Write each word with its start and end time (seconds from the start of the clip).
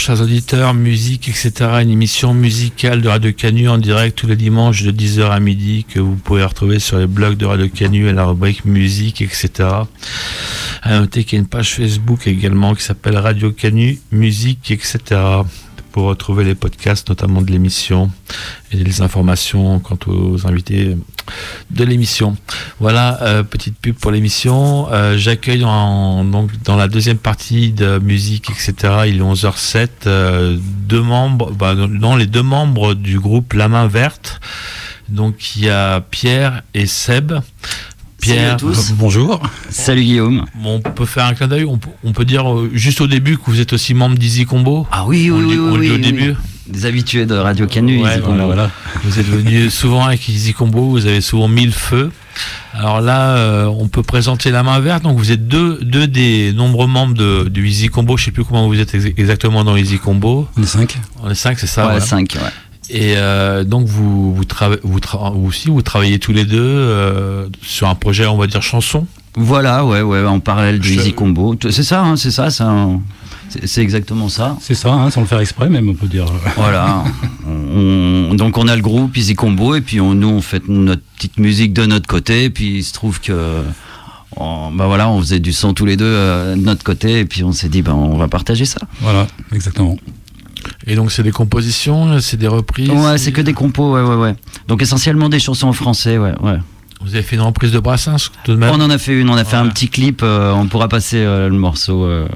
Chers 0.00 0.22
auditeurs, 0.22 0.72
musique, 0.72 1.28
etc. 1.28 1.52
Une 1.82 1.90
émission 1.90 2.32
musicale 2.32 3.02
de 3.02 3.08
Radio 3.10 3.34
Canu 3.34 3.68
en 3.68 3.76
direct 3.76 4.16
tous 4.16 4.26
les 4.26 4.34
dimanches 4.34 4.82
de 4.82 4.92
10h 4.92 5.28
à 5.28 5.40
midi 5.40 5.84
que 5.84 6.00
vous 6.00 6.16
pouvez 6.16 6.42
retrouver 6.42 6.78
sur 6.78 6.96
les 6.96 7.06
blogs 7.06 7.36
de 7.36 7.44
Radio 7.44 7.68
Canu 7.68 8.08
et 8.08 8.12
la 8.14 8.24
rubrique 8.24 8.64
musique, 8.64 9.20
etc. 9.20 9.68
À 10.82 10.98
noter 10.98 11.24
qu'il 11.24 11.34
y 11.34 11.36
a 11.36 11.42
une 11.42 11.48
page 11.48 11.74
Facebook 11.74 12.26
également 12.26 12.74
qui 12.74 12.82
s'appelle 12.82 13.18
Radio 13.18 13.52
Canu, 13.52 14.00
musique, 14.10 14.70
etc 14.70 15.42
pour 15.92 16.04
retrouver 16.04 16.44
les 16.44 16.54
podcasts, 16.54 17.08
notamment 17.08 17.42
de 17.42 17.50
l'émission 17.50 18.10
et 18.72 18.76
les 18.76 19.02
informations 19.02 19.78
quant 19.80 19.98
aux 20.06 20.46
invités 20.46 20.96
de 21.70 21.84
l'émission. 21.84 22.36
Voilà, 22.78 23.22
euh, 23.22 23.42
petite 23.42 23.76
pub 23.78 23.96
pour 23.96 24.10
l'émission. 24.10 24.88
Euh, 24.92 25.16
j'accueille 25.16 25.60
donc 25.60 26.50
dans 26.64 26.76
la 26.76 26.88
deuxième 26.88 27.18
partie 27.18 27.72
de 27.72 27.98
musique, 27.98 28.50
etc. 28.50 28.74
Il 29.08 29.16
est 29.16 29.20
11h07. 29.20 29.88
Euh, 30.06 30.56
deux 30.60 31.02
membres, 31.02 31.52
bah, 31.52 31.74
les 32.18 32.26
deux 32.26 32.42
membres 32.42 32.94
du 32.94 33.18
groupe 33.18 33.52
La 33.52 33.68
Main 33.68 33.86
Verte. 33.86 34.40
Donc 35.08 35.56
il 35.56 35.64
y 35.64 35.70
a 35.70 36.00
Pierre 36.00 36.62
et 36.74 36.86
Seb. 36.86 37.32
Pierre, 38.20 38.56
tous. 38.58 38.92
bonjour. 38.92 39.40
Salut 39.70 40.02
Guillaume. 40.02 40.44
on 40.64 40.80
peut 40.80 41.06
faire 41.06 41.24
un 41.24 41.34
clin 41.34 41.48
d'œil. 41.48 41.64
On, 41.64 42.12
peut 42.12 42.24
dire 42.24 42.52
euh, 42.52 42.70
juste 42.72 43.00
au 43.00 43.06
début 43.06 43.38
que 43.38 43.44
vous 43.46 43.60
êtes 43.60 43.72
aussi 43.72 43.94
membre 43.94 44.16
d'Easy 44.18 44.44
Combo. 44.44 44.86
Ah 44.92 45.04
oui, 45.06 45.30
oui, 45.30 45.44
oui, 45.46 45.56
oui, 45.56 45.90
au 45.90 45.98
début. 45.98 46.34
Des 46.66 46.86
habitués 46.86 47.26
de 47.26 47.34
Radio 47.34 47.66
Canu, 47.66 48.00
Easy 48.00 48.20
Combo. 48.20 48.44
Voilà. 48.44 48.70
Vous 49.04 49.18
êtes 49.18 49.26
venu 49.26 49.70
souvent 49.70 50.04
avec 50.04 50.28
Easy 50.28 50.52
Combo. 50.52 50.90
Vous 50.90 51.06
avez 51.06 51.20
souvent 51.20 51.48
mis 51.48 51.64
le 51.64 51.72
feu. 51.72 52.10
Alors 52.74 53.00
là, 53.00 53.36
euh, 53.36 53.64
on 53.66 53.88
peut 53.88 54.02
présenter 54.02 54.50
la 54.50 54.62
main 54.62 54.78
verte. 54.80 55.02
Donc 55.02 55.18
vous 55.18 55.32
êtes 55.32 55.48
deux, 55.48 55.78
deux 55.82 56.06
des 56.06 56.52
nombreux 56.52 56.86
membres 56.86 57.14
de, 57.14 57.48
du 57.48 57.66
Easy 57.66 57.88
Combo. 57.88 58.16
Je 58.16 58.26
sais 58.26 58.30
plus 58.30 58.44
comment 58.44 58.68
vous 58.68 58.78
êtes 58.78 58.94
exactement 58.94 59.64
dans 59.64 59.76
Easy 59.76 59.98
Combo. 59.98 60.46
On 60.56 60.62
est 60.62 60.66
cinq. 60.66 60.98
On 61.22 61.30
est 61.30 61.34
cinq, 61.34 61.58
c'est 61.58 61.66
ça. 61.66 61.88
Ouais, 61.88 62.00
cinq. 62.00 62.36
Ouais. 62.36 62.50
Et 62.92 63.14
euh, 63.16 63.62
donc 63.62 63.86
vous 63.86 64.34
vous, 64.34 64.42
vous, 64.82 65.00
aussi 65.46 65.68
vous 65.68 65.82
travaillez 65.82 66.18
tous 66.18 66.32
les 66.32 66.44
deux 66.44 66.58
euh, 66.60 67.46
sur 67.62 67.88
un 67.88 67.94
projet 67.94 68.26
on 68.26 68.36
va 68.36 68.48
dire 68.48 68.62
chanson? 68.62 69.06
Voilà 69.36 69.84
ouais 69.84 70.02
ouais 70.02 70.24
en 70.24 70.40
parallèle 70.40 70.80
du 70.80 70.94
Easy 70.94 71.12
Combo. 71.12 71.54
C'est 71.70 71.84
ça 71.84 72.02
hein, 72.02 72.16
c'est 72.16 72.32
ça 72.32 72.48
c'est 73.64 73.82
exactement 73.82 74.28
ça. 74.28 74.56
C'est 74.60 74.74
ça 74.74 74.92
hein, 74.92 75.10
sans 75.10 75.20
le 75.20 75.26
faire 75.26 75.40
exprès 75.40 75.68
même 75.68 75.88
on 75.88 75.94
peut 75.94 76.08
dire. 76.08 76.26
Voilà. 76.56 77.04
donc 77.46 78.58
on 78.58 78.66
a 78.66 78.74
le 78.74 78.82
groupe 78.82 79.16
Easy 79.16 79.34
Combo 79.34 79.76
et 79.76 79.80
puis 79.80 80.00
on, 80.00 80.14
nous 80.14 80.28
on 80.28 80.40
fait 80.40 80.68
notre 80.68 81.02
petite 81.16 81.38
musique 81.38 81.72
de 81.72 81.86
notre 81.86 82.08
côté 82.08 82.44
et 82.44 82.50
puis 82.50 82.78
il 82.78 82.84
se 82.84 82.92
trouve 82.92 83.20
que 83.20 83.62
on, 84.36 84.70
bah 84.70 84.86
voilà, 84.86 85.08
on 85.10 85.20
faisait 85.20 85.40
du 85.40 85.52
son 85.52 85.74
tous 85.74 85.86
les 85.86 85.96
deux 85.96 86.04
euh, 86.04 86.54
de 86.54 86.60
notre 86.60 86.84
côté 86.84 87.20
et 87.20 87.24
puis 87.24 87.42
on 87.42 87.52
s'est 87.52 87.68
dit 87.68 87.82
ben 87.82 87.92
on 87.92 88.16
va 88.16 88.28
partager 88.28 88.64
ça. 88.64 88.80
Voilà, 89.00 89.26
exactement. 89.52 89.96
Et 90.86 90.94
donc 90.94 91.12
c'est 91.12 91.22
des 91.22 91.32
compositions, 91.32 92.20
c'est 92.20 92.36
des 92.36 92.48
reprises 92.48 92.90
Ouais, 92.90 93.18
c'est 93.18 93.32
que 93.32 93.40
des 93.40 93.52
compos, 93.52 93.94
ouais, 93.94 94.02
ouais, 94.02 94.16
ouais. 94.16 94.34
Donc 94.68 94.82
essentiellement 94.82 95.28
des 95.28 95.40
chansons 95.40 95.68
en 95.68 95.72
français, 95.72 96.18
ouais, 96.18 96.34
ouais. 96.42 96.58
Vous 97.02 97.14
avez 97.14 97.22
fait 97.22 97.36
une 97.36 97.42
reprise 97.42 97.72
de 97.72 97.78
Brassens 97.78 98.30
tout 98.44 98.52
de 98.52 98.56
même 98.58 98.70
On 98.74 98.80
en 98.80 98.90
a 98.90 98.98
fait 98.98 99.18
une, 99.18 99.30
on 99.30 99.36
a 99.36 99.44
fait 99.44 99.56
un 99.56 99.68
petit 99.68 99.88
clip, 99.88 100.20
euh, 100.22 100.52
on 100.52 100.66
pourra 100.66 100.88
passer 100.88 101.16
euh, 101.16 101.48
le 101.48 101.56
morceau. 101.56 102.04
Euh. 102.04 102.28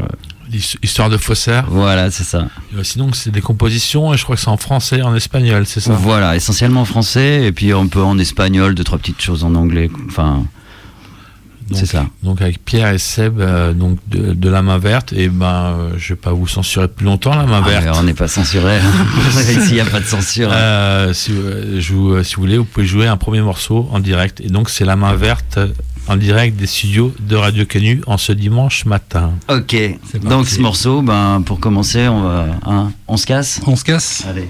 Histoire 0.83 1.11
de 1.11 1.17
faussaire. 1.17 1.65
Voilà, 1.69 2.11
c'est 2.11 2.23
ça. 2.23 2.47
sinon, 2.83 3.13
c'est 3.13 3.31
des 3.31 3.41
compositions 3.41 4.15
et 4.15 4.17
je 4.17 4.23
crois 4.23 4.37
que 4.37 4.43
c'est 4.43 4.49
en 4.49 4.57
français 4.57 5.03
en 5.03 5.15
espagnol, 5.15 5.67
c'est 5.67 5.81
ça? 5.81 5.95
Voilà, 5.95 6.37
essentiellement 6.37 6.83
en 6.83 6.85
français 6.85 7.45
et 7.45 7.51
puis 7.51 7.73
un 7.73 7.87
peu 7.89 8.01
en 8.01 8.19
espagnol, 8.19 8.75
deux, 8.75 8.85
trois 8.85 8.99
petites 8.99 9.21
choses 9.21 9.43
en 9.43 9.55
anglais. 9.57 9.91
Enfin, 10.07 10.45
c'est 11.73 11.87
ça. 11.87 12.07
Donc 12.23 12.43
avec 12.43 12.65
Pierre 12.65 12.93
et 12.93 12.99
Seb, 12.99 13.41
euh, 13.41 13.73
donc 13.73 13.99
de, 14.09 14.49
la 14.49 14.63
main 14.63 14.79
verte, 14.79 15.13
et 15.13 15.29
ben 15.29 15.47
euh, 15.47 15.91
je 15.97 16.11
vais 16.11 16.21
pas 16.21 16.33
vous 16.33 16.47
censurer 16.47 16.89
plus 16.89 17.07
longtemps 17.07 17.35
la 17.35 17.47
main 17.47 17.63
ah, 17.65 17.69
verte. 17.69 17.97
on 17.99 18.03
n'est 18.03 18.15
pas 18.15 18.29
censuré. 18.29 18.77
Hein. 18.79 19.41
Ici 19.41 19.71
il 19.71 19.75
n'y 19.75 19.81
a 19.81 19.87
pas 19.87 20.01
de 20.01 20.05
censure. 20.05 20.51
Euh, 20.53 21.13
si, 21.13 21.33
si, 21.81 21.93
vous 21.93 22.23
voulez, 22.37 22.59
vous 22.59 22.65
pouvez 22.65 22.87
jouer 22.87 23.07
un 23.07 23.17
premier 23.17 23.41
morceau 23.41 23.89
en 23.93 24.01
direct. 24.01 24.41
Et 24.41 24.49
donc 24.49 24.71
c'est 24.71 24.85
la 24.85 24.97
main 24.97 25.15
verte 25.15 25.59
en 26.07 26.17
direct 26.17 26.57
des 26.57 26.67
studios 26.67 27.15
de 27.21 27.37
Radio 27.37 27.65
Canu 27.65 28.03
en 28.07 28.19
ce 28.19 28.33
dimanche 28.33 28.85
matin. 28.85 29.33
Ok. 29.49 29.77
Donc 30.23 30.47
ce 30.47 30.61
morceau, 30.61 31.03
ben 31.03 31.43
pour 31.45 31.61
commencer, 31.61 32.09
on 32.09 32.23
va, 32.23 32.47
hein, 32.67 32.93
on 33.09 33.17
se 33.17 33.27
casse? 33.27 33.61
On 33.67 33.77
se 33.77 33.85
casse. 33.85 34.25
Allez. 34.29 34.49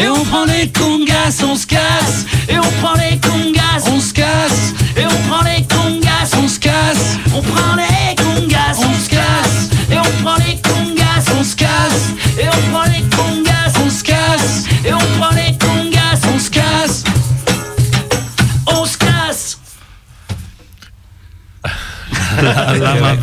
Et 0.00 0.08
on 0.08 0.24
prend 0.24 0.44
les 0.44 0.68
congas, 0.68 1.42
on 1.44 1.54
se 1.54 1.66
casse. 1.66 2.26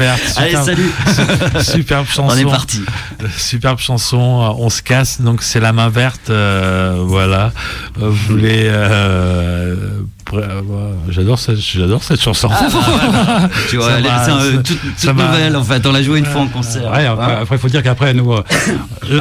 Allez, 0.08 0.54
Superbe- 0.56 0.66
salut. 0.66 1.64
Superbe 1.64 2.06
chanson. 2.08 2.34
On 2.34 2.38
est 2.38 2.46
parti. 2.46 2.82
Superbe 3.38 3.80
chanson. 3.80 4.20
euh, 4.44 4.64
On 4.64 4.70
se 4.70 4.82
casse. 4.82 5.22
Donc 5.22 5.42
c'est 5.44 5.60
la 5.60 5.74
main 5.74 5.90
verte. 5.90 6.30
euh, 6.30 7.02
voilà. 7.06 7.52
Euh, 8.02 8.10
Vous 8.10 8.34
voulez. 8.34 8.64
euh, 8.68 9.76
euh, 10.34 10.62
j'adore 11.10 11.40
cette, 11.40 11.60
j'adore 11.60 12.04
cette 12.04 12.22
chanson. 12.22 12.50
Tu 13.70 13.78
vois, 13.78 13.90
Ça 13.90 13.98
elle 13.98 14.06
est- 14.06 14.10
va, 14.10 14.26
c'est 14.26 14.32
ça- 14.32 14.58
toute, 14.64 14.80
toute 15.00 15.16
nouvelle 15.16 15.56
en 15.56 15.64
fait. 15.64 15.86
On 15.88 15.92
l'a 15.92 16.04
joué 16.04 16.20
une 16.20 16.26
fois 16.26 16.42
en 16.42 16.48
concert. 16.48 16.92
Ouais, 16.92 17.06
après, 17.06 17.26
Hein 17.26 17.38
après, 17.42 17.56
il 17.56 17.60
faut 17.60 17.68
dire 17.70 17.82
qu'après, 17.84 18.14
nous, 18.14 18.32
euh, 18.34 18.44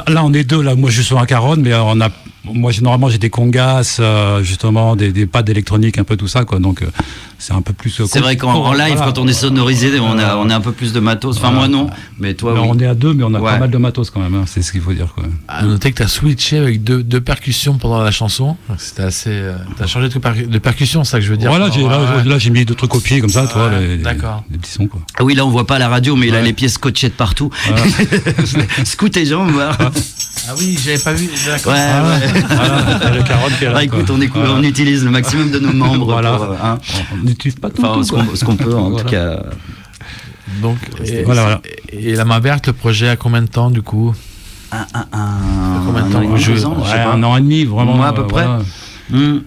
là, 0.06 0.22
on 0.24 0.32
est 0.34 0.44
deux. 0.44 0.62
Là, 0.62 0.74
moi, 0.74 0.90
je 0.90 0.96
suis 0.96 1.04
sur 1.04 1.18
un 1.18 1.26
caronne, 1.26 1.62
mais 1.62 1.74
on 1.74 2.00
a, 2.00 2.08
moi, 2.54 2.72
normalement, 2.82 3.08
j'ai 3.08 3.18
des 3.18 3.30
congas, 3.30 3.96
euh, 4.00 4.42
justement, 4.42 4.96
des, 4.96 5.12
des 5.12 5.26
pads 5.26 5.42
d'électronique, 5.42 5.98
un 5.98 6.04
peu 6.04 6.16
tout 6.16 6.28
ça, 6.28 6.44
quoi. 6.44 6.58
Donc, 6.58 6.82
euh, 6.82 6.86
c'est 7.38 7.52
un 7.52 7.62
peu 7.62 7.72
plus. 7.72 8.00
euh, 8.00 8.04
C'est 8.08 8.20
vrai 8.20 8.36
qu'en 8.36 8.52
en 8.52 8.72
live, 8.72 8.94
voilà. 8.96 9.12
quand 9.12 9.18
on 9.18 9.28
est 9.28 9.32
sonorisé, 9.32 9.98
on 10.00 10.18
a, 10.18 10.36
on 10.36 10.50
a 10.50 10.56
un 10.56 10.60
peu 10.60 10.72
plus 10.72 10.92
de 10.92 11.00
matos. 11.00 11.36
Enfin, 11.38 11.50
moi 11.52 11.68
non, 11.68 11.88
mais 12.18 12.34
toi, 12.34 12.52
Mais 12.54 12.60
oui. 12.60 12.66
On 12.70 12.78
est 12.78 12.86
à 12.86 12.94
deux, 12.94 13.14
mais 13.14 13.22
on 13.24 13.32
a 13.34 13.38
Ouais. 13.40 13.52
pas 13.52 13.58
mal 13.58 13.70
de 13.70 13.78
matos 13.78 14.10
quand 14.10 14.20
même. 14.20 14.34
hein, 14.34 14.44
c'est 14.46 14.62
ce 14.62 14.72
qu'il 14.72 14.80
faut 14.80 14.92
dire, 14.92 15.12
quoi. 15.14 15.24
À 15.46 15.62
noter 15.62 15.92
que 15.92 15.96
tu 15.98 16.02
as 16.02 16.08
switché 16.08 16.58
avec 16.58 16.82
deux, 16.82 17.02
deux 17.02 17.20
percussions 17.20 17.78
pendant 17.78 18.02
la 18.02 18.10
chanson. 18.10 18.56
C'était 18.78 19.02
assez. 19.04 19.30
euh, 19.30 19.56
T'as 19.76 19.86
changé 19.86 20.08
de, 20.08 20.18
per- 20.18 20.46
de 20.46 20.58
percussion, 20.58 21.04
c'est 21.04 21.12
ça 21.12 21.18
que 21.18 21.24
je 21.24 21.30
veux 21.30 21.36
dire. 21.36 21.50
Voilà, 21.50 21.68
là, 21.68 21.74
Ouais, 21.76 21.84
ouais. 21.84 22.24
là, 22.24 22.38
j'ai 22.38 22.50
mis 22.50 22.64
deux 22.64 22.74
trucs 22.74 22.94
au 22.94 23.00
pied 23.00 23.20
comme 23.20 23.30
ça, 23.30 23.46
tu 23.46 23.56
Ouais, 23.58 23.80
les- 23.80 23.96
d'accord. 23.98 24.42
les 24.50 24.58
petits 24.58 24.72
sons, 24.72 24.86
quoi. 24.88 25.00
Ah 25.18 25.24
oui, 25.24 25.34
là, 25.34 25.46
on 25.46 25.50
voit 25.50 25.66
pas 25.66 25.78
la 25.78 25.88
radio, 25.88 26.16
mais 26.16 26.26
il 26.28 26.34
a 26.34 26.42
les 26.42 26.52
pieds 26.52 26.68
scotchés 26.68 27.08
de 27.08 27.14
partout. 27.14 27.50
Scoot 28.84 29.16
et 29.16 29.24
jambes, 29.26 29.50
voilà. 29.52 29.76
Ah 30.48 30.54
oui, 30.58 30.78
j'avais 30.82 30.98
pas 30.98 31.12
vu. 31.12 31.28
D'accord. 31.46 31.74
Voilà. 32.48 33.10
le 33.16 33.22
qui 33.56 33.64
est 33.64 33.66
là. 33.68 33.72
Bah, 33.74 33.84
écoute, 33.84 34.10
on, 34.10 34.20
écoute, 34.20 34.40
Voilà. 34.42 34.54
on 34.58 34.62
utilise 34.62 35.04
le 35.04 35.10
maximum 35.10 35.50
de 35.50 35.58
nos 35.58 35.72
membres. 35.72 36.06
Voilà. 36.06 36.32
pour, 36.36 36.44
euh, 36.44 36.54
hein. 36.62 36.78
On 37.12 37.24
n'utilise 37.24 37.56
pas 37.56 37.70
tout. 37.70 37.82
Enfin, 37.84 37.94
tout, 37.94 38.04
ce 38.04 38.12
qu'on 38.12 38.34
ce 38.36 38.44
qu'on 38.44 38.56
peut, 38.56 38.74
en 38.74 38.90
Voilà. 38.90 39.04
tout 39.04 39.10
cas. 39.10 39.42
Donc, 40.62 40.76
et, 41.04 41.22
Voilà, 41.24 41.42
voilà. 41.42 41.60
et 41.92 42.14
la 42.14 42.24
main 42.24 42.40
verte, 42.40 42.66
le 42.68 42.72
projet 42.72 43.08
a 43.08 43.16
combien 43.16 43.42
de 43.42 43.48
temps 43.48 43.70
du 43.70 43.82
coup 43.82 44.14
Un, 44.72 44.78
un, 44.94 45.06
un, 45.12 45.82
combien 45.86 46.02
de 46.06 46.12
temps 46.12 46.18
un 46.18 46.20
an 46.20 46.24
et 46.24 46.26
demi, 46.28 46.40
jouez 46.40 46.54
deux 46.54 46.64
ans, 46.66 46.76
je 46.82 46.88
sais 46.90 46.96
Ouais, 46.96 47.04
pas. 47.04 47.12
un 47.12 47.22
an 47.22 47.36
et 47.36 47.40
demi, 47.40 47.64
vraiment. 47.64 47.94
Moi, 47.94 48.06
à 48.08 48.12
peu 48.12 48.22
euh, 48.22 48.26
près. 48.26 48.44
voilà. 48.46 48.62
Hmm. 49.10 49.40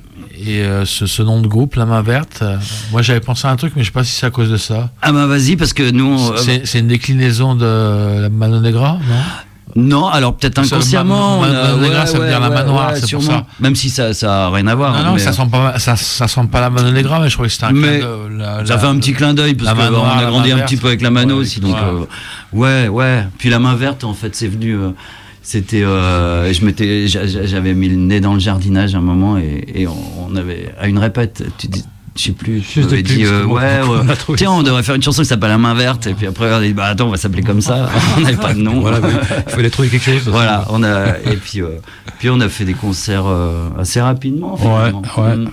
Et 0.44 0.62
euh, 0.64 0.86
ce, 0.86 1.06
ce 1.06 1.22
nom 1.22 1.40
de 1.42 1.48
groupe, 1.48 1.76
La 1.76 1.86
Main 1.86 2.02
Verte, 2.02 2.40
euh, 2.42 2.58
moi 2.92 3.04
j'avais 3.04 3.20
pensé 3.20 3.46
à 3.48 3.52
un 3.52 3.56
truc, 3.58 3.74
mais 3.76 3.84
je 3.84 3.88
sais 3.88 3.92
pas 3.94 4.04
si 4.04 4.14
c'est 4.14 4.26
à 4.26 4.32
cause 4.32 4.50
de 4.50 4.58
ça. 4.58 4.90
Ah 5.04 5.12
bah 5.12 5.28
vas-y, 5.28 5.56
parce 5.56 5.72
que 5.74 5.92
nous... 5.92 6.06
on- 6.18 6.38
C'est 6.38 6.66
c'est 6.66 6.80
une 6.80 6.88
déclinaison 6.88 7.54
de 7.54 8.22
la 8.24 8.30
Mano 8.30 8.60
Negra, 8.60 8.94
non? 9.08 9.16
Non, 9.76 10.08
alors 10.08 10.36
peut-être 10.36 10.60
inconsciemment. 10.60 11.40
ma- 11.42 11.48
on 11.48 11.52
ma- 11.52 11.60
a- 11.60 11.76
ma- 11.76 11.82
Negra, 11.82 12.06
ça 12.06 12.20
veut 12.20 12.28
dire 12.28 12.40
la 12.40 12.50
main 12.50 12.64
noire, 12.64 12.92
c'est 12.96 13.12
pour 13.12 13.24
ça. 13.24 13.46
Même 13.60 13.76
si 13.76 13.90
ça 13.90 14.14
ça 14.14 14.48
a 14.48 14.50
rien 14.50 14.68
à 14.68 14.76
voir. 14.76 14.94
Non, 14.94 15.04
non, 15.06 15.14
mais- 15.14 15.20
ça 15.20 15.32
sent 15.34 15.48
pas, 15.52 15.80
ça, 15.80 15.96
ça 15.96 16.28
sent 16.28 16.48
pas 16.52 16.62
la 16.62 16.70
Mano 16.70 16.92
Negra, 16.92 17.20
mais 17.20 17.30
je 17.30 17.36
crois 17.36 17.48
que 17.48 17.52
c'était 17.54 17.66
un 17.66 17.72
Mais 17.72 18.00
clin 18.00 18.08
d'œil, 18.08 18.38
la- 18.38 18.66
Ça 18.66 18.74
la- 18.76 18.80
fait 18.80 18.88
un 18.88 18.96
petit 18.98 19.14
clin 19.14 19.34
d'œil 19.34 19.54
parce 19.56 19.70
la 19.78 19.88
qu'on 19.88 20.04
a 20.06 20.22
la 20.22 20.30
grandi 20.30 20.52
un 20.52 20.60
petit 20.60 20.78
peu 20.78 20.88
avec 20.88 21.02
la 21.02 21.12
mano 21.12 21.36
aussi, 21.38 21.60
donc 21.60 21.76
ouais. 21.76 21.82
euh, 21.84 22.06
ouais, 22.54 22.88
ouais. 22.90 23.24
Puis 23.38 23.50
la 23.50 23.60
main 23.60 23.76
verte, 23.76 24.04
en 24.04 24.14
fait, 24.14 24.36
c'est 24.36 24.48
venu. 24.48 24.76
euh, 24.76 24.90
c'était, 25.44 25.84
euh, 25.84 26.54
je 26.54 26.64
m'étais, 26.66 27.08
j'a- 27.08 27.26
j'a- 27.26 27.46
j'avais 27.46 27.74
mis 27.74 27.90
le 27.90 27.96
nez 27.96 28.20
dans 28.22 28.34
le 28.36 28.40
jardinage 28.40 28.94
à 28.94 29.00
un 29.00 29.02
moment 29.02 29.38
et, 29.40 29.66
et 29.74 29.88
on, 29.88 29.98
on 30.30 30.36
avait 30.36 30.74
à 30.80 30.88
une 30.88 31.00
répète, 31.00 31.44
tu 31.58 31.68
dis, 31.68 31.84
je 32.16 32.24
sais 32.24 32.32
plus, 32.34 32.62
je 32.62 32.82
m'avais 32.82 33.04
dit 33.04 33.24
euh, 33.24 33.46
ouais, 33.46 33.80
on 34.28 34.36
tiens, 34.36 34.52
on 34.52 34.64
devrait 34.64 34.84
faire 34.84 34.96
une 34.96 35.02
chanson 35.02 35.22
qui 35.22 35.30
s'appelle 35.30 35.50
La 35.50 35.58
main 35.58 35.74
verte 35.74 36.08
et 36.08 36.14
puis 36.14 36.28
après 36.28 36.52
on 36.52 36.58
a 36.58 36.62
dit 36.62 36.74
bah 36.74 36.88
attends, 36.88 37.08
on 37.08 37.12
va 37.12 37.16
s'appeler 37.18 37.42
comme 37.42 37.62
ça. 37.62 37.90
on 38.18 38.22
n'avait 38.22 38.36
pas 38.36 38.54
de 38.54 38.60
nom. 38.60 38.82
Voilà, 38.82 39.00
il 39.48 39.52
fallait 39.52 39.70
trouver 39.70 39.88
quelque 39.88 40.04
chose. 40.04 40.28
Voilà, 40.28 40.66
on 40.70 40.84
a 40.84 41.18
et 41.20 41.38
puis 41.38 41.62
euh, 41.62 41.70
puis 42.20 42.30
on 42.30 42.42
a 42.42 42.50
fait 42.50 42.66
des 42.66 42.74
concerts 42.74 43.28
euh, 43.28 43.70
assez 43.80 44.02
rapidement. 44.02 44.56
Ouais, 44.56 44.60
finalement. 44.60 45.02
ouais. 45.18 45.36
Mm 45.38 45.50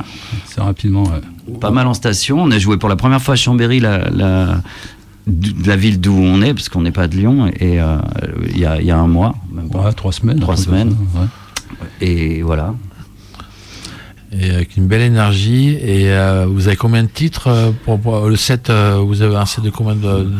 C'est 0.47 0.61
rapidement, 0.61 1.05
ouais. 1.05 1.59
pas 1.61 1.71
mal 1.71 1.87
en 1.87 1.95
station. 1.95 2.43
On 2.43 2.51
a 2.51 2.59
joué 2.59 2.77
pour 2.77 2.89
la 2.89 2.97
première 2.97 3.23
fois 3.23 3.35
à 3.35 3.37
Chambéry, 3.37 3.79
la, 3.79 4.11
la, 4.11 5.77
ville 5.77 6.01
d'où 6.01 6.13
on 6.19 6.43
est, 6.43 6.55
parce 6.55 6.69
qu'on 6.69 6.83
n'est 6.83 6.91
pas 6.91 7.07
de 7.07 7.15
Lyon, 7.15 7.53
et 7.61 7.79
il 8.51 8.59
y, 8.59 8.65
a, 8.65 8.83
y 8.83 8.91
a 8.91 8.99
un 8.99 9.07
mois, 9.07 9.37
même. 9.53 9.69
Ouais, 9.73 9.93
trois 9.93 10.13
semaines. 10.13 10.41
Trois 10.41 10.57
semaines. 10.57 10.97
ouais. 11.15 11.27
Et 12.01 12.43
voilà. 12.43 12.75
Et 14.33 14.51
avec 14.51 14.77
une 14.77 14.87
belle 14.87 15.01
énergie. 15.03 15.71
Et 15.83 16.11
euh, 16.13 16.47
vous 16.49 16.69
avez 16.69 16.77
combien 16.77 17.03
de 17.03 17.09
titres 17.09 17.49
euh, 17.49 17.71
pour, 17.85 17.99
pour 17.99 18.27
le 18.29 18.37
set 18.37 18.69
euh, 18.71 19.03
Vous 19.05 19.23
avez 19.23 19.37
un 19.37 19.47
set 19.47 19.65
de 19.65 19.71
combien 19.71 19.95
de, 19.95 20.01
de- 20.25 20.31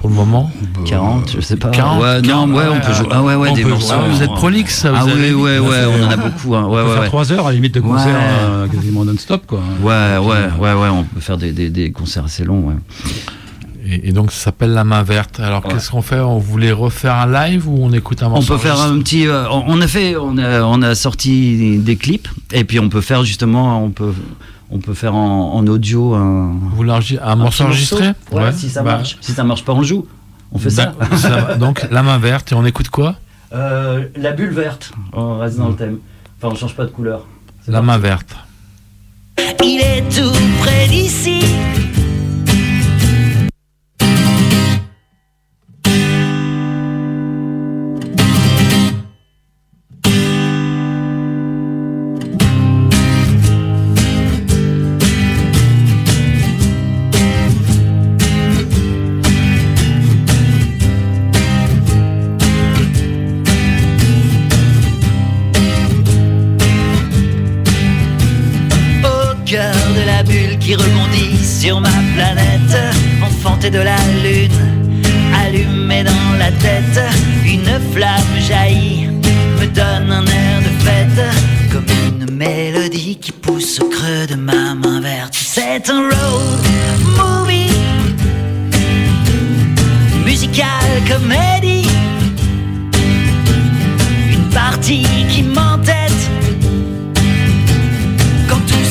pour 0.00 0.08
le 0.08 0.14
moment? 0.14 0.50
40, 0.86 1.32
je 1.36 1.40
sais 1.40 1.56
pas. 1.56 1.68
40, 1.70 2.00
ouais, 2.02 2.22
non, 2.22 2.28
40, 2.28 2.50
ouais, 2.50 2.64
on 2.68 2.72
ouais, 2.74 2.80
peut 2.80 2.92
jouer. 2.94 3.06
Ah 3.10 3.22
ouais, 3.22 3.34
ouais, 3.34 3.52
des 3.52 3.64
morceaux. 3.64 3.88
jouer. 3.94 4.04
Ah, 4.06 4.08
Vous 4.14 4.22
êtes 4.22 4.30
prolixe, 4.32 4.78
ça, 4.78 4.92
Ah 4.94 5.02
vous 5.04 5.10
avez 5.10 5.34
oui, 5.34 5.42
ouais, 5.42 5.60
dit. 5.60 5.66
ouais, 5.66 5.84
on 6.00 6.06
en 6.06 6.10
a 6.10 6.16
beaucoup. 6.16 6.54
hein. 6.54 6.64
Ouais, 6.66 6.68
On 6.68 6.70
peut 6.70 6.82
ouais, 6.88 6.92
faire 6.92 7.00
ouais. 7.02 7.06
trois 7.08 7.32
heures 7.32 7.46
à 7.46 7.50
la 7.50 7.54
limite 7.56 7.74
de 7.74 7.80
concert 7.80 8.14
Ouais. 8.14 8.20
euh, 8.40 8.66
quasiment 8.68 9.04
non-stop, 9.04 9.42
quoi. 9.46 9.60
Ouais, 9.82 10.16
ouais, 10.18 10.48
ouais, 10.58 10.72
ouais, 10.74 10.88
on 10.88 11.04
peut 11.04 11.20
faire 11.20 11.36
des, 11.36 11.52
des, 11.52 11.68
des 11.68 11.90
concerts 11.92 12.24
assez 12.24 12.44
longs, 12.44 12.60
ouais. 12.68 12.74
Et, 13.90 14.08
et 14.08 14.12
donc 14.12 14.32
ça 14.32 14.44
s'appelle 14.44 14.72
La 14.72 14.84
Main 14.84 15.02
Verte. 15.02 15.40
Alors 15.40 15.64
Ouais. 15.64 15.72
qu'est-ce 15.72 15.90
qu'on 15.90 16.02
fait? 16.02 16.20
On 16.20 16.38
voulait 16.38 16.72
refaire 16.72 17.14
un 17.14 17.30
live 17.32 17.66
ou 17.68 17.78
on 17.82 17.92
écoute 17.92 18.22
un 18.22 18.26
On 18.26 18.30
morceau 18.30 18.54
peut 18.54 18.58
faire 18.60 18.80
un 18.80 18.98
petit. 18.98 19.26
euh, 19.26 19.48
on 19.50 19.64
on 19.68 19.80
a 19.80 19.86
fait, 19.88 20.16
on 20.16 20.36
a, 20.36 20.62
on 20.62 20.82
a 20.82 20.94
sorti 20.94 21.78
des 21.78 21.96
clips 21.96 22.28
et 22.52 22.64
puis 22.64 22.78
on 22.80 22.88
peut 22.88 23.00
faire 23.00 23.24
justement, 23.24 23.82
on 23.82 23.90
peut, 23.90 24.12
on 24.70 24.78
peut 24.78 24.92
faire 24.94 25.14
en, 25.14 25.54
en 25.54 25.66
audio 25.66 26.14
un, 26.14 26.52
Vous 26.74 26.82
un, 26.90 27.00
un 27.22 27.36
morceau 27.36 27.64
enregistré? 27.64 28.08
Ouais, 28.30 28.42
Ouais. 28.42 28.52
si 28.52 28.68
ça 28.68 28.82
Bah, 28.82 28.96
marche. 28.96 29.16
Si 29.20 29.32
ça 29.32 29.44
marche 29.44 29.64
pas, 29.64 29.72
on 29.72 29.82
joue. 29.82 30.06
On 30.52 30.58
fait 30.58 30.70
ça. 30.70 30.94
bah, 30.98 31.06
ça- 31.16 31.54
donc 31.58 31.86
La 31.90 32.02
Main 32.02 32.18
Verte 32.18 32.52
et 32.52 32.54
on 32.54 32.64
écoute 32.66 32.88
quoi? 32.90 33.16
Euh, 33.54 34.04
la 34.16 34.32
bulle 34.32 34.52
verte. 34.52 34.92
On 35.14 35.38
reste 35.38 35.56
dans 35.56 35.68
le 35.68 35.76
thème. 35.76 35.98
Enfin, 36.42 36.52
on 36.52 36.56
change 36.56 36.74
pas 36.74 36.84
de 36.84 36.90
couleur. 36.90 37.26
La 37.66 37.74
parti. 37.80 37.86
Main 37.86 37.98
Verte. 37.98 38.36
Il 39.64 39.80
est 39.80 40.02
tout 40.14 40.32
près 40.60 40.86
d'ici. 40.88 41.40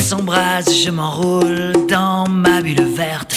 S'embrase, 0.08 0.70
je 0.74 0.90
m'enroule 0.90 1.72
dans 1.86 2.26
ma 2.26 2.62
bulle 2.62 2.88
verte. 2.96 3.36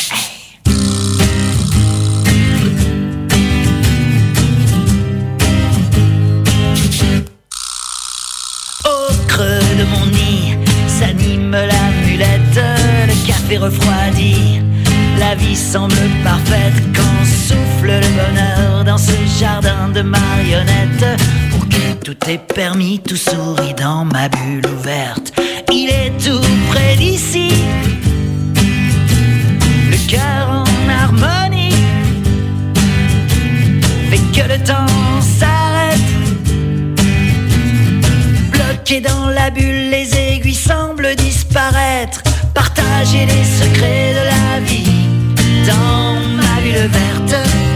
Au 8.85 9.13
creux 9.27 9.67
de 9.79 9.83
mon 9.93 10.05
nid 10.05 10.57
s'anime 10.87 11.51
la 11.51 11.85
mulette, 12.05 12.61
le 13.09 13.27
café 13.27 13.57
refroidi. 13.57 14.61
La 15.19 15.35
vie 15.35 15.57
semble 15.57 15.95
parfaite 16.23 16.81
quand 16.95 17.25
souffle 17.25 17.91
le 18.05 18.09
bonheur 18.15 18.85
dans 18.85 18.97
ce 18.97 19.11
jardin 19.41 19.89
de 19.93 20.01
marionnettes. 20.03 21.19
Tout 22.03 22.17
est 22.29 22.39
permis, 22.39 22.99
tout 22.99 23.15
sourit 23.15 23.75
dans 23.75 24.05
ma 24.05 24.27
bulle 24.27 24.65
ouverte. 24.73 25.33
Il 25.71 25.89
est 25.89 26.11
tout 26.17 26.41
près 26.69 26.95
d'ici. 26.95 27.51
Le 29.91 30.09
cœur 30.09 30.49
en 30.49 30.89
harmonie. 30.89 31.75
Fait 34.09 34.17
que 34.33 34.47
le 34.47 34.57
temps 34.63 35.21
s'arrête. 35.21 35.99
Bloqué 38.51 38.99
dans 39.01 39.27
la 39.29 39.51
bulle, 39.51 39.91
les 39.91 40.09
aiguilles 40.15 40.55
semblent 40.55 41.15
disparaître. 41.15 42.23
Partager 42.55 43.27
les 43.27 43.43
secrets 43.43 44.13
de 44.13 44.25
la 44.25 44.59
vie 44.61 45.07
dans 45.67 46.15
ma 46.35 46.61
bulle 46.61 46.89
verte. 46.89 47.70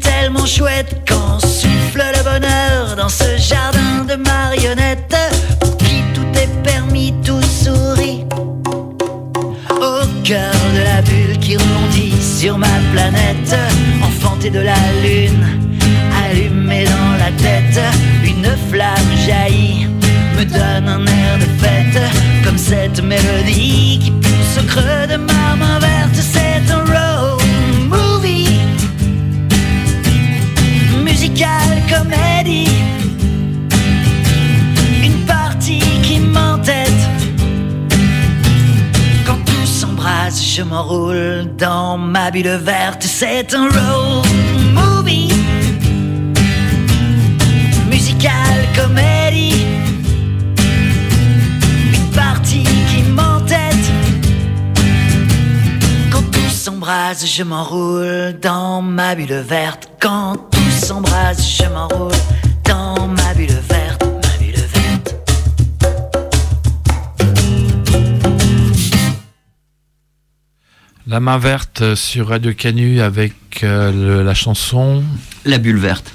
Tellement 0.00 0.46
chouette 0.46 0.96
quand 1.08 1.40
souffle 1.40 2.02
le 2.16 2.22
bonheur 2.22 2.96
dans 2.96 3.08
ce 3.08 3.36
jardin 3.36 4.04
de 4.08 4.16
marionnettes. 4.16 5.16
Pour 5.60 5.76
qui 5.76 6.02
tout 6.14 6.26
est 6.34 6.62
permis, 6.62 7.14
tout 7.24 7.42
sourit. 7.42 8.24
Au 9.70 10.06
cœur 10.24 10.54
de 10.74 10.82
la 10.82 11.02
bulle 11.02 11.38
qui 11.40 11.56
rebondit 11.56 12.14
sur 12.20 12.58
ma 12.58 12.76
planète, 12.92 13.56
enfantée 14.02 14.50
de 14.50 14.60
la 14.60 14.76
lune, 15.02 15.46
allumée 16.24 16.84
dans 16.84 17.12
la 17.18 17.30
tête, 17.42 17.80
une 18.24 18.48
flamme 18.70 19.12
jaillit, 19.26 19.86
me 20.36 20.44
donne 20.44 20.88
un 20.88 21.06
air 21.06 21.38
de 21.38 21.48
fête, 21.62 22.02
comme 22.44 22.58
cette 22.58 23.02
mélodie 23.02 24.00
qui 24.02 24.10
pousse 24.10 24.62
au 24.62 24.66
creux 24.66 25.06
de 25.08 25.16
ma 25.16 25.56
main 25.56 25.78
verte, 25.78 26.14
c'est 26.14 26.72
un 26.72 26.84
road 26.84 27.05
musical 31.36 31.82
comédie, 31.90 32.70
une 35.04 35.26
partie 35.26 35.84
qui 36.02 36.18
m'entête. 36.18 36.88
Quand 39.26 39.36
tout 39.44 39.66
s'embrase, 39.66 40.42
je 40.42 40.62
m'enroule 40.62 41.46
dans 41.58 41.98
ma 41.98 42.30
bulle 42.30 42.58
verte. 42.64 43.02
C'est 43.02 43.52
un 43.54 43.68
road 43.68 44.26
movie, 44.72 45.30
musical 47.90 48.56
comédie. 48.74 49.66
Une 51.92 52.10
partie 52.14 52.64
qui 52.88 53.02
m'entête. 53.02 53.90
Quand 56.10 56.24
tout 56.32 56.48
s'embrase, 56.50 57.26
je 57.26 57.42
m'enroule 57.42 58.38
dans 58.40 58.80
ma 58.80 59.14
bulle 59.14 59.44
verte. 59.46 59.90
Quand 60.00 60.55
s'embrase, 60.76 61.44
je 61.58 61.64
m'enroule 61.68 62.12
dans 62.64 63.06
ma 63.08 63.34
bulle 63.34 63.50
verte. 63.68 64.02
Ma 64.04 64.38
bulle 64.38 64.54
verte. 64.74 65.14
La 71.06 71.20
main 71.20 71.38
verte 71.38 71.94
sur 71.94 72.28
Radio 72.28 72.52
Canu 72.52 73.00
avec 73.00 73.34
euh, 73.62 73.92
le- 73.92 74.22
la 74.24 74.34
chanson. 74.34 75.04
La 75.44 75.58
bulle 75.58 75.78
verte. 75.78 76.12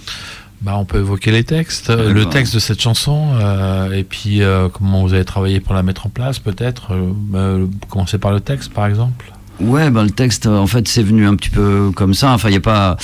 Bah, 0.62 0.76
on 0.78 0.86
peut 0.86 1.00
évoquer 1.00 1.32
les 1.32 1.44
textes, 1.44 1.90
euh, 1.90 1.96
D'accord. 1.98 2.14
le 2.14 2.26
texte 2.28 2.54
de 2.54 2.60
cette 2.60 2.80
chanson, 2.82 3.30
euh, 3.40 3.92
et 3.94 4.04
puis 4.04 4.44
euh, 4.44 4.70
comment 4.70 5.02
vous 5.02 5.14
avez 5.14 5.26
travaillé 5.26 5.60
pour 5.60 5.74
la 5.74 5.82
mettre 5.82 6.06
en 6.06 6.10
place, 6.10 6.38
peut-être. 6.38 6.94
Euh, 6.94 7.12
euh, 7.34 7.68
commencer 7.90 8.20
par 8.20 8.32
le 8.32 8.42
texte, 8.42 8.72
par 8.72 8.86
exemple. 8.86 9.32
Ouais, 9.62 9.90
ben 9.90 10.04
le 10.04 10.10
texte, 10.12 10.48
euh, 10.48 10.58
en 10.58 10.68
fait, 10.68 10.88
c'est 10.88 11.04
venu 11.04 11.26
un 11.28 11.36
petit 11.36 11.50
peu 11.50 11.92
comme 11.96 12.14
ça. 12.14 12.32
Enfin, 12.34 12.50
il 12.50 12.56
a 12.56 12.60
pas, 12.60 12.98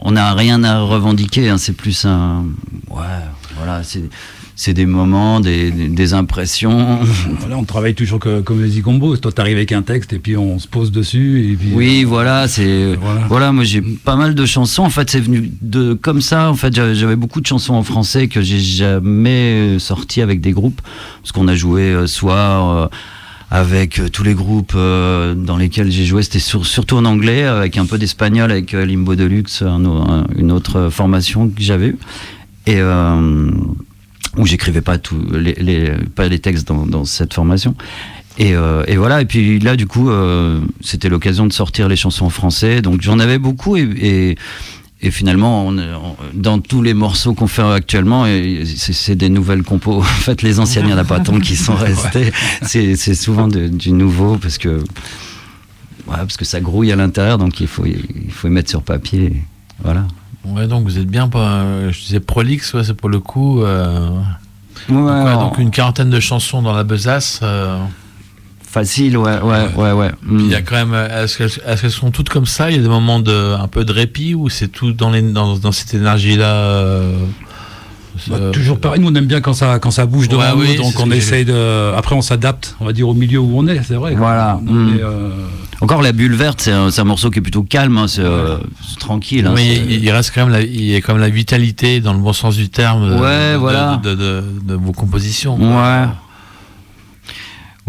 on 0.00 0.12
n'a 0.12 0.34
rien 0.34 0.62
à 0.64 0.80
revendiquer. 0.80 1.48
hein, 1.48 1.58
c'est 1.58 1.72
plus 1.76 2.04
un, 2.04 2.44
ouais, 2.90 3.02
voilà, 3.56 3.82
c'est, 3.82 4.04
c'est 4.56 4.74
des 4.74 4.86
moments, 4.86 5.40
des, 5.40 5.70
des, 5.70 5.88
des 5.88 6.14
impressions. 6.14 6.98
Voilà, 7.40 7.56
on 7.56 7.64
travaille 7.64 7.94
toujours 7.94 8.18
que, 8.20 8.40
comme 8.40 8.62
les 8.62 8.80
combo. 8.82 9.16
Toi, 9.16 9.32
t'arrives 9.32 9.56
avec 9.56 9.72
un 9.72 9.82
texte 9.82 10.12
et 10.12 10.18
puis 10.18 10.36
on 10.36 10.58
se 10.58 10.68
pose 10.68 10.92
dessus. 10.92 11.52
Et 11.52 11.56
puis, 11.56 11.70
Oui, 11.72 12.02
euh, 12.04 12.06
voilà, 12.08 12.46
c'est, 12.48 12.94
Voilà. 13.00 13.20
voilà. 13.28 13.52
moi 13.52 13.64
j'ai 13.64 13.80
pas 13.80 14.16
mal 14.16 14.34
de 14.34 14.44
chansons. 14.46 14.82
En 14.82 14.90
fait, 14.90 15.08
c'est 15.10 15.20
venu 15.20 15.50
de 15.62 15.94
comme 15.94 16.20
ça. 16.20 16.50
En 16.50 16.54
fait, 16.54 16.74
j'avais 16.94 17.16
beaucoup 17.16 17.40
de 17.40 17.46
chansons 17.46 17.74
en 17.74 17.82
français 17.82 18.28
que 18.28 18.42
j'ai 18.42 18.60
jamais 18.60 19.78
sorties 19.78 20.20
avec 20.20 20.40
des 20.42 20.52
groupes, 20.52 20.80
parce 21.22 21.32
qu'on 21.32 21.48
a 21.48 21.54
joué 21.54 21.82
euh, 21.92 22.06
soit 22.06 22.34
euh, 22.34 22.88
avec 23.50 23.98
euh, 23.98 24.08
tous 24.08 24.22
les 24.22 24.34
groupes 24.34 24.74
euh, 24.76 25.34
dans 25.34 25.56
lesquels 25.56 25.90
j'ai 25.90 26.04
joué, 26.04 26.22
c'était 26.22 26.38
sur- 26.38 26.64
surtout 26.64 26.96
en 26.96 27.04
anglais, 27.04 27.42
avec 27.42 27.76
un 27.76 27.86
peu 27.86 27.98
d'espagnol, 27.98 28.50
avec 28.50 28.74
euh, 28.74 28.86
Limbo 28.86 29.16
Deluxe, 29.16 29.62
un 29.62 30.24
une 30.36 30.52
autre 30.52 30.88
formation 30.88 31.48
que 31.48 31.60
j'avais 31.60 31.88
eue. 31.88 31.98
Et 32.66 32.80
où 34.36 34.46
j'écrivais 34.46 34.82
pas 34.82 34.96
les, 35.32 35.90
pas 36.14 36.28
les 36.28 36.38
textes 36.38 36.68
dans, 36.68 37.04
cette 37.04 37.34
formation. 37.34 37.74
Et, 38.38 38.54
voilà. 38.54 39.22
Et 39.22 39.24
puis 39.24 39.58
là, 39.58 39.74
du 39.74 39.86
coup, 39.88 40.08
c'était 40.80 41.08
l'occasion 41.08 41.46
de 41.46 41.52
sortir 41.52 41.88
les 41.88 41.96
chansons 41.96 42.26
en 42.26 42.30
français. 42.30 42.80
Donc 42.82 43.00
j'en 43.00 43.18
avais 43.18 43.38
beaucoup 43.38 43.76
et, 43.76 44.36
et 45.02 45.10
finalement, 45.10 45.66
on, 45.66 45.78
on- 45.78 46.16
dans 46.34 46.58
tous 46.58 46.82
les 46.82 46.94
morceaux 46.94 47.32
qu'on 47.34 47.46
fait 47.46 47.62
actuellement, 47.62 48.26
c'est 48.76 49.14
des 49.14 49.28
nouvelles 49.28 49.62
compos. 49.62 49.98
En 50.00 50.02
fait, 50.02 50.42
les 50.42 50.60
anciennes, 50.60 50.84
il 50.84 50.88
n'y 50.88 50.94
en 50.94 50.98
a 50.98 51.04
pas 51.04 51.20
tant 51.20 51.38
qui 51.40 51.56
sont 51.56 51.74
restés. 51.88 52.32
C'est 52.62 52.96
c'est 52.96 53.14
souvent 53.14 53.48
de- 53.48 53.68
du 53.68 53.92
nouveau 53.92 54.36
parce 54.36 54.58
que, 54.58 54.68
ouais, 54.78 54.82
parce 56.06 56.36
que 56.36 56.44
ça 56.44 56.60
grouille 56.60 56.92
à 56.92 56.96
l'intérieur, 56.96 57.38
donc 57.38 57.60
il 57.60 57.66
faut, 57.66 57.86
il 57.86 58.30
faut 58.30 58.48
y 58.48 58.50
mettre 58.50 58.70
sur 58.70 58.82
papier. 58.82 59.42
Voilà. 59.82 60.06
Ouais, 60.44 60.66
donc 60.66 60.84
vous 60.84 60.98
êtes 60.98 61.06
bien, 61.06 61.28
je 61.32 61.98
disais 62.00 62.20
prolixe, 62.20 62.72
ouais, 62.74 62.84
c'est 62.84 62.94
pour 62.94 63.08
le 63.10 63.20
coup. 63.20 63.62
euh, 63.62 64.08
Ouais, 64.88 64.96
ouais, 64.96 65.34
donc 65.34 65.58
une 65.58 65.70
quarantaine 65.70 66.08
de 66.08 66.20
chansons 66.20 66.62
dans 66.62 66.72
la 66.72 66.84
besace. 66.84 67.40
euh, 67.42 67.78
Facile, 68.70 69.16
ouais, 69.16 69.40
ouais, 69.42 69.66
ouais, 69.76 69.92
ouais. 69.92 70.10
Il 70.30 70.46
y 70.46 70.54
a 70.54 70.60
Mm. 70.60 70.64
quand 70.64 70.76
même, 70.86 70.94
est-ce 70.94 71.38
qu'elles 71.38 71.90
sont 71.90 72.10
toutes 72.12 72.28
comme 72.28 72.46
ça? 72.46 72.70
Il 72.70 72.76
y 72.76 72.78
a 72.78 72.82
des 72.82 72.88
moments 72.88 73.18
de 73.18 73.54
un 73.60 73.66
peu 73.66 73.84
de 73.84 73.92
répit 73.92 74.34
ou 74.36 74.48
c'est 74.48 74.68
tout 74.68 74.92
dans, 74.92 75.10
les, 75.10 75.22
dans, 75.22 75.56
dans 75.58 75.72
cette 75.72 75.92
énergie-là 75.94 76.44
euh, 76.46 77.12
Bah, 78.28 78.36
euh, 78.38 78.50
toujours 78.52 78.78
pareil, 78.78 79.00
nous 79.00 79.08
on 79.10 79.14
aime 79.16 79.26
bien 79.26 79.40
quand 79.40 79.54
ça, 79.54 79.78
quand 79.80 79.90
ça 79.90 80.06
bouge 80.06 80.28
devant 80.28 80.42
Ouais, 80.42 80.54
nous, 80.54 80.60
oui, 80.62 80.76
donc 80.76 80.94
on 81.00 81.10
essaye 81.10 81.44
de. 81.44 81.92
Après 81.96 82.14
on 82.14 82.22
s'adapte, 82.22 82.76
on 82.80 82.84
va 82.84 82.92
dire 82.92 83.08
au 83.08 83.14
milieu 83.14 83.38
où 83.40 83.50
on 83.58 83.66
est, 83.66 83.82
c'est 83.82 83.94
vrai. 83.94 84.14
Voilà. 84.14 84.60
Mais, 84.62 84.70
Mm. 84.72 84.98
euh, 85.02 85.30
Encore 85.80 86.02
la 86.02 86.12
bulle 86.12 86.34
verte, 86.34 86.60
c'est 86.60 86.70
un, 86.72 87.04
morceau 87.04 87.30
qui 87.30 87.38
est 87.38 87.42
plutôt 87.42 87.62
calme, 87.62 87.96
hein, 87.98 88.06
c'est 88.06 88.20
euh, 88.22 88.58
tranquille. 88.98 89.46
hein, 89.46 89.52
Mais 89.56 89.76
c'est- 89.76 89.82
il, 89.88 90.04
il 90.04 90.10
reste 90.12 90.30
quand 90.34 90.42
même 90.44 90.52
la, 90.52 90.60
il 90.60 90.84
y 90.84 90.94
a 90.94 90.98
quand 91.00 91.14
même 91.14 91.22
la 91.22 91.30
vitalité 91.30 92.00
dans 92.00 92.12
le 92.12 92.18
bon 92.20 92.32
sens 92.34 92.54
du 92.56 92.68
terme 92.68 93.08
de, 93.08 93.14
Ouais, 93.14 93.52
de- 93.54 93.56
voilà. 93.58 94.00
de, 94.04 94.14
de- 94.14 94.44
de 94.62 94.74
vos 94.74 94.92
compositions. 94.92 95.56
Ouais. 95.56 96.04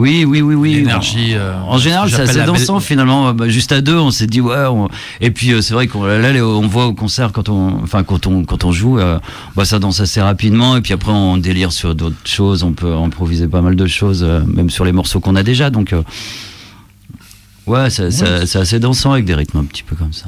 Oui, 0.02 0.26
oui, 0.26 0.42
oui, 0.42 0.56
oui. 0.56 0.74
L'énergie, 0.76 1.36
euh, 1.36 1.54
en 1.68 1.78
général, 1.78 2.10
c'est 2.10 2.22
assez 2.22 2.44
dansant 2.44 2.78
belle- 2.78 2.82
finalement. 2.84 3.34
Bah, 3.34 3.48
juste 3.50 3.72
à 3.72 3.82
deux, 3.82 3.98
on 3.98 4.10
s'est 4.10 4.26
dit 4.26 4.42
ouais. 4.42 4.66
on- 4.68 4.90
Et 5.20 5.30
puis 5.32 5.54
euh, 5.54 5.62
c'est 5.62 5.74
vrai 5.76 5.86
qu'on 5.88 6.04
là, 6.06 6.32
on 6.44 6.68
voit 6.68 6.88
au 6.88 6.94
concert 6.94 7.32
quand 7.32 7.50
on, 7.50 7.82
enfin 7.84 8.04
quand 8.04 8.26
on 8.26 8.44
quand 8.44 8.64
on 8.64 8.72
joue, 8.72 8.98
euh, 9.00 9.20
bah, 9.56 9.64
ça 9.66 9.78
danse 9.80 10.00
assez 10.00 10.20
rapidement. 10.22 10.76
Et 10.78 10.82
puis 10.82 10.94
après, 10.94 11.12
on 11.12 11.38
délire 11.38 11.72
sur 11.72 11.94
d'autres 11.94 12.16
choses. 12.26 12.64
On 12.64 12.74
peut 12.74 12.94
improviser 12.96 13.48
pas 13.48 13.62
mal 13.62 13.76
de 13.76 13.86
choses, 13.86 14.24
euh, 14.24 14.42
même 14.48 14.70
sur 14.72 14.86
les 14.86 14.92
morceaux 14.92 15.20
qu'on 15.20 15.36
a 15.36 15.44
déjà. 15.44 15.70
Donc 15.70 15.94
euh, 15.94 16.02
ouais, 17.68 17.90
c'est 17.90 18.56
assez 18.56 18.80
dansant 18.80 19.12
avec 19.14 19.26
des 19.26 19.36
rythmes 19.36 19.60
un 19.60 19.66
petit 19.66 19.84
peu 19.84 19.96
comme 19.96 20.14
ça. 20.14 20.28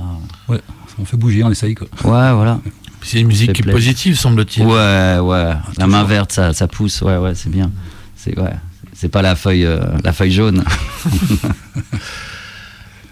ouais, 0.49 0.61
on 0.99 1.05
fait 1.05 1.17
bouger, 1.17 1.43
on 1.43 1.51
essaye 1.51 1.75
quoi. 1.75 1.87
Ouais, 2.03 2.33
voilà. 2.33 2.59
C'est 3.01 3.19
une 3.19 3.27
musique 3.27 3.51
qui 3.53 3.61
est 3.61 3.63
plaît. 3.63 3.73
positive, 3.73 4.17
semble-t-il. 4.17 4.65
Ouais, 4.65 5.17
ouais. 5.19 5.53
La 5.77 5.87
main 5.87 6.03
verte, 6.05 6.31
ça, 6.31 6.53
ça 6.53 6.67
pousse. 6.69 7.01
Ouais, 7.01 7.17
ouais, 7.17 7.35
c'est 7.35 7.49
bien. 7.49 7.69
C'est 8.15 8.37
ouais. 8.39 8.53
C'est 8.95 9.09
pas 9.09 9.21
la 9.21 9.35
feuille, 9.35 9.65
euh, 9.65 9.79
la 10.03 10.13
feuille 10.13 10.31
jaune. 10.31 10.63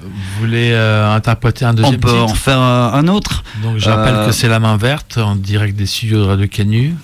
Vous 0.02 0.10
voulez 0.40 0.72
euh, 0.72 1.14
interpréter 1.14 1.66
un 1.66 1.72
On 1.72 1.74
deuxième 1.74 2.00
peut 2.00 2.10
en 2.12 2.28
faire 2.30 2.60
euh, 2.60 2.92
un 2.94 3.08
autre. 3.08 3.44
Donc 3.64 3.78
je 3.78 3.90
rappelle 3.90 4.26
que 4.26 4.32
c'est 4.32 4.48
La 4.48 4.60
Main 4.60 4.78
Verte 4.78 5.18
en 5.20 5.36
direct 5.36 5.76
des 5.76 5.86
studios 5.86 6.20
de 6.20 6.28
Radio 6.28 6.48
Canu. 6.48 6.96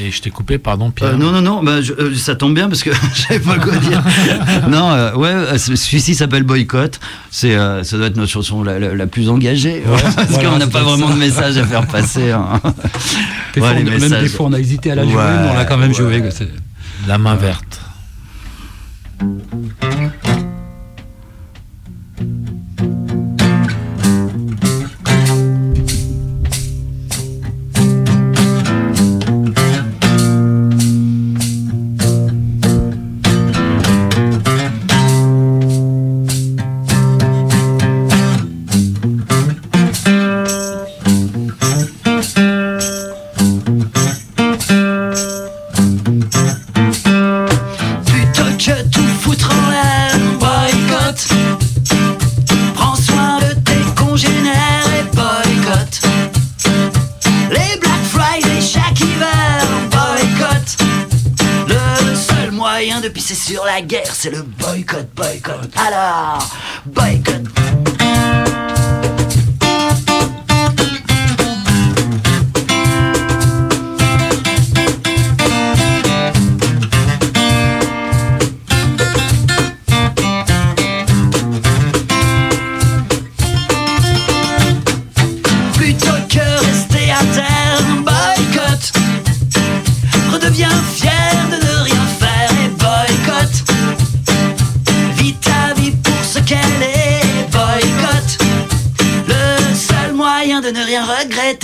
Et 0.00 0.10
je 0.10 0.22
t'ai 0.22 0.30
coupé, 0.30 0.56
pardon 0.56 0.90
Pierre. 0.90 1.18
Non, 1.18 1.32
non, 1.32 1.42
non. 1.42 1.62
Bah, 1.62 1.82
je- 1.82 2.14
ça 2.14 2.34
tombe 2.34 2.54
bien 2.54 2.68
parce 2.68 2.82
que 2.82 2.90
je 3.14 3.20
savais 3.22 3.40
pas 3.40 3.58
quoi 3.58 3.76
dire. 3.76 4.02
non, 4.68 5.14
ouais. 5.16 5.58
Celui-ci 5.58 6.14
s'appelle 6.14 6.44
Boycott. 6.44 6.98
C'est, 7.30 7.56
ça 7.56 7.96
doit 7.98 8.06
être 8.06 8.16
notre 8.16 8.30
chanson 8.32 8.62
la, 8.62 8.78
la- 8.78 8.94
la 8.94 9.06
plus 9.06 9.28
engagée. 9.28 9.82
parce 10.16 10.28
voilà, 10.30 10.48
qu'on 10.50 10.58
n'a 10.58 10.66
pas 10.66 10.82
vraiment 10.82 11.08
ça. 11.08 11.14
de 11.14 11.18
message 11.18 11.56
à 11.58 11.64
faire 11.66 11.86
passer. 11.86 12.30
hein. 12.30 12.60
Des 13.54 13.60
fois, 13.60 13.70
Ouais, 13.70 13.82
les 13.82 13.90
on- 13.96 13.98
même 14.08 14.20
des 14.22 14.28
fois 14.28 14.46
on 14.46 14.52
a 14.54 14.58
hésité 14.60 14.92
à 14.92 14.94
la 14.96 15.04
jouer, 15.04 15.12
mais 15.14 15.48
on 15.50 15.54
l'a 15.56 15.64
quand 15.66 15.76
même 15.78 15.94
joué. 15.94 16.22
La 17.06 17.18
Main 17.18 17.36
Verte. 17.36 17.80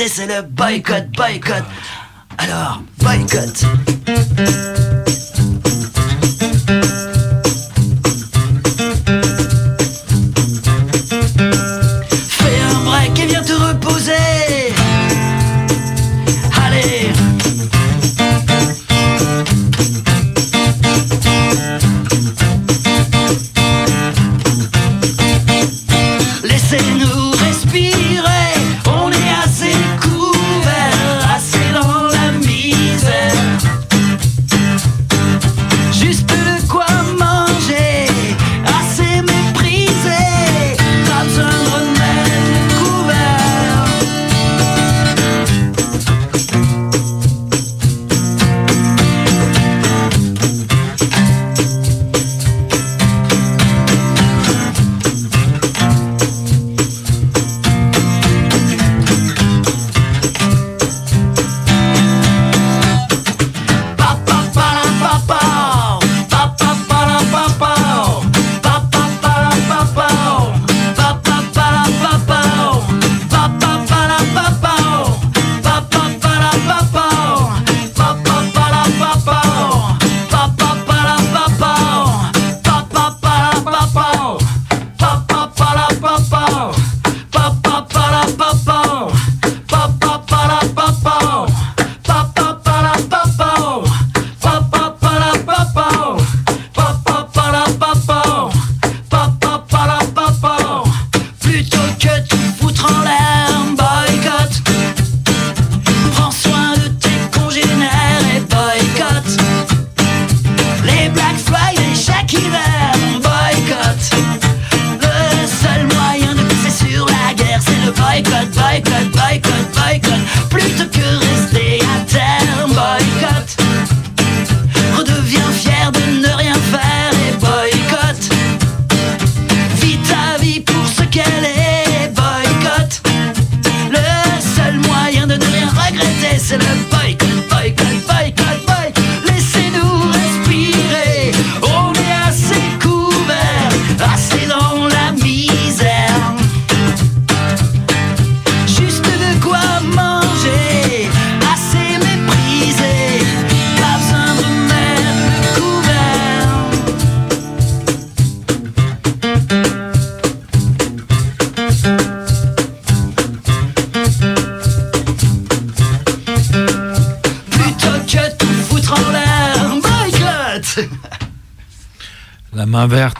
C'est 0.06 0.26
le 0.26 0.42
boycott, 0.42 1.08
boycott. 1.16 1.64
Alors, 2.38 2.82
boycott. 3.00 3.64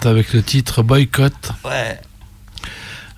Avec 0.07 0.33
le 0.33 0.43
titre 0.43 0.83
Boycott. 0.83 1.33
Ouais. 1.65 1.99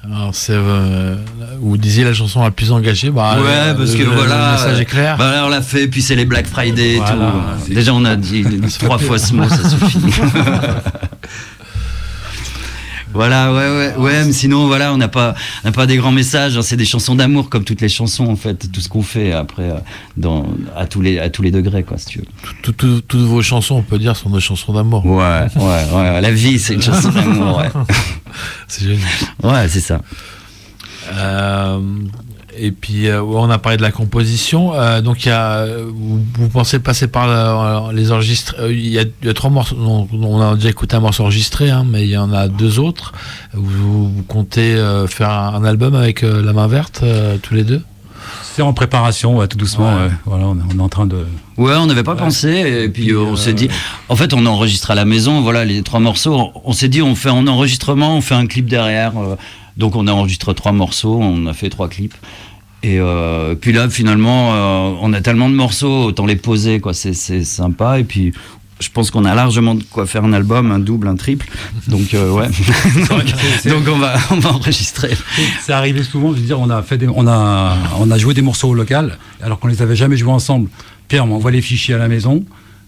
Alors 0.03 0.35
c'est 0.35 0.55
euh, 0.55 1.16
vous 1.61 1.77
disiez 1.77 2.05
la 2.05 2.14
chanson 2.14 2.43
la 2.43 2.51
plus 2.51 2.73
engagée. 2.73 3.11
Bah, 3.11 3.37
Ouais, 3.38 3.49
euh, 3.51 3.75
parce 3.75 3.93
que 3.93 3.99
le- 3.99 4.05
le 4.05 4.11
voilà. 4.16 4.53
message 4.53 4.81
est 4.81 4.85
clair. 4.87 5.19
Bah, 5.19 5.31
là, 5.31 5.45
on 5.45 5.51
l'a 5.51 5.61
fait, 5.61 5.88
puis 5.88 6.01
c'est 6.01 6.14
les 6.16 6.25
Black 6.25 6.47
Friday 6.47 6.95
et 6.95 6.97
Voilà. 6.97 7.33
tout. 7.66 7.75
Déjà, 7.75 7.93
on 7.93 8.05
a 8.07 8.16
dit 8.16 8.43
trois 8.79 8.97
fois 8.99 9.19
ce 9.19 9.35
mot, 9.35 9.47
ça 9.47 9.69
suffit. 9.69 9.99
Voilà, 13.12 13.53
ouais, 13.53 13.59
ouais, 13.59 13.96
ouais, 13.96 14.25
mais 14.25 14.33
sinon, 14.33 14.66
voilà, 14.68 14.92
on 14.92 14.96
n'a 14.96 15.09
pas, 15.09 15.35
on 15.64 15.73
pas 15.73 15.87
des 15.87 15.96
grands 15.96 16.12
messages. 16.12 16.57
hein, 16.57 16.62
c'est 16.62 16.77
des 16.77 16.85
chansons 16.85 17.14
d'amour, 17.16 17.51
comme 17.51 17.64
toutes 17.64 17.81
les 17.81 17.88
chansons, 17.88 18.29
en 18.29 18.37
fait, 18.37 18.70
tout 18.70 18.81
ce 18.81 18.88
qu'on 18.88 19.03
fait 19.03 19.33
après, 19.33 19.64
euh, 19.70 19.75
dans, 20.16 20.46
à 20.77 20.87
tous 20.87 21.01
les, 21.01 21.18
à 21.18 21.29
tous 21.29 21.42
les 21.42 21.51
degrés, 21.51 21.83
quoi, 21.83 21.99
si 21.99 22.07
tu 22.07 22.18
veux. 22.20 22.25
Tout- 22.62 22.73
tout- 22.73 23.01
toutes 23.01 23.20
vos 23.23 23.42
chansons, 23.42 23.77
on 23.77 23.83
peut 23.83 23.99
dire, 23.99 24.14
sont 24.16 24.31
des 24.31 24.40
chansons 24.40 24.73
d'amour. 24.73 25.05
Ouais, 25.05 25.46
ouais, 25.57 25.85
ouais. 25.92 26.20
La 26.20 26.31
vie, 26.31 26.59
c'est 26.59 26.75
une 26.75 26.83
chanson 26.83 27.09
d'amour, 27.11 27.59
ouais. 27.59 27.68
C'est 28.68 28.85
génial. 28.87 29.09
Ouais, 29.42 29.68
c'est 29.68 29.81
ça. 29.81 30.01
Euh, 31.12 31.81
et 32.56 32.70
puis, 32.72 33.08
euh, 33.08 33.22
on 33.22 33.48
a 33.50 33.58
parlé 33.58 33.76
de 33.76 33.82
la 33.82 33.90
composition. 33.92 34.74
Euh, 34.74 35.00
donc, 35.00 35.24
il 35.24 35.28
y 35.28 35.32
a, 35.32 35.66
vous, 35.88 36.20
vous 36.34 36.48
pensez 36.48 36.78
passer 36.78 37.06
par 37.08 37.26
la- 37.26 37.92
les 37.92 38.12
enregistrés 38.12 38.56
euh, 38.60 38.72
Il 38.72 38.88
y, 38.88 38.98
a, 38.98 39.02
il 39.02 39.26
y 39.26 39.28
a 39.28 39.34
trois 39.34 39.50
morceaux. 39.50 39.76
on 39.78 40.40
a 40.40 40.54
déjà 40.54 40.68
écouté 40.70 40.96
un 40.96 41.00
morceau 41.00 41.22
enregistré, 41.22 41.70
hein, 41.70 41.84
mais 41.88 42.02
il 42.04 42.10
y 42.10 42.16
en 42.16 42.32
a 42.32 42.48
deux 42.48 42.78
autres. 42.78 43.12
Vous, 43.54 44.08
vous 44.08 44.22
comptez 44.24 44.74
euh, 44.74 45.06
faire 45.06 45.30
un, 45.30 45.54
un 45.54 45.64
album 45.64 45.94
avec 45.94 46.22
euh, 46.22 46.42
la 46.42 46.52
main 46.52 46.66
verte, 46.66 47.00
euh, 47.02 47.36
tous 47.42 47.54
les 47.54 47.64
deux? 47.64 47.82
C'est 48.42 48.62
en 48.62 48.72
préparation, 48.72 49.36
ouais, 49.38 49.48
tout 49.48 49.56
doucement. 49.56 49.94
Ouais. 49.96 50.02
ouais. 50.04 50.10
Voilà, 50.26 50.44
on 50.46 50.56
est, 50.56 50.62
on 50.74 50.78
est 50.78 50.82
en 50.82 50.88
train 50.88 51.06
de. 51.06 51.24
Ouais, 51.56 51.74
on 51.76 51.86
n'avait 51.86 52.02
pas 52.02 52.16
pensé, 52.16 52.48
et 52.84 52.88
puis 52.88 53.10
euh, 53.12 53.20
on 53.20 53.36
s'est 53.36 53.52
dit, 53.54 53.68
en 54.08 54.16
fait, 54.16 54.34
on 54.34 54.44
enregistre 54.46 54.90
à 54.90 54.94
la 54.94 55.04
maison, 55.04 55.40
voilà, 55.40 55.64
les 55.64 55.82
trois 55.82 56.00
morceaux. 56.00 56.50
On 56.64 56.72
s'est 56.72 56.88
dit, 56.88 57.00
on 57.02 57.14
fait 57.14 57.30
en 57.30 57.46
enregistrement, 57.46 58.16
on 58.16 58.20
fait 58.20 58.34
un 58.34 58.46
clip 58.46 58.66
derrière. 58.68 59.12
euh, 59.18 59.36
donc 59.76 59.96
on 59.96 60.06
a 60.06 60.12
enregistré 60.12 60.54
trois 60.54 60.72
morceaux, 60.72 61.18
on 61.20 61.46
a 61.46 61.52
fait 61.52 61.70
trois 61.70 61.88
clips. 61.88 62.14
Et 62.83 62.98
euh, 62.98 63.54
puis 63.54 63.72
là, 63.72 63.88
finalement, 63.90 64.54
euh, 64.54 64.96
on 65.02 65.12
a 65.12 65.20
tellement 65.20 65.50
de 65.50 65.54
morceaux, 65.54 66.04
autant 66.04 66.24
les 66.26 66.37
poser, 66.37 66.80
quoi. 66.80 66.94
C'est 66.94 67.12
c'est 67.12 67.44
sympa. 67.44 67.98
Et 68.00 68.04
puis, 68.04 68.33
je 68.80 68.88
pense 68.88 69.11
qu'on 69.11 69.26
a 69.26 69.35
largement 69.35 69.74
de 69.74 69.83
quoi 69.83 70.06
faire 70.06 70.24
un 70.24 70.33
album, 70.33 70.70
un 70.72 70.78
double, 70.78 71.06
un 71.09 71.16
triple. 71.16 71.46
Donc, 71.88 72.14
euh, 72.14 72.33
ouais. 72.33 72.46
donc, 73.11 73.24
donc 73.66 73.83
on 73.94 73.98
va, 73.98 74.14
on 74.30 74.37
va 74.37 74.52
enregistrer. 74.52 75.11
C'est 75.61 75.72
arrivé 75.74 76.02
souvent, 76.02 76.33
je 76.33 76.38
veux 76.40 76.46
dire, 76.46 76.59
on 76.59 76.70
a, 76.70 76.83
fait 76.83 76.96
des- 76.96 77.09
on, 77.09 77.26
a, 77.28 77.76
on 77.98 78.11
a 78.11 78.16
joué 78.16 78.33
des 78.33 78.40
morceaux 78.42 78.70
au 78.70 78.74
local, 78.74 79.18
alors 79.42 79.59
qu'on 79.61 79.68
les 79.68 79.83
avait 79.83 79.96
jamais 79.96 80.16
joués 80.16 80.33
ensemble. 80.33 80.70
Pierre 81.09 81.26
m'envoie 81.26 81.50
les 81.50 81.61
fichiers 81.61 81.94
à 81.94 81.98
la 81.98 82.09
maison, 82.09 82.44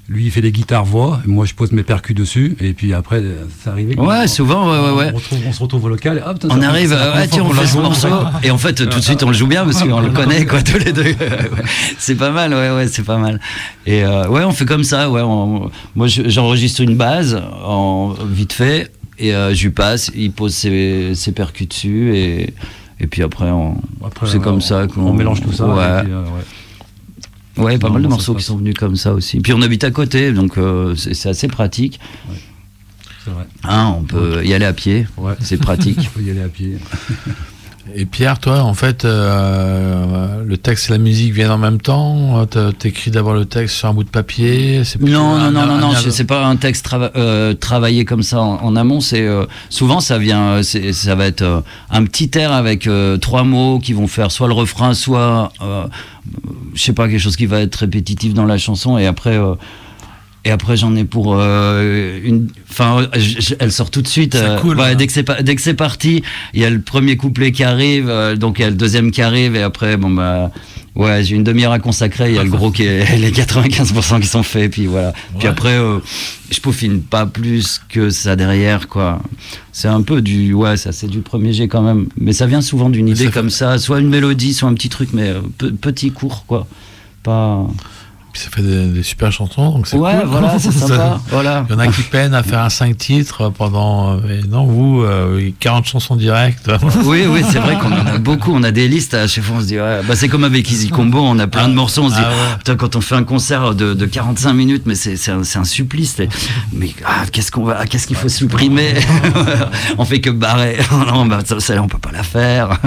Lui, 0.08 0.24
il 0.24 0.30
fait 0.32 0.40
des 0.40 0.50
guitares 0.50 0.84
voix, 0.84 1.20
et 1.24 1.28
moi 1.28 1.46
je 1.46 1.54
pose 1.54 1.70
mes 1.70 1.84
percus 1.84 2.14
dessus, 2.14 2.56
et 2.60 2.72
puis 2.72 2.92
après, 2.92 3.22
ça 3.64 3.70
arrive. 3.70 3.98
Ouais, 4.00 4.26
souvent, 4.26 4.66
ouais, 4.70 4.90
ouais. 4.98 5.10
On, 5.12 5.16
retrouve- 5.16 5.38
on 5.46 5.52
se 5.52 5.62
retrouve 5.62 5.84
au 5.84 5.88
local, 5.88 6.18
et 6.18 6.28
hop, 6.28 6.44
On 6.50 6.60
arrive, 6.60 6.90
ouais, 6.90 7.28
tiens, 7.28 7.44
on 7.46 7.50
fait 7.50 7.66
ce 7.68 7.76
morceau. 7.78 8.08
Et 8.42 8.50
en 8.50 8.58
fait, 8.58 8.74
tout 8.74 8.84
de 8.98 9.00
suite, 9.00 9.22
on 9.22 9.28
le 9.28 9.32
joue 9.34 9.46
bien 9.46 9.64
parce 9.64 9.80
qu'on 9.82 10.00
le 10.00 10.10
connaît, 10.12 10.44
quoi, 10.44 10.60
tous 10.60 10.78
les 10.78 10.92
deux. 10.92 11.14
C'est 11.98 12.16
pas 12.16 12.30
mal, 12.32 12.52
ouais, 12.52 12.70
ouais, 12.72 12.88
c'est 12.88 13.04
pas 13.04 13.16
mal. 13.16 13.38
Et 13.86 14.04
euh, 14.04 14.26
ouais, 14.28 14.42
on 14.44 14.50
fait 14.50 14.64
comme 14.64 14.82
ça, 14.84 15.08
ouais. 15.08 15.22
on- 15.22 15.70
moi, 15.94 16.08
je- 16.08 16.28
j'enregistre 16.28 16.80
une 16.80 16.96
base 16.96 17.40
en 17.64 18.12
vite 18.28 18.52
fait, 18.52 18.92
et 19.20 19.32
euh, 19.34 19.54
je 19.54 19.62
lui 19.62 19.70
passe, 19.70 20.10
il 20.16 20.32
pose 20.32 20.52
ses, 20.52 21.14
ses 21.14 21.30
percus 21.30 21.68
dessus, 21.68 22.16
et, 22.16 22.52
et 22.98 23.06
puis 23.06 23.22
après, 23.22 23.50
on, 23.50 23.76
c'est 24.26 24.40
comme 24.42 24.60
ça 24.60 24.88
qu'on 24.88 25.02
On 25.06 25.12
mélange 25.14 25.42
tout 25.42 25.52
ça. 25.52 25.64
Ouais. 25.66 26.00
et 26.00 26.02
puis, 26.02 26.12
euh, 26.12 26.22
ouais. 26.24 26.42
Ouais, 27.56 27.78
pas 27.78 27.90
mal 27.90 28.02
de 28.02 28.08
morceaux 28.08 28.34
qui 28.34 28.42
sont 28.42 28.56
venus 28.56 28.74
comme 28.74 28.96
ça 28.96 29.12
aussi. 29.12 29.40
Puis 29.40 29.52
on 29.52 29.60
habite 29.62 29.84
à 29.84 29.90
côté, 29.90 30.32
donc 30.32 30.56
euh, 30.58 30.94
c'est 30.96 31.28
assez 31.28 31.48
pratique. 31.48 32.00
C'est 33.24 33.30
vrai. 33.30 33.44
Hein, 33.64 33.94
on 33.98 34.02
peut 34.02 34.44
y 34.44 34.52
aller 34.54 34.64
à 34.64 34.72
pied, 34.72 35.06
Ouais. 35.16 35.34
c'est 35.40 35.58
pratique. 35.58 35.96
Il 36.00 36.06
faut 36.06 36.20
y 36.20 36.30
aller 36.30 36.42
à 36.42 36.48
pied. 36.48 36.78
Et 37.96 38.06
Pierre, 38.06 38.38
toi, 38.38 38.60
en 38.62 38.74
fait, 38.74 39.04
euh, 39.04 40.42
le 40.44 40.56
texte 40.56 40.88
et 40.88 40.92
la 40.92 40.98
musique 40.98 41.32
viennent 41.32 41.50
en 41.50 41.58
même 41.58 41.80
temps. 41.80 42.46
T'as- 42.46 42.72
T'écris 42.72 43.10
d'abord 43.10 43.34
le 43.34 43.44
texte 43.44 43.76
sur 43.76 43.88
un 43.88 43.92
bout 43.94 44.04
de 44.04 44.08
papier. 44.08 44.82
Non, 45.00 45.36
non, 45.36 45.50
non, 45.50 45.66
non, 45.66 45.78
non, 45.78 45.92
c'est- 46.12 46.24
pas 46.24 46.44
un 46.46 46.54
texte 46.56 46.86
trava- 46.86 47.10
euh, 47.16 47.54
travaillé 47.54 48.04
comme 48.04 48.22
ça 48.22 48.40
en, 48.40 48.62
en 48.62 48.76
amont. 48.76 49.00
C'est 49.00 49.26
euh, 49.26 49.46
souvent 49.68 49.98
ça 49.98 50.18
vient, 50.18 50.58
euh, 50.58 50.62
ça 50.62 51.14
va 51.16 51.26
être 51.26 51.42
euh, 51.42 51.60
un 51.90 52.04
petit 52.04 52.30
air 52.38 52.52
avec 52.52 52.86
euh, 52.86 53.16
trois 53.18 53.42
mots 53.42 53.80
qui 53.80 53.92
vont 53.94 54.06
faire 54.06 54.30
soit 54.30 54.46
le 54.46 54.54
refrain, 54.54 54.94
soit 54.94 55.52
euh, 55.60 55.84
je 56.74 56.82
sais 56.82 56.92
pas 56.92 57.08
quelque 57.08 57.18
chose 57.18 57.36
qui 57.36 57.46
va 57.46 57.60
être 57.60 57.74
répétitif 57.76 58.32
dans 58.32 58.46
la 58.46 58.58
chanson 58.58 58.96
et 58.96 59.06
après. 59.06 59.36
Et 60.44 60.50
après 60.50 60.76
j'en 60.76 60.94
ai 60.96 61.04
pour 61.04 61.36
euh, 61.38 62.18
une, 62.24 62.48
enfin, 62.70 63.06
elle 63.60 63.70
sort 63.72 63.90
tout 63.90 64.02
de 64.02 64.08
suite. 64.08 64.34
C'est 64.34 64.42
euh, 64.42 64.58
cool, 64.58 64.78
ouais, 64.78 64.86
hein. 64.90 64.94
dès 64.94 65.06
que 65.06 65.12
c'est 65.12 65.24
dès 65.42 65.54
que 65.54 65.62
c'est 65.62 65.74
parti, 65.74 66.22
il 66.54 66.60
y 66.60 66.64
a 66.64 66.70
le 66.70 66.80
premier 66.80 67.16
couplet 67.16 67.52
qui 67.52 67.62
arrive, 67.64 68.08
euh, 68.08 68.34
donc 68.36 68.58
il 68.58 68.62
y 68.62 68.64
a 68.64 68.70
le 68.70 68.76
deuxième 68.76 69.10
qui 69.12 69.22
arrive 69.22 69.54
et 69.56 69.62
après 69.62 69.96
bon 69.96 70.10
bah 70.10 70.50
ouais 70.96 71.22
j'ai 71.24 71.36
une 71.36 71.44
demi-heure 71.44 71.72
à 71.72 71.78
consacrer. 71.78 72.30
Il 72.30 72.34
y 72.34 72.38
a 72.38 72.42
le 72.44 72.50
gros 72.50 72.70
qui 72.70 72.82
est 72.82 73.16
les 73.18 73.30
95% 73.30 74.20
qui 74.20 74.26
sont 74.26 74.42
faits 74.42 74.72
puis 74.72 74.86
voilà. 74.86 75.12
Puis 75.38 75.46
après 75.48 75.76
euh, 75.78 75.98
je 76.50 76.60
peaufine 76.60 77.00
pas 77.02 77.24
plus 77.26 77.80
que 77.88 78.10
ça 78.10 78.34
derrière 78.36 78.88
quoi. 78.88 79.22
C'est 79.70 79.88
un 79.88 80.02
peu 80.02 80.20
du 80.22 80.52
ouais 80.54 80.76
ça 80.76 80.90
c'est 80.92 81.06
du 81.06 81.20
premier 81.20 81.52
jet 81.52 81.68
quand 81.68 81.82
même, 81.82 82.08
mais 82.18 82.32
ça 82.32 82.46
vient 82.46 82.60
souvent 82.62 82.90
d'une 82.90 83.08
idée 83.08 83.24
ça 83.24 83.30
fait- 83.30 83.32
comme 83.32 83.50
ça, 83.50 83.78
soit 83.78 84.00
une 84.00 84.08
mélodie, 84.08 84.54
soit 84.54 84.68
un 84.68 84.74
petit 84.74 84.88
truc 84.88 85.10
mais 85.12 85.28
euh, 85.28 85.40
pe- 85.56 85.70
petit 85.70 86.10
court 86.10 86.44
quoi. 86.46 86.66
Pas 87.22 87.64
ça 88.34 88.48
fait 88.50 88.62
des, 88.62 88.86
des 88.86 89.02
super 89.02 89.30
chansons, 89.30 89.70
donc 89.72 89.86
c'est 89.86 89.96
ouais 89.96 90.14
cool. 90.20 90.28
voilà 90.28 90.58
c'est 90.58 90.70
Ça- 90.72 90.86
sympa 90.88 91.20
voilà. 91.30 91.64
Il 91.68 91.72
y 91.72 91.76
en 91.76 91.78
a 91.78 91.86
qui 91.88 92.02
peinent 92.02 92.34
à 92.34 92.42
faire 92.42 92.60
un 92.60 92.70
5 92.70 92.96
titres 92.96 93.50
pendant. 93.50 94.14
euh, 94.16 94.40
non, 94.48 94.64
vous, 94.66 95.02
euh, 95.02 95.50
40 95.60 95.84
chansons 95.86 96.16
directes. 96.16 96.70
Oui, 97.04 97.24
oui, 97.28 97.42
c'est 97.50 97.58
vrai 97.58 97.76
qu'on 97.80 97.92
en 97.92 98.06
a 98.06 98.18
beaucoup. 98.18 98.52
On 98.54 98.62
a 98.62 98.70
des 98.70 98.88
listes 98.88 99.14
à 99.14 99.26
chaque 99.26 99.44
fois. 99.44 99.56
On 99.58 99.60
se 99.60 99.66
dit, 99.66 99.78
ouais, 99.78 100.00
bah, 100.06 100.14
c'est 100.16 100.28
comme 100.28 100.44
avec 100.44 100.70
Easy 100.70 100.88
Combo, 100.88 101.20
on 101.20 101.38
a 101.38 101.46
plein 101.46 101.68
de 101.68 101.74
morceaux. 101.74 102.02
On 102.04 102.08
se 102.10 102.14
dit, 102.14 102.20
Ah 102.24 102.28
ouais. 102.30 102.56
putain, 102.58 102.76
quand 102.76 102.96
on 102.96 103.00
fait 103.00 103.14
un 103.16 103.24
concert 103.24 103.74
de, 103.74 103.92
de 103.94 104.06
45 104.06 104.52
minutes, 104.52 104.82
mais 104.86 104.94
c'est, 104.94 105.16
un, 105.30 105.64
supplice. 105.64 106.16
Mais 106.72 106.90
ah, 107.04 107.24
qu'est-ce 107.30 107.50
qu'on 107.52 107.64
va, 107.64 107.84
qu'est-ce 107.86 108.06
qu'il 108.06 108.16
faut 108.16 108.28
supprimer? 108.28 108.94
On 109.98 110.04
fait 110.04 110.20
que 110.20 110.30
barrer. 110.30 110.78
non, 110.92 111.26
bah, 111.26 111.40
ça, 111.46 111.82
on 111.82 111.88
peut 111.88 111.98
pas 111.98 112.12
la 112.12 112.22
faire. 112.22 112.78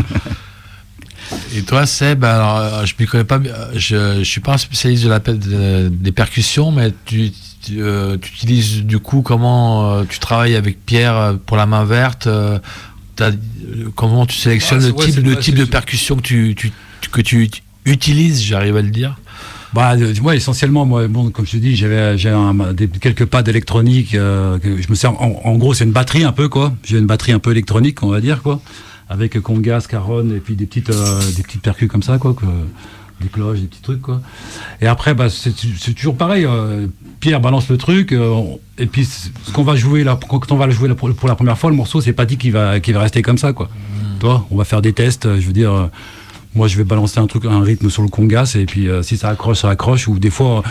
Et 1.56 1.62
toi, 1.62 1.86
Seb, 1.86 2.24
alors, 2.24 2.58
euh, 2.58 2.86
je 2.86 2.94
ne 3.00 3.06
connais 3.06 3.24
pas, 3.24 3.38
bien, 3.40 3.54
euh, 3.54 3.72
je, 3.76 4.20
je 4.20 4.24
suis 4.24 4.42
pas 4.42 4.54
un 4.54 4.58
spécialiste 4.58 5.04
de 5.06 5.10
la, 5.10 5.20
de- 5.20 5.90
des 5.90 6.12
percussions, 6.12 6.72
mais 6.72 6.94
tu, 7.06 7.32
tu, 7.64 7.82
euh, 7.82 8.16
utilises 8.18 8.84
du 8.84 9.00
coup 9.00 9.22
comment 9.22 9.94
euh, 10.00 10.04
tu 10.08 10.20
travailles 10.20 10.56
avec 10.56 10.86
Pierre 10.86 11.38
pour 11.46 11.56
la 11.58 11.66
main 11.66 11.86
verte. 11.86 12.28
comment 13.96 14.26
tu 14.26 14.36
sélectionnes 14.38 14.84
Ouais, 14.84 14.90
le 14.90 14.94
ouais, 14.96 15.06
type, 15.06 15.24
le 15.24 15.30
ouais, 15.36 15.40
type 15.40 15.56
de 15.56 15.66
percussion 15.66 16.16
que 16.18 16.22
tu, 16.22 16.56
que 17.12 17.22
tu 17.22 17.50
utilises, 17.86 18.44
j'arrive 18.44 18.76
à 18.78 18.82
le 18.82 18.90
dire? 18.90 19.16
Bah, 19.74 19.94
euh, 19.96 20.14
moi, 20.22 20.36
essentiellement, 20.36 20.86
moi, 20.86 21.08
bon, 21.08 21.30
comme 21.32 21.46
je 21.46 21.52
te 21.54 21.58
dis, 21.58 21.76
j'avais, 21.76 22.16
quelques 23.02 23.26
pads 23.26 23.44
électroniques. 23.44 24.16
euh, 24.16 24.58
que 24.60 24.82
je 24.82 24.88
me 24.90 24.96
sers. 24.96 25.12
En, 25.22 25.42
en 25.44 25.56
gros, 25.58 25.74
c'est 25.74 25.84
une 25.84 25.92
batterie 25.92 26.24
un 26.24 26.32
peu, 26.32 26.48
quoi. 26.48 26.74
J'ai 26.86 26.98
une 26.98 27.06
batterie 27.08 27.34
un 27.34 27.40
peu 27.40 27.52
électronique, 27.52 28.02
on 28.04 28.08
va 28.10 28.22
dire, 28.22 28.42
quoi, 28.42 28.62
avec 29.10 29.40
congas, 29.42 29.86
caronne 29.90 30.36
et 30.36 30.40
puis 30.40 30.56
des 30.56 30.66
petites, 30.66 30.90
euh, 30.90 31.20
des 31.36 31.44
petites 31.44 31.62
percus 31.62 31.90
comme 31.90 32.04
ça, 32.04 32.18
quoi, 32.18 32.34
que, 32.34 32.46
des 33.22 33.28
cloches, 33.30 33.60
des 33.60 33.68
petits 33.68 33.82
trucs, 33.82 34.02
quoi. 34.02 34.22
Et 34.82 34.88
après, 34.88 35.14
bah, 35.14 35.30
c'est, 35.30 35.54
toujours 35.96 36.18
pareil. 36.18 36.46
euh, 36.46 36.88
Pierre 37.20 37.40
balance 37.42 37.70
le 37.70 37.78
truc, 37.78 38.12
euh, 38.12 38.36
et 38.78 38.86
puis 38.88 39.06
ce 39.06 39.52
qu'on 39.54 39.64
va 39.64 39.76
jouer 39.76 40.04
là, 40.04 40.20
quand 40.28 40.52
on 40.52 40.58
va 40.58 40.66
le 40.68 40.74
jouer 40.74 40.88
là 40.90 40.96
pour, 40.96 41.12
pour 41.16 41.28
la 41.28 41.36
première 41.36 41.58
fois, 41.58 41.70
le 41.70 41.76
morceau, 41.76 42.02
c'est 42.02 42.14
pas 42.14 42.26
dit 42.26 42.38
qu'il 42.38 42.52
va, 42.52 42.80
qu'il 42.80 42.94
va 42.94 43.02
rester 43.02 43.22
comme 43.22 43.38
ça, 43.38 43.54
quoi. 43.54 43.70
Toi, 44.20 44.46
on 44.52 44.58
va 44.58 44.64
faire 44.66 44.82
des 44.82 44.94
tests. 44.94 45.26
euh, 45.26 45.40
Je 45.40 45.48
veux 45.48 45.54
dire. 45.54 45.72
euh, 45.74 45.88
moi, 46.56 46.68
je 46.70 46.78
vais 46.78 46.84
balancer 46.86 47.20
un 47.20 47.28
truc, 47.28 47.44
un 47.46 47.62
rythme 47.62 47.90
sur 47.90 48.02
le 48.02 48.08
congas, 48.08 48.56
et 48.58 48.66
puis 48.66 48.88
si 49.02 49.18
ça 49.18 49.28
accroche, 49.28 49.58
ça 49.60 49.70
accroche. 49.70 50.08
Ou 50.08 50.20
des 50.20 50.30
fois, 50.30 50.64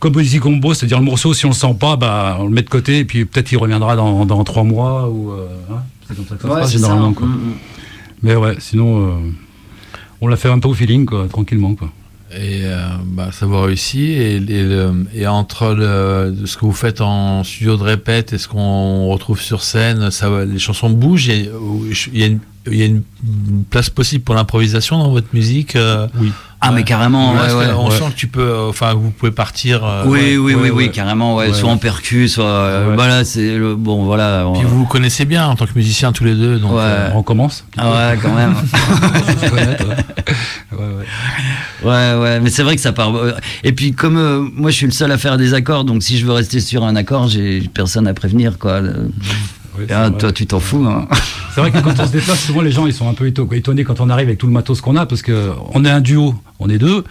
comme 0.00 0.20
Easy 0.20 0.38
Combo, 0.38 0.74
c'est-à-dire 0.74 0.98
le 0.98 1.04
morceau, 1.04 1.32
si 1.34 1.46
on 1.46 1.50
le 1.50 1.54
sent 1.54 1.74
pas, 1.78 1.96
bah, 1.96 2.36
on 2.40 2.44
le 2.44 2.50
met 2.50 2.62
de 2.62 2.68
côté, 2.68 2.98
et 3.00 3.04
puis 3.04 3.24
peut-être 3.24 3.50
il 3.52 3.56
reviendra 3.58 3.96
dans, 3.96 4.24
dans 4.26 4.42
trois 4.44 4.64
mois. 4.64 5.08
Ou, 5.08 5.30
euh, 5.32 5.46
hein, 5.72 5.82
c'est 6.08 6.16
comme 6.16 6.26
ça 6.26 6.36
que 6.36 6.42
ça 6.42 6.48
se 6.48 6.54
passe 6.54 6.66
c'est 6.70 6.78
généralement. 6.78 7.10
ça. 7.12 7.18
quoi. 7.18 7.26
Mm, 7.28 7.30
mm. 7.32 7.54
Mais 8.22 8.34
ouais, 8.36 8.54
sinon, 8.58 9.08
euh, 9.08 9.12
on 10.20 10.28
l'a 10.28 10.36
fait 10.36 10.48
un 10.48 10.58
peu 10.58 10.68
au 10.68 10.74
feeling, 10.74 11.04
quoi, 11.06 11.26
tranquillement. 11.28 11.74
Quoi. 11.74 11.90
Et 12.32 12.62
euh, 12.64 12.88
bah, 13.04 13.28
ça 13.32 13.46
vous 13.46 13.60
réussit. 13.60 14.00
Et, 14.00 14.36
et, 14.36 14.40
le- 14.40 15.06
et 15.14 15.26
entre 15.26 15.74
le, 15.74 16.34
ce 16.44 16.56
que 16.56 16.64
vous 16.66 16.72
faites 16.72 17.00
en 17.00 17.44
studio 17.44 17.76
de 17.76 17.82
répète 17.82 18.32
et 18.32 18.38
ce 18.38 18.48
qu'on 18.48 19.06
retrouve 19.08 19.40
sur 19.40 19.62
scène, 19.62 20.10
ça, 20.10 20.28
va- 20.28 20.44
les 20.44 20.58
chansons 20.58 20.90
bougent. 20.90 21.26
Il 21.28 21.44
y 21.44 21.48
a, 21.48 21.50
il 22.12 22.18
y 22.18 22.22
a 22.22 22.26
une, 22.26 22.40
il 22.68 22.76
y 22.78 22.82
a 22.82 22.86
une 22.86 23.02
place 23.70 23.90
possible 23.90 24.24
pour 24.24 24.34
l'improvisation 24.34 24.98
dans 24.98 25.10
votre 25.10 25.28
musique. 25.32 25.76
euh, 25.76 26.08
Oui. 26.20 26.32
Ah, 26.60 26.72
mais 26.72 26.84
carrément, 26.84 27.34
Parce 27.34 27.52
ouais, 27.54 27.66
on 27.76 27.88
ouais. 27.90 27.96
sent 27.98 28.04
que 28.12 28.16
tu 28.16 28.26
peux, 28.28 28.40
euh, 28.40 28.68
enfin, 28.70 28.94
vous 28.94 29.10
pouvez 29.10 29.30
partir. 29.30 29.84
euh, 29.84 30.04
oui, 30.06 30.18
ouais. 30.18 30.36
oui, 30.38 30.54
ouais, 30.54 30.60
oui, 30.62 30.70
oui, 30.70 30.90
carrément, 30.90 31.36
ouais, 31.36 31.48
Ouais, 31.48 31.54
soit 31.54 31.70
en 31.70 31.76
percu, 31.76 32.28
soit. 32.28 32.44
euh, 32.44 32.88
Ouais. 32.90 32.94
Voilà, 32.96 33.24
c'est 33.24 33.56
le. 33.58 33.76
Bon, 33.76 34.04
voilà. 34.04 34.46
on- 34.48 34.54
Puis 34.54 34.64
vous 34.64 34.78
vous 34.78 34.86
connaissez 34.86 35.26
bien 35.26 35.46
en 35.46 35.54
tant 35.54 35.66
que 35.66 35.74
musicien 35.76 36.12
tous 36.12 36.24
les 36.24 36.34
deux. 36.34 36.58
Donc, 36.58 36.72
Ouais. 36.72 36.78
euh, 36.82 37.10
On 37.14 37.18
recommence 37.18 37.64
Ah 37.76 37.90
ouais, 38.12 38.18
quand 38.22 38.34
même. 38.34 38.54
Ouais. 41.84 41.86
Ouais, 42.18 42.40
mais 42.40 42.50
c'est 42.50 42.62
vrai 42.62 42.74
que 42.74 42.80
ça 42.82 42.92
part. 42.92 43.14
euh, 43.16 43.32
Et 43.62 43.72
puis, 43.72 43.92
comme 43.92 44.16
euh, 44.16 44.40
moi, 44.54 44.70
je 44.70 44.76
suis 44.76 44.86
le 44.86 44.92
seul 44.92 45.12
à 45.12 45.18
faire 45.18 45.36
des 45.36 45.54
accords, 45.54 45.84
donc 45.84 46.02
si 46.02 46.18
je 46.18 46.26
veux 46.26 46.32
rester 46.32 46.60
sur 46.60 46.84
un 46.84 46.96
accord, 46.96 47.28
j'ai 47.28 47.60
personne 47.72 48.06
à 48.08 48.14
prévenir, 48.14 48.58
quoi. 48.58 48.80
Ouais, 49.78 49.86
ah, 49.92 50.10
toi, 50.10 50.32
tu 50.32 50.46
t'en 50.46 50.60
fous, 50.60 50.84
hein. 50.86 51.06
C'est 51.54 51.60
vrai 51.60 51.70
que 51.70 51.78
quand 51.78 51.98
on 51.98 52.06
se 52.06 52.12
déplace, 52.12 52.40
souvent 52.44 52.60
les 52.60 52.70
gens 52.70 52.86
ils 52.86 52.92
sont 52.92 53.08
un 53.08 53.14
peu 53.14 53.26
éto- 53.28 53.50
étonnés 53.54 53.84
quand 53.84 54.00
on 54.00 54.10
arrive 54.10 54.26
avec 54.28 54.38
tout 54.38 54.46
le 54.46 54.52
matos 54.52 54.80
qu'on 54.80 54.96
a 54.96 55.06
parce 55.06 55.22
que 55.22 55.52
on 55.72 55.84
est 55.84 55.90
un 55.90 56.00
duo, 56.02 56.34
on 56.58 56.68
est 56.68 56.78
deux. 56.78 57.02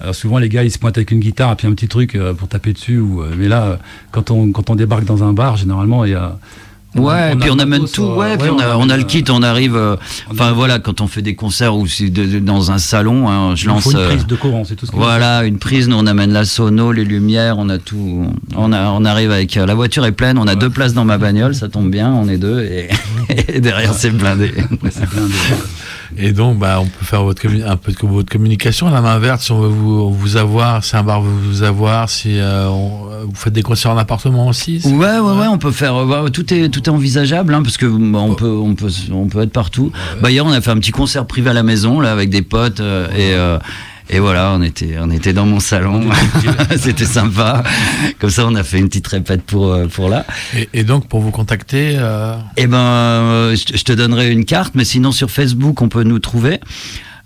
Alors 0.00 0.14
souvent 0.14 0.38
les 0.38 0.48
gars 0.50 0.62
ils 0.62 0.70
se 0.70 0.78
pointent 0.78 0.98
avec 0.98 1.10
une 1.10 1.20
guitare 1.20 1.52
et 1.52 1.56
puis 1.56 1.66
un 1.66 1.72
petit 1.72 1.88
truc 1.88 2.14
euh, 2.14 2.34
pour 2.34 2.48
taper 2.48 2.72
dessus. 2.74 2.98
Ou, 2.98 3.22
euh, 3.22 3.34
mais 3.36 3.48
là, 3.48 3.62
euh, 3.64 3.76
quand 4.10 4.30
on, 4.30 4.52
quand 4.52 4.68
on 4.68 4.74
débarque 4.74 5.04
dans 5.04 5.24
un 5.24 5.32
bar, 5.32 5.56
généralement 5.56 6.04
il 6.04 6.10
y 6.12 6.14
a. 6.14 6.38
Ouais, 6.96 7.32
et 7.32 7.36
puis 7.36 7.50
on 7.50 7.58
amène 7.58 7.86
tout, 7.88 8.02
euh, 8.04 8.14
ouais, 8.16 8.36
puis 8.36 8.50
on, 8.50 8.58
a, 8.58 8.76
on 8.76 8.88
a 8.88 8.96
le 8.96 9.02
euh, 9.02 9.06
kit, 9.06 9.24
on 9.30 9.42
arrive. 9.42 9.74
euh, 9.76 9.96
on 10.28 10.32
Enfin 10.32 10.52
voilà, 10.52 10.78
quand 10.78 11.00
on 11.00 11.06
fait 11.08 11.22
des 11.22 11.34
concerts 11.34 11.76
ou 11.76 11.86
dans 12.40 12.70
un 12.70 12.78
salon, 12.78 13.28
hein, 13.28 13.54
je 13.56 13.64
Il 13.64 13.68
lance. 13.68 13.82
faut 13.84 13.90
une 13.92 14.06
prise 14.06 14.26
de 14.26 14.36
courant, 14.36 14.64
c'est 14.64 14.76
tout 14.76 14.86
ce 14.86 14.92
Voilà, 14.92 15.44
une 15.44 15.58
prise, 15.58 15.88
nous 15.88 15.96
on 15.96 16.06
amène 16.06 16.32
la 16.32 16.44
sono, 16.44 16.92
les 16.92 17.04
lumières, 17.04 17.56
on 17.58 17.68
a 17.68 17.78
tout. 17.78 18.26
On, 18.56 18.72
a, 18.72 18.90
on 18.90 19.04
arrive 19.04 19.30
avec. 19.32 19.54
La 19.56 19.74
voiture 19.74 20.04
est 20.06 20.12
pleine, 20.12 20.38
on 20.38 20.46
a 20.46 20.54
deux 20.54 20.70
places 20.70 20.94
dans 20.94 21.04
ma 21.04 21.18
bagnole, 21.18 21.54
ça 21.54 21.68
tombe 21.68 21.90
bien, 21.90 22.12
on 22.12 22.28
est 22.28 22.38
deux, 22.38 22.60
et, 22.62 22.88
et 23.48 23.60
derrière 23.60 23.94
c'est 23.94 24.10
blindé. 24.10 24.48
de- 24.48 24.54
Et 26.16 26.32
donc, 26.32 26.58
bah, 26.58 26.78
on 26.80 26.86
peut 26.86 27.04
faire 27.04 27.24
votre 27.24 27.44
un 27.66 27.76
peu 27.76 27.90
de 27.92 27.98
votre 28.06 28.30
communication 28.30 28.86
à 28.86 28.90
la 28.92 29.00
main 29.00 29.18
verte 29.18 29.40
si 29.40 29.50
on 29.52 29.60
veut 29.60 29.68
vous, 29.68 30.12
vous 30.12 30.36
avoir, 30.36 30.84
si 30.84 30.96
un 30.96 31.02
bar 31.02 31.22
veut 31.22 31.30
vous 31.30 31.62
avoir, 31.62 32.08
si 32.08 32.38
euh, 32.38 32.68
on- 32.68 33.10
euh, 33.10 33.24
vous 33.26 33.34
faites 33.34 33.52
des 33.52 33.62
concerts 33.62 33.90
en 33.90 33.98
appartement 33.98 34.46
aussi. 34.46 34.80
Ouais, 34.84 35.18
ouais, 35.18 35.18
ouais, 35.38 35.46
on 35.48 35.58
peut 35.58 35.72
faire. 35.72 35.96
ouais, 35.96 36.30
tout 36.30 36.52
est 36.54 36.68
tout 36.68 36.82
est 36.84 36.88
envisageable, 36.90 37.52
hein, 37.54 37.62
parce 37.62 37.76
que 37.78 37.86
bah, 37.86 38.18
on 38.20 38.34
peut 38.34 38.46
on 38.46 38.74
peut 38.74 38.90
on 39.12 39.26
peut 39.26 39.42
être 39.42 39.52
partout. 39.52 39.90
Bah 40.20 40.30
hier 40.30 40.44
on 40.46 40.52
a 40.52 40.60
fait 40.60 40.70
un 40.70 40.78
petit 40.78 40.92
concert 40.92 41.26
privé 41.26 41.50
à 41.50 41.54
la 41.54 41.62
maison 41.62 42.00
là 42.00 42.12
avec 42.12 42.30
des 42.30 42.42
potes 42.42 42.80
euh, 42.80 43.08
et 43.16 43.34
et 44.10 44.18
voilà, 44.18 44.52
on 44.54 44.62
était 44.62 44.96
on 45.00 45.10
était 45.10 45.32
dans 45.32 45.46
mon 45.46 45.60
salon, 45.60 46.02
c'était 46.76 47.04
sympa. 47.06 47.62
Comme 48.18 48.30
ça, 48.30 48.46
on 48.46 48.54
a 48.54 48.62
fait 48.62 48.78
une 48.78 48.88
petite 48.88 49.06
répète 49.08 49.42
pour 49.42 49.72
euh, 49.72 49.86
pour 49.86 50.08
là. 50.08 50.24
Et, 50.56 50.68
et 50.74 50.84
donc, 50.84 51.08
pour 51.08 51.20
vous 51.20 51.30
contacter, 51.30 51.96
euh, 51.98 52.36
Eh 52.56 52.66
ben, 52.66 52.76
euh, 52.78 53.56
je 53.56 53.64
te- 53.64 53.76
je 53.78 53.84
te 53.84 53.92
donnerai 53.92 54.30
une 54.30 54.44
carte, 54.44 54.74
mais 54.74 54.84
sinon 54.84 55.10
sur 55.12 55.30
Facebook, 55.30 55.80
on 55.82 55.88
peut 55.88 56.02
nous 56.04 56.18
trouver. 56.18 56.60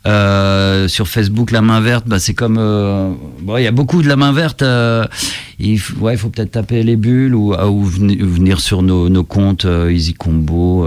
Euh, 0.07 0.87
sur 0.89 1.09
Facebook, 1.09 1.51
la 1.51 1.61
main 1.61 1.81
verte, 1.81 2.05
bah, 2.07 2.19
c'est 2.21 2.33
comme. 2.33 2.57
euh, 2.59 3.11
bon, 3.43 3.57
il 3.59 3.65
y 3.65 3.67
a 3.67 3.73
beaucoup 3.73 4.01
de 4.03 4.09
la 4.09 4.17
main 4.17 4.33
verte. 4.33 4.63
euh, 4.63 5.05
il, 5.59 5.81
ouais, 6.01 6.17
faut 6.17 6.31
peut-être 6.31 6.53
taper 6.53 6.85
les 6.85 6.97
bulles 6.97 7.35
ou, 7.35 7.53
ou 7.55 7.85
venir, 7.85 8.61
sur 8.61 8.83
nos, 8.83 9.09
nos 9.09 9.25
comptes 9.25 9.67
Easy 9.91 10.15
Combo. 10.15 10.87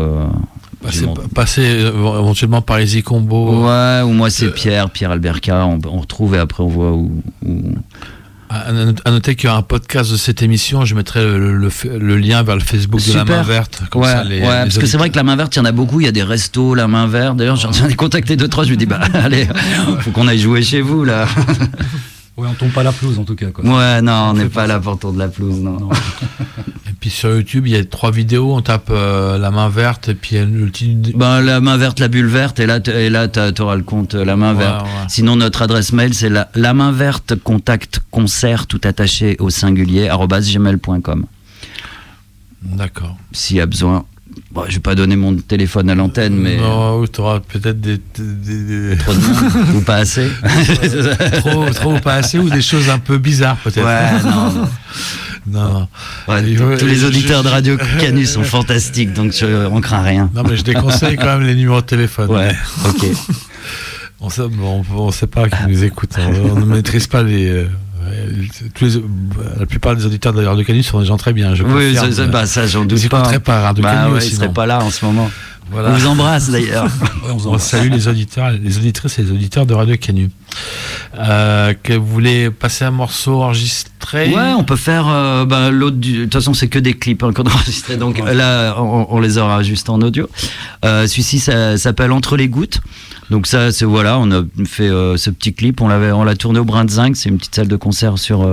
Passez, 1.34 1.62
euh, 1.66 1.90
éventuellement 2.20 2.62
par 2.62 2.80
Easy 2.80 3.04
Combo. 3.04 3.66
Ouais, 3.66 4.02
ou 4.04 4.10
moi 4.14 4.30
c'est 4.30 4.46
Euh, 4.46 4.52
Pierre, 4.52 4.90
Pierre 4.90 5.12
Alberca. 5.12 5.66
On, 5.66 5.80
on 5.88 6.00
retrouve 6.00 6.36
et 6.36 6.40
après 6.40 6.64
on 6.64 6.68
voit 6.68 6.92
où. 6.92 7.22
où- 7.46 7.76
À, 8.54 9.12
noter 9.12 9.36
qu'il 9.36 9.48
y 9.50 9.52
a 9.52 9.56
un 9.56 9.62
podcast 9.62 10.12
de 10.12 10.18
cette 10.18 10.42
émission, 10.44 10.84
je 10.84 10.94
mettrai 10.94 11.24
le, 11.24 12.18
lien 12.18 12.44
vers 12.44 12.56
le 12.56 12.62
Facebook 12.62 13.00
de 13.00 13.14
la 13.14 13.24
main 13.24 13.44
verte. 13.44 13.82
Comme 13.90 14.02
ouais, 14.02 14.14
ouais 14.26 14.42
parce 14.42 14.78
que 14.78 14.86
c'est 14.86 14.98
vrai 14.98 15.10
que 15.10 15.16
la 15.16 15.24
main 15.24 15.38
verte, 15.38 15.56
il 15.56 15.60
y 15.60 15.62
en 15.62 15.66
a 15.66 15.72
beaucoup. 15.72 16.02
Il 16.02 16.06
y 16.06 16.10
a 16.10 16.12
des 16.12 16.22
restos, 16.24 16.76
la 16.76 16.90
main 16.90 17.08
verte. 17.08 17.38
D'ailleurs, 17.38 17.56
j'en 17.56 17.72
ai 17.88 17.94
contacté 17.96 18.36
deux, 18.36 18.50
trois. 18.50 18.66
Je 18.66 18.72
me 18.72 18.76
dis, 18.76 18.86
bah 18.86 19.00
allez, 19.14 19.48
faut 20.02 20.12
qu'on 20.12 20.28
aille 20.28 20.40
jouer 20.40 20.64
chez 20.64 20.82
vous 20.82 21.06
là. 21.06 21.28
Ouais, 22.38 22.48
on 22.50 22.54
tombe 22.54 22.72
pas 22.72 22.84
la 22.84 22.94
pelouse 22.94 23.20
en 23.20 23.26
tout 23.26 23.36
cas. 23.36 23.48
Ouais, 23.48 24.02
non, 24.02 24.30
on 24.30 24.34
n'est 24.34 24.46
pas 24.46 24.66
là 24.66 24.80
pour 24.80 24.98
tourner 24.98 25.20
la 25.20 25.28
pelouse, 25.28 25.60
non. 25.60 25.90
et 26.90 26.94
puis 27.00 27.10
sur 27.10 27.30
YouTube, 27.36 27.68
il 27.68 27.74
y 27.74 27.76
a 27.76 27.84
trois 27.84 28.12
vidéos, 28.12 28.56
on 28.56 28.62
tape 28.62 28.90
euh, 28.90 29.38
la 29.38 29.52
main 29.52 29.68
verte 29.68 30.10
et 30.10 30.16
puis 30.16 30.38
le 30.38 30.72
titre. 30.72 31.12
Ben, 31.16 31.42
la 31.42 31.60
main 31.60 31.76
verte, 31.76 32.00
la 32.00 32.08
bulle 32.08 32.28
verte, 32.28 32.60
et 32.60 32.66
là, 32.66 32.80
et 32.88 33.10
là 33.10 33.28
tu 33.28 33.62
auras 33.62 33.76
le 33.76 33.84
compte 33.84 34.16
euh, 34.16 34.24
la 34.24 34.38
main 34.38 34.54
verte. 34.54 34.86
Sinon, 35.10 35.36
notre 35.36 35.62
adresse 35.62 35.92
mail, 35.92 36.14
c'est 36.14 36.30
la, 36.30 36.50
la 36.56 36.74
main 36.74 36.94
verte 36.94 37.36
contact 37.36 38.00
concert 38.12 38.66
tout 38.66 38.82
attaché 38.86 39.36
au 39.40 39.50
singulier, 39.50 40.10
gmail.com. 40.10 41.26
D'accord. 42.62 43.18
S'il 43.34 43.58
y 43.58 43.62
a 43.62 43.66
besoin. 43.66 44.06
Bon, 44.52 44.64
je 44.68 44.76
vais 44.76 44.80
pas 44.80 44.96
donner 44.96 45.16
mon 45.16 45.36
téléphone 45.36 45.90
à 45.90 45.96
l'antenne, 45.96 46.36
mais. 46.36 46.58
Non, 46.58 47.06
tu 47.08 47.22
auras 47.22 47.40
peut-être 47.40 47.80
des, 47.80 48.00
Trop 48.98 49.14
de 49.14 49.78
ou 49.78 49.82
pas 49.82 49.98
assez. 49.98 50.28
trop, 51.40 51.70
trop 51.70 51.96
ou 51.96 52.00
pas 52.00 52.16
assez, 52.16 52.38
ou 52.38 52.50
des 52.50 52.62
choses 52.62 52.90
un 52.90 53.00
peu 53.00 53.18
bizarres, 53.18 53.58
peut-être. 53.58 53.86
Ouais, 53.86 54.30
non. 54.30 54.68
non. 55.48 55.88
tous 56.80 56.86
les 56.86 57.06
auditeurs 57.06 57.44
de 57.44 57.50
Radio 57.50 57.78
Canu 58.00 58.26
sont 58.26 58.44
fantastiques, 58.44 59.14
donc 59.14 59.34
je, 59.34 59.68
on 59.68 59.80
craint 59.82 60.02
rien. 60.02 60.30
Non, 60.34 60.44
mais 60.44 60.58
je 60.58 60.64
déconseille 60.64 61.16
quand 61.16 61.38
même 61.38 61.44
les 61.44 61.56
numéros 61.56 61.82
de 61.82 61.86
téléphone. 61.86 62.30
Ouais, 62.30 62.56
ok. 62.90 63.06
on 64.20 64.30
sait, 64.30 64.44
on, 64.94 65.12
sait 65.12 65.28
pas 65.28 65.50
qui 65.50 65.64
nous 65.68 65.84
écoute. 65.84 66.12
Hein. 66.18 66.32
On, 66.44 66.60
ne 66.60 66.66
maîtrise 66.66 67.08
pas 67.08 67.24
les. 67.24 67.68
Euh, 68.08 69.00
la 69.60 69.66
plupart 69.66 69.96
des 69.96 70.06
auditeurs 70.06 70.34
de 70.34 70.46
Radio 70.46 70.64
Canu 70.64 70.84
sont 70.84 71.00
des 71.00 71.06
gens 71.06 71.18
très 71.18 71.34
bien. 71.34 71.56
Je 71.56 71.64
oui, 71.64 71.96
ça, 71.96 72.26
bah, 72.28 72.46
ça 72.46 72.68
j'en 72.68 72.86
doute 72.86 73.10
pas. 73.10 73.30
Ils 73.32 73.40
pas 73.40 73.62
Radio 73.62 73.84
bah, 73.84 73.94
Canu. 73.94 74.18
ils 74.18 74.32
seraient 74.32 74.54
pas 74.54 74.66
là 74.66 74.84
en 74.84 74.90
ce 74.90 75.06
moment. 75.06 75.30
On 75.74 75.94
vous 75.94 76.08
embrasse 76.08 76.50
d'ailleurs. 76.50 76.88
on, 77.46 77.58
salue 77.58 77.92
les 77.92 78.08
auditeurs, 78.08 78.52
les 78.52 78.78
auditrices 78.78 79.20
et 79.20 79.24
les 79.24 79.32
auditeurs 79.32 79.66
de 79.66 79.74
Radio 79.74 79.96
Canu. 79.96 80.30
Euh, 81.18 81.74
que 81.82 81.94
vous 81.94 82.06
voulez 82.06 82.50
passer 82.50 82.86
un 82.86 82.92
morceau 82.92 83.42
enregistré? 83.42 84.34
Ouais, 84.34 84.54
on 84.58 84.64
peut 84.64 84.76
faire. 84.76 85.08
Euh, 85.08 85.46
bah, 85.46 85.72
l'autre, 85.72 85.98
de 85.98 86.24
toute 86.24 86.34
façon, 86.34 86.54
c'est 86.54 86.68
que 86.68 86.80
des 86.80 86.94
clips 86.94 87.24
hein, 87.24 87.32
qu'on 87.34 87.44
enregistrés, 87.44 87.98
donc 87.98 88.20
là, 88.20 88.76
on, 88.80 89.20
les 89.20 89.38
aura 89.38 89.64
juste 89.64 89.90
en 89.90 90.02
audio. 90.02 90.30
Euh, 90.84 91.08
celui-ci, 91.08 91.40
ça 91.40 91.78
s'appelle 91.78 92.12
Entre 92.12 92.36
les 92.36 92.50
gouttes. 92.50 92.82
Donc 93.30 93.48
ça, 93.48 93.72
c'est 93.72 93.86
voilà, 93.86 94.20
on 94.20 94.30
a 94.32 94.44
fait 94.66 94.90
euh, 94.90 95.16
ce 95.16 95.30
petit 95.30 95.54
clip, 95.54 95.80
on 95.80 95.88
l'avait, 95.88 96.12
on 96.12 96.26
l'a 96.26 96.36
tourné 96.36 96.60
au 96.60 96.66
Brin 96.66 96.84
de 96.84 96.90
Zinc, 96.90 97.16
c'est 97.16 97.30
une 97.30 97.38
petite 97.38 97.56
salle 97.56 97.70
de 97.70 97.78
concert 97.78 98.18
sur 98.18 98.46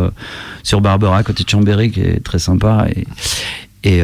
sur 0.63 0.81
Barbara, 0.81 1.25
côté 1.25 1.43
de 1.43 1.49
Chambéry, 1.49 1.91
qui 1.91 2.01
est 2.01 2.23
très 2.23 2.39
sympa 2.39 2.87
et 2.95 3.05
et, 3.83 4.03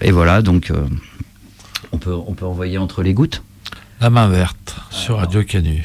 et 0.00 0.10
voilà, 0.10 0.42
donc 0.42 0.72
on 1.92 1.98
peut 1.98 2.14
on 2.14 2.34
peut 2.34 2.46
envoyer 2.46 2.78
entre 2.78 3.02
les 3.02 3.14
gouttes. 3.14 3.42
La 4.00 4.10
main 4.10 4.28
verte 4.28 4.76
sur 4.90 5.18
Radio 5.18 5.42
Canu. 5.42 5.84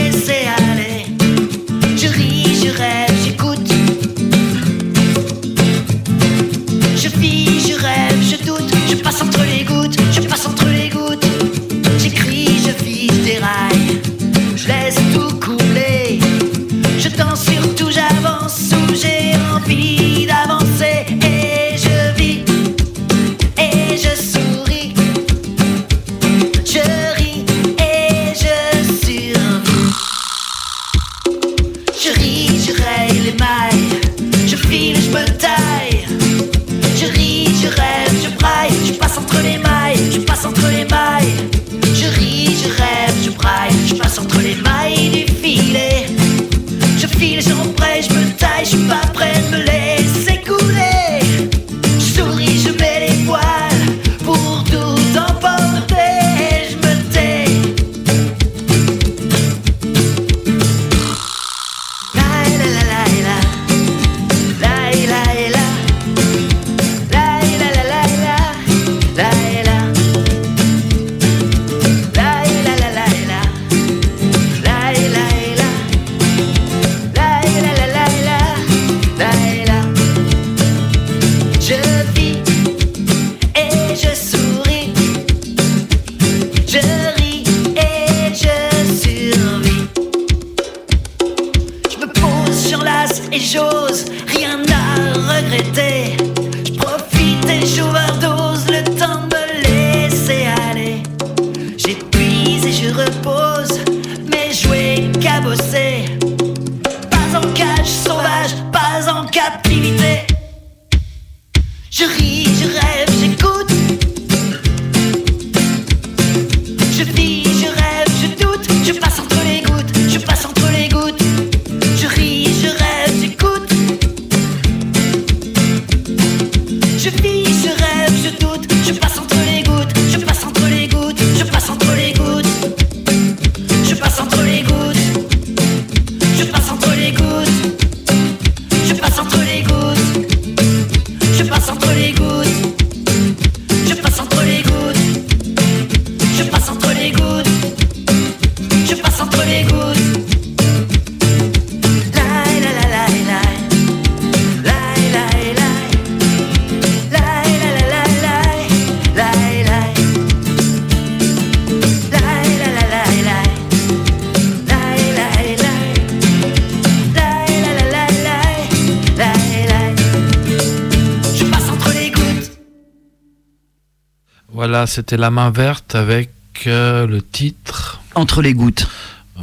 c'était 174.91 175.17
La 175.17 175.31
main 175.31 175.49
verte 175.49 175.95
avec 175.95 176.29
euh, 176.67 177.07
le 177.07 177.21
titre. 177.21 178.01
Entre 178.15 178.41
les 178.41 178.53
gouttes. 178.53 178.87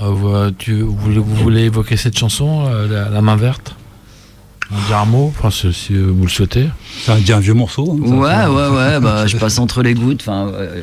Euh, 0.00 0.10
vous, 0.10 0.50
tu, 0.52 0.80
vous, 0.82 0.94
voulez- 0.96 1.18
vous 1.18 1.34
voulez 1.36 1.62
évoquer 1.62 1.96
cette 1.96 2.16
chanson, 2.18 2.66
euh, 2.68 2.86
la, 2.86 3.08
La 3.08 3.22
main 3.22 3.36
verte? 3.36 3.74
En 4.70 4.86
dire 4.86 4.98
un 4.98 5.04
mot, 5.06 5.32
enfin, 5.38 5.50
si, 5.50 5.94
vous 5.96 6.22
le 6.24 6.28
souhaitez. 6.28 6.68
C'est 7.02 7.12
un, 7.32 7.36
un 7.36 7.40
vieux 7.40 7.54
morceau. 7.54 7.98
hein, 8.04 8.06
ça. 8.06 8.14
Ouais, 8.14 8.54
ouais, 8.54 8.68
ouais, 8.76 9.00
bah, 9.00 9.26
je 9.26 9.38
passe 9.38 9.58
entre 9.58 9.82
les 9.82 9.94
gouttes. 9.94 10.20
Enfin, 10.20 10.48
euh, 10.52 10.82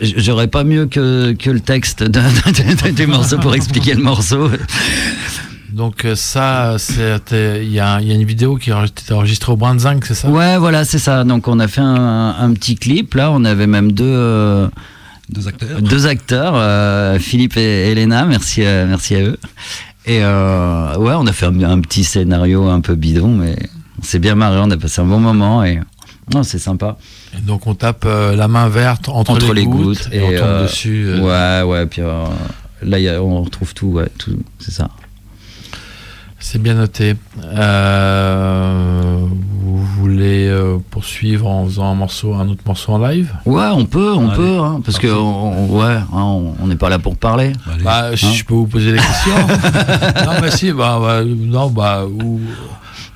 j'aurais 0.00 0.46
pas 0.48 0.64
mieux 0.64 0.86
que, 0.86 1.32
que 1.32 1.50
le 1.50 1.60
texte 1.60 2.02
de- 2.02 2.08
de- 2.20 2.84
de- 2.86 2.90
du 2.94 3.06
morceau 3.06 3.36
pour 3.38 3.54
expliquer 3.54 3.92
le 3.94 4.02
morceau. 4.02 4.48
Donc 5.84 6.06
euh, 6.06 6.16
ça, 6.16 6.76
c'était- 6.78 7.62
il 7.62 7.70
y, 7.70 7.78
a 7.78 8.00
il 8.00 8.08
y 8.08 8.12
a 8.12 8.14
une 8.14 8.24
vidéo 8.24 8.56
qui 8.56 8.72
a 8.72 8.84
été 8.86 9.12
enregistrée 9.12 9.52
au 9.52 9.78
Zinc, 9.78 10.06
c'est 10.06 10.14
ça? 10.14 10.28
Ouais, 10.30 10.56
voilà, 10.56 10.86
c'est 10.86 10.98
ça. 10.98 11.24
Donc, 11.24 11.46
on 11.46 11.60
a 11.60 11.68
fait 11.68 11.82
un, 11.82 12.34
un 12.38 12.52
petit 12.54 12.74
clip. 12.76 13.12
Là, 13.14 13.30
on 13.30 13.44
avait 13.44 13.66
même 13.66 13.92
deux, 13.92 14.04
euh, 14.06 14.66
Deux 15.28 15.46
acteurs. 15.46 15.82
deux 15.82 16.06
acteurs, 16.06 16.54
euh, 16.56 17.18
Philippe 17.18 17.58
et 17.58 17.90
Elena. 17.90 18.24
Merci, 18.24 18.64
à- 18.64 18.86
merci 18.86 19.14
à 19.16 19.20
eux. 19.20 19.36
Et 20.06 20.20
euh, 20.22 20.96
ouais, 20.96 21.12
on 21.16 21.26
a 21.26 21.32
fait 21.32 21.44
un, 21.46 21.62
un 21.62 21.80
petit 21.80 22.04
scénario 22.04 22.66
un 22.66 22.80
peu 22.80 22.94
bidon, 22.94 23.28
mais 23.28 23.54
on 24.00 24.02
s'est 24.04 24.18
bien 24.18 24.34
marré. 24.36 24.58
On 24.62 24.70
a 24.70 24.76
passé 24.78 25.02
un 25.02 25.06
bon 25.06 25.18
moment 25.20 25.64
et 25.64 25.80
non, 26.32 26.42
c'est 26.44 26.58
sympa. 26.58 26.96
Et 27.36 27.40
donc 27.42 27.66
on 27.66 27.74
tape 27.74 28.04
euh, 28.06 28.34
la 28.36 28.48
main 28.48 28.68
verte 28.70 29.10
entre, 29.10 29.32
Entre 29.32 29.52
les, 29.52 29.60
les 29.60 29.66
gouttes, 29.66 29.84
gouttes 29.84 30.08
et, 30.12 30.22
on 30.22 30.28
tombe 30.28 30.38
euh, 30.48 30.62
dessus. 30.62 31.04
euh, 31.08 31.62
Ouais, 31.64 31.70
ouais. 31.70 31.84
Puis 31.86 32.00
euh, 32.00 32.24
là, 32.82 32.98
il 32.98 33.02
y 33.04 33.08
a- 33.10 33.22
on 33.22 33.42
retrouve 33.42 33.74
tout. 33.74 33.86
Ouais, 33.88 34.08
tout. 34.18 34.36
C'est 34.58 34.72
ça. 34.72 34.88
C'est 36.46 36.60
bien 36.60 36.74
noté. 36.74 37.14
Euh, 37.42 39.16
vous 39.62 39.78
voulez 39.82 40.46
euh, 40.46 40.76
poursuivre 40.90 41.46
en 41.48 41.64
faisant 41.64 41.90
un 41.90 41.94
morceau, 41.94 42.34
un 42.34 42.46
autre 42.50 42.60
morceau 42.66 42.92
en 42.92 42.98
live? 42.98 43.32
Ouais, 43.46 43.64
on 43.72 43.86
peut, 43.86 44.12
on 44.12 44.28
Allez, 44.28 44.36
peut, 44.36 44.58
hein, 44.58 44.82
parce 44.84 44.98
que 44.98 45.06
parti. 45.06 45.22
on, 45.22 45.78
ouais, 45.78 45.94
hein, 46.12 46.54
on 46.62 46.66
n'est 46.66 46.76
pas 46.76 46.90
là 46.90 46.98
pour 46.98 47.16
parler. 47.16 47.54
Bah, 47.82 48.08
Hein 48.10 48.14
je 48.14 48.44
peux 48.44 48.52
vous 48.52 48.66
poser 48.66 48.92
des 48.92 48.98
questions. 49.08 49.32
non, 50.26 50.32
mais 50.42 50.50
si, 50.50 50.70
bah, 50.72 50.98
bah, 51.00 51.24
non, 51.24 51.70
bah, 51.70 52.04
ou, 52.04 52.38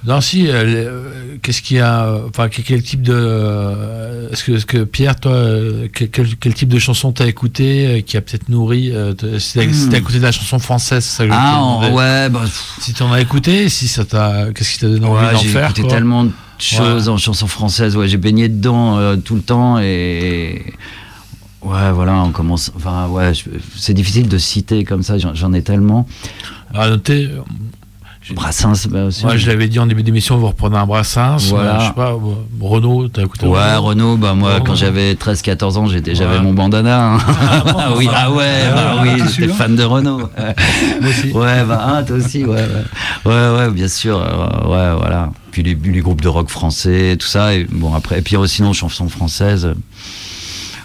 non, 0.08 0.20
si, 0.20 0.48
euh, 0.48 0.52
euh, 0.64 1.36
qu'est-ce 1.42 1.62
qu'il 1.62 1.76
y 1.76 1.80
a, 1.80 2.06
euh, 2.06 2.20
enfin, 2.30 2.48
quel, 2.48 2.82
type 2.82 3.02
de, 3.02 4.28
est-ce 4.32 4.64
que, 4.66 4.84
Pierre, 4.84 5.14
toi, 5.20 5.32
quel, 5.92 6.10
quel- 6.36 6.54
type 6.54 6.68
de 6.70 6.78
chanson 6.78 7.12
t'as 7.12 7.26
écouté 7.26 8.02
qui 8.06 8.16
a 8.16 8.20
peut-être 8.22 8.48
nourri, 8.48 8.92
si 9.38 9.54
t'as 9.58 9.64
Hmm. 9.66 9.94
écouté 9.94 10.18
de 10.18 10.22
la 10.24 10.32
chanson 10.32 10.58
française, 10.58 11.04
ça 11.04 11.24
que 11.26 11.30
je 11.30 11.36
Ah, 11.38 11.52
demandais. 11.56 11.90
ouais, 11.92 12.28
bah, 12.30 12.42
Si 12.80 12.94
t'en 12.94 13.12
as 13.12 13.20
écouté, 13.20 13.68
si 13.68 13.86
ça 13.86 14.04
t'a, 14.04 14.46
qu'est-ce 14.54 14.72
qui 14.72 14.78
t'a 14.78 14.88
donné 14.88 15.06
envie 15.06 15.26
ouais, 15.26 15.32
d'en 15.32 15.38
j'ai 15.38 15.48
faire, 15.48 15.64
écouté 15.66 15.82
quoi 15.82 15.90
tellement 15.90 16.24
de 16.24 16.32
choses 16.58 17.08
en 17.08 17.16
chanson 17.18 17.46
française. 17.46 17.96
Ouais, 17.96 18.08
j'ai 18.08 18.16
baigné 18.16 18.48
dedans 18.48 18.98
euh, 18.98 19.16
tout 19.16 19.34
le 19.36 19.42
temps 19.42 19.78
et 19.78 20.74
ouais, 21.62 21.92
voilà, 21.92 22.14
on 22.22 22.30
commence. 22.32 22.72
Enfin, 22.74 23.06
ouais, 23.08 23.32
c'est 23.76 23.94
difficile 23.94 24.28
de 24.28 24.38
citer 24.38 24.84
comme 24.84 25.02
ça. 25.02 25.16
J'en 25.18 25.52
ai 25.52 25.62
tellement. 25.62 26.06
À 26.74 26.88
noter, 26.88 27.28
Brassens, 28.34 28.86
bah, 28.88 29.04
aussi. 29.04 29.24
moi, 29.24 29.36
je 29.36 29.46
l'avais 29.48 29.68
dit 29.68 29.78
en 29.78 29.86
début 29.86 30.02
d'émission, 30.02 30.36
vous 30.38 30.48
reprenez 30.48 30.76
un 30.76 30.86
Brassens, 30.86 31.48
Voilà. 31.50 31.76
euh, 31.76 31.80
je 31.80 31.86
sais 31.86 31.92
pas, 31.92 32.12
euh, 32.12 32.18
Renaud, 32.60 33.08
t'as 33.08 33.22
écouté 33.22 33.46
Ouais, 33.46 33.76
Renaud, 33.76 34.16
bah 34.16 34.34
moi, 34.34 34.60
quand 34.64 34.74
j'avais 34.74 35.14
13-14 35.14 35.76
ans, 35.78 35.86
j'étais, 35.86 36.14
j'avais 36.14 36.36
Ouais. 36.36 36.42
mon 36.42 36.52
bandana. 36.52 37.14
hein. 37.14 37.18
Ah 37.66 37.88
oui, 37.96 38.08
ah 38.14 38.30
ouais, 38.30 38.70
bah 38.74 38.94
oui, 39.02 39.10
Ah, 39.20 39.26
j'étais 39.34 39.52
fan 39.52 39.74
de 39.76 39.82
Renaud. 39.84 40.18
Moi 41.00 41.10
aussi. 41.10 41.32
Ouais, 41.32 41.64
bah, 41.64 41.82
hein, 41.86 42.02
toi 42.02 42.16
aussi, 42.16 42.44
ouais, 42.44 42.54
ouais. 42.56 42.84
Ouais, 43.24 43.58
ouais, 43.58 43.70
bien 43.70 43.88
sûr, 43.88 44.18
euh, 44.20 44.68
ouais, 44.68 44.98
voilà. 44.98 45.30
Puis 45.50 45.62
les, 45.62 45.74
les 45.90 46.00
groupes 46.00 46.20
de 46.20 46.28
rock 46.28 46.50
français, 46.50 47.16
tout 47.18 47.26
ça, 47.26 47.54
et 47.54 47.64
bon, 47.70 47.94
après, 47.94 48.18
et 48.18 48.22
puis 48.22 48.36
sinon, 48.46 48.72
chansons 48.72 49.08
françaises. 49.08 49.68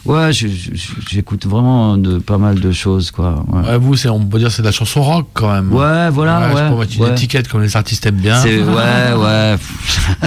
Ouais, 0.05 0.31
j'écoute 0.33 1.45
vraiment 1.47 1.95
de 1.97 2.17
pas 2.17 2.37
mal 2.37 2.59
de 2.59 2.71
choses, 2.73 3.09
quoi. 3.11 3.45
Ouais, 3.47 3.61
Ouais, 3.61 3.77
vous, 3.77 3.95
on 4.07 4.19
peut 4.25 4.37
dire 4.37 4.49
que 4.49 4.53
c'est 4.53 4.61
de 4.61 4.67
la 4.67 4.73
chanson 4.73 5.01
rock 5.01 5.27
quand 5.33 5.49
même. 5.53 5.71
Ouais, 5.71 6.09
voilà, 6.09 6.49
c'est 6.49 6.55
ouais. 6.61 6.67
pour 6.67 6.79
mettre 6.79 6.95
une 6.97 7.03
ouais. 7.03 7.11
étiquette 7.11 7.47
comme 7.47 7.61
les 7.61 7.77
artistes 7.77 8.05
aiment 8.05 8.15
bien. 8.15 8.43
Ouais, 8.43 9.13
ouais. 9.17 9.55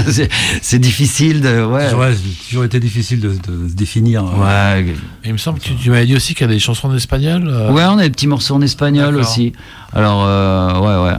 c'est, 0.63 0.79
difficile 0.79 1.43
de, 1.43 1.63
ouais. 1.67 1.93
Ouais, 1.93 2.15
c'est 2.15 2.49
toujours 2.49 2.65
été 2.65 2.81
difficile 2.81 3.21
de, 3.21 3.29
de 3.29 3.69
se 3.69 3.75
définir. 3.75 4.25
euh, 4.25 4.79
Ouais, 4.79 4.87
Et 5.25 5.29
il 5.29 5.33
me 5.35 5.39
semble 5.39 5.59
que 5.59 5.65
tu, 5.65 5.75
tu 5.75 5.91
m'avais 5.91 6.07
dit 6.07 6.17
aussi 6.17 6.35
qu'il 6.35 6.47
y 6.47 6.51
a 6.51 6.53
des 6.55 6.59
chansons 6.59 6.89
en 6.89 6.95
espagnol. 6.95 7.45
euh, 7.47 7.71
Ouais, 7.71 7.85
on 7.85 7.99
a 7.99 8.03
des 8.05 8.11
petits 8.11 8.29
morceaux 8.29 8.55
en 8.55 8.63
espagnol 8.63 9.17
aussi. 9.17 9.53
Alors, 9.93 10.25
euh, 10.25 10.81
ouais, 10.81 11.11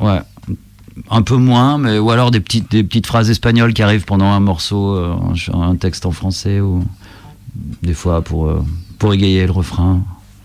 ouais. 0.00 0.08
Ouais. 0.08 0.20
Un 1.10 1.22
peu 1.22 1.36
moins, 1.36 1.76
mais 1.76 1.98
ou 1.98 2.10
alors 2.10 2.30
des 2.30 2.40
petites, 2.40 2.70
des 2.70 2.84
petites 2.84 3.06
phrases 3.06 3.28
espagnoles 3.28 3.74
qui 3.74 3.82
arrivent 3.82 4.04
pendant 4.06 4.26
un 4.30 4.40
morceau, 4.40 4.94
euh, 4.96 5.14
un 5.52 5.60
un 5.60 5.76
texte 5.76 6.06
en 6.06 6.10
français, 6.10 6.60
ou 6.60 6.82
des 7.82 7.94
fois 7.94 8.22
pour, 8.22 8.48
euh, 8.48 8.64
pour 8.98 9.12
égayer 9.14 9.44
le 9.46 9.52
refrain, 9.52 10.00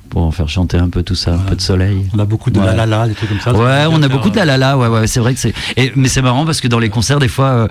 pour 0.09 0.23
en 0.23 0.31
faire 0.31 0.47
chanter 0.47 0.77
un 0.77 0.89
peu 0.89 1.03
tout 1.03 1.15
ça, 1.15 1.33
un 1.35 1.37
peu 1.39 1.55
de 1.55 1.61
soleil. 1.61 2.07
On 2.15 2.19
a 2.19 2.25
beaucoup 2.25 2.49
de 2.49 2.59
Ouais. 2.59 2.65
la 2.65 2.73
la 2.73 2.85
la, 2.85 3.07
des 3.07 3.13
trucs 3.13 3.29
comme 3.29 3.39
ça. 3.41 3.53
Ouais, 3.53 3.85
on 3.89 4.01
a 4.01 4.07
beaucoup 4.07 4.29
de 4.29 4.35
la 4.37 4.45
la 4.45 4.57
la, 4.57 4.77
ouais, 4.77 4.87
ouais, 4.87 5.05
c'est 5.07 5.19
vrai 5.19 5.33
que 5.33 5.39
c'est. 5.39 5.53
Mais 5.95 6.07
c'est 6.07 6.21
marrant 6.21 6.45
parce 6.45 6.61
que 6.61 6.67
dans 6.69 6.79
les 6.79 6.89
concerts, 6.89 7.19
des 7.19 7.27
fois, 7.27 7.47
euh, 7.49 7.67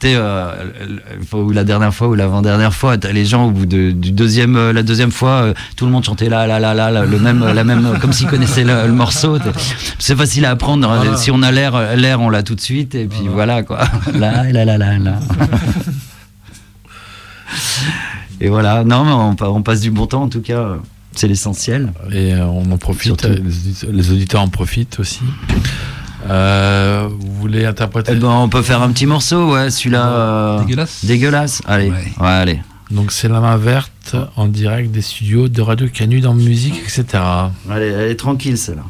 tu 0.00 0.08
sais, 0.08 0.14
euh, 0.16 0.50
la 1.52 1.62
dernière 1.64 1.92
fois 1.94 2.08
ou 2.08 2.14
l'avant-dernière 2.14 2.72
fois, 2.74 2.96
les 2.96 3.24
gens 3.26 3.46
au 3.48 3.50
bout 3.50 3.66
de, 3.66 3.90
du 3.90 4.12
deuxième, 4.12 4.56
euh, 4.56 4.72
la 4.72 4.82
deuxième 4.82 5.12
fois, 5.12 5.30
euh, 5.42 5.54
tout 5.76 5.84
le 5.84 5.92
monde 5.92 6.04
chantait 6.04 6.30
la 6.30 6.46
la 6.46 6.58
la 6.58 6.72
la, 6.72 6.90
la, 6.90 7.04
le 7.04 7.18
même, 7.18 7.44
la 7.52 7.64
même, 7.64 7.84
euh, 7.86 7.98
comme 7.98 8.14
s'ils 8.14 8.28
connaissaient 8.28 8.64
le, 8.64 8.86
le 8.86 8.92
morceau. 8.92 9.38
C'est 9.98 10.16
facile 10.16 10.46
à 10.46 10.50
apprendre. 10.52 10.90
hein. 10.90 10.96
Voilà. 11.02 11.16
Si 11.18 11.30
on 11.30 11.42
a 11.42 11.52
l'air, 11.52 11.74
euh, 11.74 11.96
l'air, 11.96 12.18
on 12.20 12.30
l'a 12.30 12.42
tout 12.42 12.54
de 12.54 12.60
suite, 12.62 12.94
et 12.94 13.04
puis 13.06 13.28
voilà 13.30 13.62
quoi. 13.62 13.80
La 14.14 14.50
la 14.50 14.64
la 14.64 14.78
la 14.78 14.98
la. 14.98 15.18
Et 18.40 18.48
voilà. 18.48 18.84
Non, 18.84 19.04
mais 19.04 19.12
on, 19.12 19.34
pa- 19.36 19.48
on 19.48 19.62
passe 19.62 19.80
du 19.80 19.90
bon 19.90 20.06
temps 20.06 20.22
en 20.24 20.28
tout 20.28 20.42
cas. 20.42 20.76
C'est 21.12 21.28
l'essentiel. 21.28 21.92
Et 22.10 22.34
euh, 22.34 22.44
on 22.46 22.70
en 22.72 22.76
profite, 22.78 23.04
Surtout. 23.20 23.26
euh, 23.28 23.36
les, 23.36 23.56
auditeurs, 23.56 23.90
les 23.92 24.10
auditeurs 24.10 24.40
en 24.42 24.48
profitent 24.48 24.98
aussi. 24.98 25.20
Euh, 26.28 27.08
vous 27.10 27.34
voulez 27.34 27.66
interpréter? 27.66 28.12
Eh 28.14 28.16
ben, 28.16 28.28
on 28.30 28.48
peut 28.48 28.62
faire 28.62 28.82
un 28.82 28.90
petit 28.90 29.06
morceau, 29.06 29.52
ouais, 29.52 29.70
celui-là. 29.70 30.08
euh, 30.08 30.58
Dégueulasse. 30.60 31.04
Dégueulasse. 31.04 31.62
Allez, 31.66 31.90
Ouais. 31.90 31.96
ouais, 32.20 32.26
allez. 32.28 32.60
Donc 32.90 33.12
c'est 33.12 33.28
la 33.28 33.40
main 33.40 33.56
verte 33.56 34.14
en 34.36 34.46
direct 34.46 34.90
des 34.90 35.02
studios 35.02 35.48
de 35.48 35.62
Radio 35.62 35.88
Canu 35.88 36.20
dans 36.20 36.34
musique, 36.34 36.80
etc. 36.82 37.04
Allez, 37.70 37.86
elle 37.86 38.10
est 38.10 38.16
tranquille 38.16 38.58
celle-là. 38.58 38.82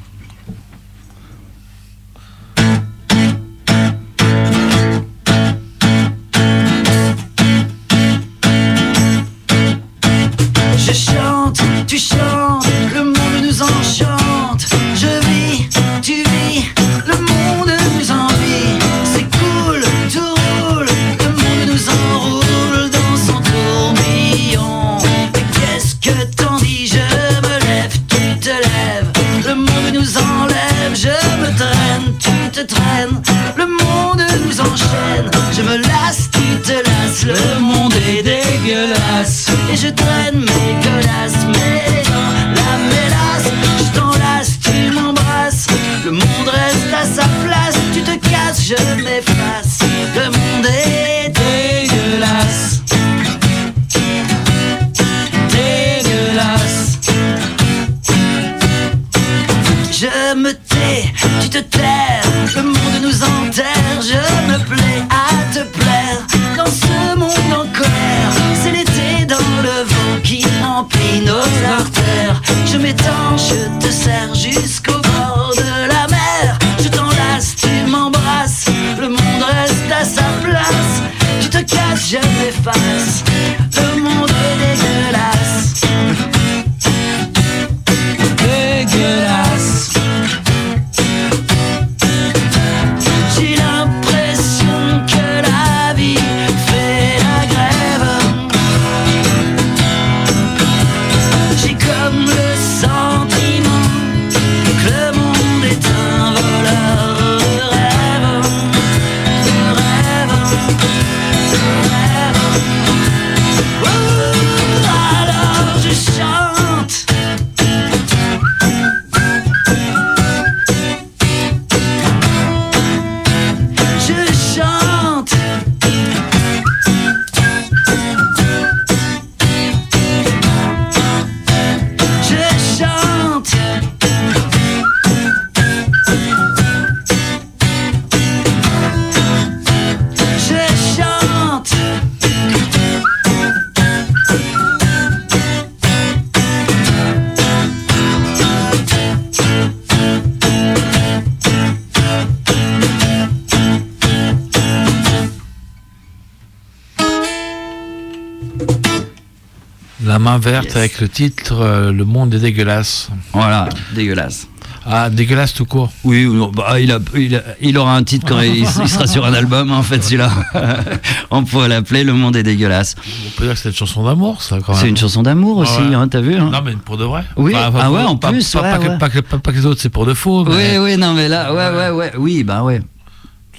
Main 160.34 160.38
verte 160.38 160.64
Yes. 160.66 160.76
avec 160.76 161.00
le 161.00 161.08
titre 161.08 161.54
euh, 161.60 161.92
Le 161.92 162.04
monde 162.04 162.34
est 162.34 162.38
dégueulasse. 162.38 163.08
Voilà, 163.32 163.68
dégueulasse. 163.94 164.48
Ah, 164.86 165.08
dégueulasse 165.08 165.54
tout 165.54 165.64
court. 165.64 165.90
Oui, 166.04 166.28
bah, 166.54 166.78
il, 166.78 166.92
a, 166.92 166.98
il, 167.16 167.36
a- 167.36 167.42
il 167.62 167.78
aura 167.78 167.96
un 167.96 168.02
titre 168.02 168.26
quand 168.28 168.40
il, 168.40 168.56
il 168.58 168.66
sera 168.66 169.06
sur 169.06 169.24
un 169.24 169.32
album, 169.32 169.70
en 169.72 169.82
fait, 169.82 170.02
celui-là. 170.04 170.30
On 171.30 171.42
pourrait 171.44 171.68
l'appeler 171.68 172.04
Le 172.04 172.12
monde 172.12 172.36
est 172.36 172.42
dégueulasse. 172.42 172.94
On 173.26 173.30
peut 173.38 173.44
dire 173.44 173.54
que 173.54 173.60
c'est 173.60 173.70
une 173.70 173.74
chanson 173.74 174.04
d'amour, 174.04 174.42
ça, 174.42 174.58
quand 174.64 174.72
même. 174.72 174.82
C'est 174.82 174.88
une 174.90 174.96
chanson 174.96 175.22
d'amour 175.22 175.56
aussi, 175.58 175.80
Ouais. 175.80 175.94
hein, 175.94 176.06
t'as 176.08 176.20
vu 176.20 176.34
hein 176.36 176.50
Non, 176.52 176.60
mais 176.62 176.72
pour 176.72 176.98
de 176.98 177.04
vrai. 177.04 177.24
Oui. 177.36 177.52
Ah 177.56 177.90
ouais, 177.90 178.02
en 178.02 178.16
plus, 178.16 178.52
Pas, 178.52 178.60
ouais, 178.78 178.84
que- 178.84 178.88
ouais. 178.90 178.98
pas 178.98 179.08
que, 179.08 179.20
pas, 179.20 179.38
pas 179.38 179.52
que 179.52 179.56
les 179.56 179.64
autres, 179.66 179.80
c'est 179.80 179.88
pour 179.88 180.04
de 180.04 180.12
faux. 180.12 180.44
Oui, 180.44 180.54
mais 180.54 180.78
oui, 180.78 180.96
non, 180.98 181.14
mais 181.14 181.28
là, 181.28 181.54
ouais, 181.54 181.78
ouais, 181.78 181.90
ouais, 181.90 182.12
oui, 182.18 182.44
bah 182.44 182.62
ouais. 182.62 182.82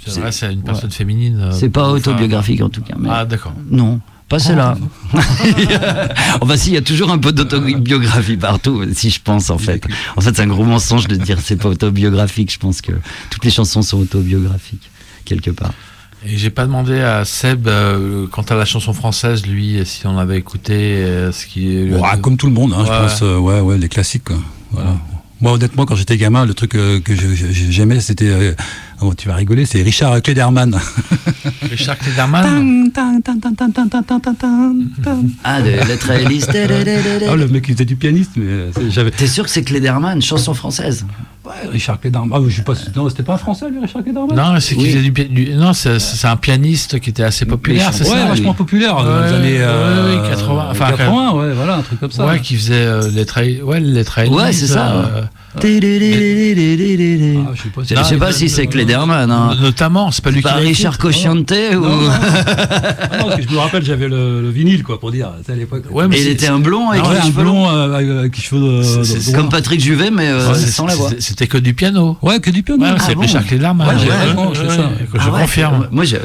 C'est 0.07 0.53
une 0.53 0.61
personne 0.61 0.91
féminine. 0.91 1.39
euh, 1.41 1.51
C'est 1.51 1.69
pas 1.69 1.88
autobiographique 1.89 2.61
en 2.61 2.69
tout 2.69 2.82
cas. 2.82 2.93
Mais... 2.99 3.09
Ah, 3.11 3.26
d'accord. 3.26 3.53
Non, 3.71 3.99
pas 4.28 4.39
celle-là. 4.39 4.78
enfin, 6.41 6.57
si, 6.57 6.69
il 6.69 6.73
y 6.73 6.78
a 6.78 6.82
toujours 6.82 7.11
un 7.11 7.17
peu 7.17 7.32
d'autobiographie 7.32 8.38
partout, 8.38 8.84
si 8.93 9.09
je 9.09 9.21
pense, 9.21 9.49
en 9.49 9.57
fait. 9.57 9.84
En 10.15 10.21
fait, 10.21 10.36
c'est 10.36 10.41
un 10.41 10.47
gros 10.47 10.63
mensonge 10.63 11.07
de 11.07 11.15
dire 11.15 11.39
c'est 11.41 11.57
pas 11.57 11.69
autobiographique. 11.69 12.51
Je 12.51 12.59
pense 12.59 12.82
que 12.82 12.93
toutes 13.30 13.45
les 13.45 13.51
chansons 13.51 13.82
sont 13.82 13.99
autobiographiques, 13.99 14.89
quelque 15.26 15.51
part. 15.51 15.73
Et 16.28 16.38
j'ai 16.38 16.49
pas 16.49 16.65
demandé 16.65 17.01
à 17.01 17.23
Seb, 17.23 17.67
euh, 17.67 18.26
quant 18.32 18.41
à 18.41 18.55
la 18.55 18.65
chanson 18.65 18.93
française, 18.93 19.45
lui, 19.45 19.80
si 19.86 20.07
on 20.07 20.17
avait 20.17 20.38
écouté 20.38 20.73
euh, 20.73 21.32
ce 21.32 21.45
qui 21.45 21.91
comme 22.23 22.38
tout 22.38 22.47
le 22.47 22.53
monde, 22.53 22.73
hein, 22.73 22.84
je 22.84 22.89
pense, 22.89 23.21
euh, 23.21 23.38
ouais, 23.38 23.59
ouais, 23.59 23.78
les 23.78 23.89
classiques. 23.89 24.23
quoi. 24.23 24.38
Voilà. 24.71 24.97
Moi, 25.41 25.51
honnêtement, 25.51 25.86
quand 25.86 25.95
j'étais 25.95 26.17
gamin, 26.17 26.45
le 26.45 26.55
truc 26.55 26.73
euh, 26.76 26.99
que 26.99 27.13
j'aimais, 27.15 27.99
c'était. 27.99 28.55
Euh, 29.02 29.06
oh, 29.08 29.14
tu 29.16 29.28
vas 29.28 29.36
rigoler, 29.36 29.66
c'est 29.66 29.82
Richard 29.82 30.22
Klederman. 30.22 30.78
Richard 31.70 31.98
Klederman. 31.98 32.89
Ah, 35.43 35.62
de 35.62 35.70
lettres 35.88 36.12
à 36.12 36.14
Alice. 36.16 36.48
Ah, 36.50 37.36
le 37.36 37.48
mec, 37.48 37.66
il 37.68 37.72
était 37.74 37.86
du 37.86 37.96
pianiste, 37.96 38.32
mais 38.36 38.46
euh, 38.46 38.72
j'avais. 38.89 39.12
T'es 39.12 39.28
sûr 39.28 39.43
que 39.43 39.50
c'est 39.50 39.64
Klederman, 39.64 40.22
chanson 40.22 40.54
française? 40.54 41.06
Ouais, 41.46 41.70
Richard 41.72 42.00
Klederman. 42.00 42.30
Ah, 42.34 42.39
je 42.48 42.56
sais 42.56 42.64
pas, 42.64 42.74
non, 42.96 43.08
c'était 43.10 43.24
pas 43.24 43.36
un 43.36 43.38
français, 43.38 43.70
lui, 43.70 43.80
Richard 43.80 44.04
Klederman? 44.04 44.36
Non, 44.36 44.60
c'est 44.60 44.76
Oui. 44.76 44.96
du, 45.12 45.12
du- 45.26 45.54
Non, 45.56 45.74
c'est 45.74 46.26
un 46.28 46.38
pianiste 46.38 47.00
qui 47.00 47.10
était 47.12 47.24
assez 47.24 47.46
populaire, 47.46 47.91
c'est 47.93 48.04
Ouais, 48.04 48.10
ça 48.18 48.26
vachement 48.26 48.50
oui. 48.52 48.56
populaire 48.56 48.96
dans 48.96 49.04
Ouais, 49.04 49.28
les 49.28 49.34
années 49.34 49.58
ouais, 49.58 49.64
euh, 49.64 50.24
ouais, 50.24 50.30
80, 50.30 50.68
enfin, 50.72 50.89
80, 50.91 51.32
ouais, 51.34 51.54
voilà, 51.54 51.76
un 51.78 51.82
truc 51.82 52.00
comme 52.00 52.12
ça. 52.12 52.26
Ouais, 52.26 52.39
qui 52.39 52.56
faisait 52.56 52.74
euh, 52.74 53.10
les 53.14 53.26
trails. 53.26 53.62
Ouais, 53.62 53.80
les 53.80 54.04
trails. 54.04 54.30
Ouais, 54.30 54.52
c'est 54.54 54.68
ça, 54.68 54.91
euh, 54.91 55.04
Ah, 55.24 55.30
je 57.56 57.62
sais 57.62 57.70
pas 57.70 57.84
si- 57.84 57.95
Je 57.95 58.03
sais 58.03 58.18
pas 58.18 58.32
si 58.32 58.49
c'est 58.49 58.68
Klederman. 58.68 59.32
Hein. 59.32 59.56
Notamment, 59.60 60.12
c'est 60.12 60.24
pas 60.24 60.30
lui 60.32 60.38
qui 60.38 60.43
Pas 60.43 60.56
l'a. 60.56 60.58
Richard 60.62 60.97
Cocciante 60.97 61.51
ou... 61.51 61.74
Non, 61.76 62.01
non. 62.01 62.10
Ah 62.12 63.38
je 63.39 63.53
me 63.53 63.58
rappelle, 63.60 63.84
j'avais 63.84 64.08
le, 64.08 64.41
le 64.41 64.49
vinyle, 64.49 64.84
quoi, 64.84 64.99
pour 64.99 65.12
dire, 65.12 65.30
à 65.47 65.51
l'époque. 65.56 65.84
Ouais, 65.91 66.08
mais 66.08 66.18
Et 66.18 66.22
il 66.24 66.28
était 66.30 66.47
un 66.47 66.60
blond 66.60 66.89
avec 66.89 67.03
Ah 67.06 67.10
ouais, 67.10 67.14
les 67.16 67.20
un 67.22 67.24
cheveux 67.24 67.43
blond 67.43 67.70
euh, 67.70 67.93
avec 67.93 68.10
avec 68.10 68.39
cheveux. 68.41 68.82
Comme 69.34 69.49
Patrick 69.49 69.80
Juvet, 69.80 70.12
mais 70.12 70.28
euh, 70.30 70.53
sans 70.56 70.86
la 70.88 70.95
voix. 70.95 71.10
c'était- 71.20 71.47
que 71.47 71.58
du 71.58 71.74
piano. 71.74 72.18
Ouais, 72.22 72.39
que 72.39 72.49
du 72.49 72.64
piano. 72.64 72.82
Ouais, 72.84 72.89
Ah 72.95 72.99
c'est 72.99 73.14
bon 73.16 73.22
Richard 73.22 73.43
ouais, 73.43 73.47
Je 75.14 75.20
Ah 75.20 75.39
confirme. 75.41 75.88
Moi, 75.91 76.06
je... 76.06 76.16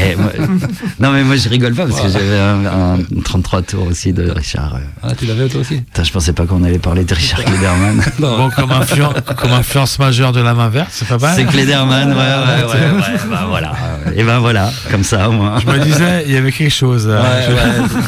eh, 0.00 0.16
Non, 1.00 1.12
mais 1.12 1.22
moi, 1.24 1.36
je 1.36 1.48
rigole 1.48 1.74
pas 1.74 1.86
parce 1.86 2.00
que 2.00 2.08
j'avais 2.08 2.38
un, 2.38 2.66
un 2.66 2.98
33 3.24 3.62
tours 3.62 3.86
aussi 3.88 4.12
de 4.12 4.28
Richard. 4.30 4.74
euh. 4.76 4.78
Ah, 5.02 5.14
tu 5.14 5.26
l'avais 5.26 5.48
toi 5.48 5.60
aussi 5.60 5.80
je 6.02 6.12
pensais 6.12 6.32
pas 6.32 6.46
qu'on 6.46 6.64
allait 6.64 6.78
parler 6.78 7.04
de 7.04 7.14
Richard 7.14 7.44
Klederman. 7.44 8.02
Comme, 8.58 8.70
influen- 8.72 9.34
comme 9.36 9.52
influence 9.52 9.98
majeure 9.98 10.32
de 10.32 10.40
la 10.40 10.54
main 10.54 10.68
verte, 10.68 10.88
c'est 10.92 11.06
pas 11.08 11.18
mal. 11.18 11.34
C'est 11.36 11.44
Klederman, 11.44 12.08
ouais, 12.10 12.16
ouais, 12.16 12.64
ouais, 12.64 12.90
ouais, 12.96 13.18
bah 13.30 13.44
voilà. 13.48 13.72
Et 14.16 14.22
ben 14.24 14.38
voilà, 14.38 14.70
comme 14.90 15.04
ça, 15.04 15.28
au 15.28 15.32
moins. 15.32 15.58
Je 15.60 15.66
me 15.66 15.78
disais, 15.78 16.24
il 16.26 16.32
y 16.32 16.36
avait 16.36 16.50
quelque 16.52 16.72
chose. 16.72 17.06
euh, 17.08 17.20
Ouais, 17.22 17.46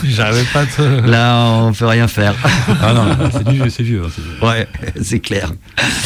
je- 0.03 0.09
J'arrivais 0.11 0.45
pas 0.53 0.61
à 0.61 0.67
te. 0.67 0.83
Là, 1.09 1.47
on 1.63 1.73
peut 1.73 1.87
rien 1.87 2.09
faire. 2.09 2.35
Ah 2.83 2.93
non, 2.93 3.07
c'est 3.33 3.49
vieux, 3.49 3.69
c'est 3.71 3.83
vieux. 3.83 4.03
hein, 4.05 4.11
c'est 4.15 4.23
vieux. 4.23 4.49
Ouais, 4.49 4.67
c'est 5.03 5.21
clair. 5.21 5.51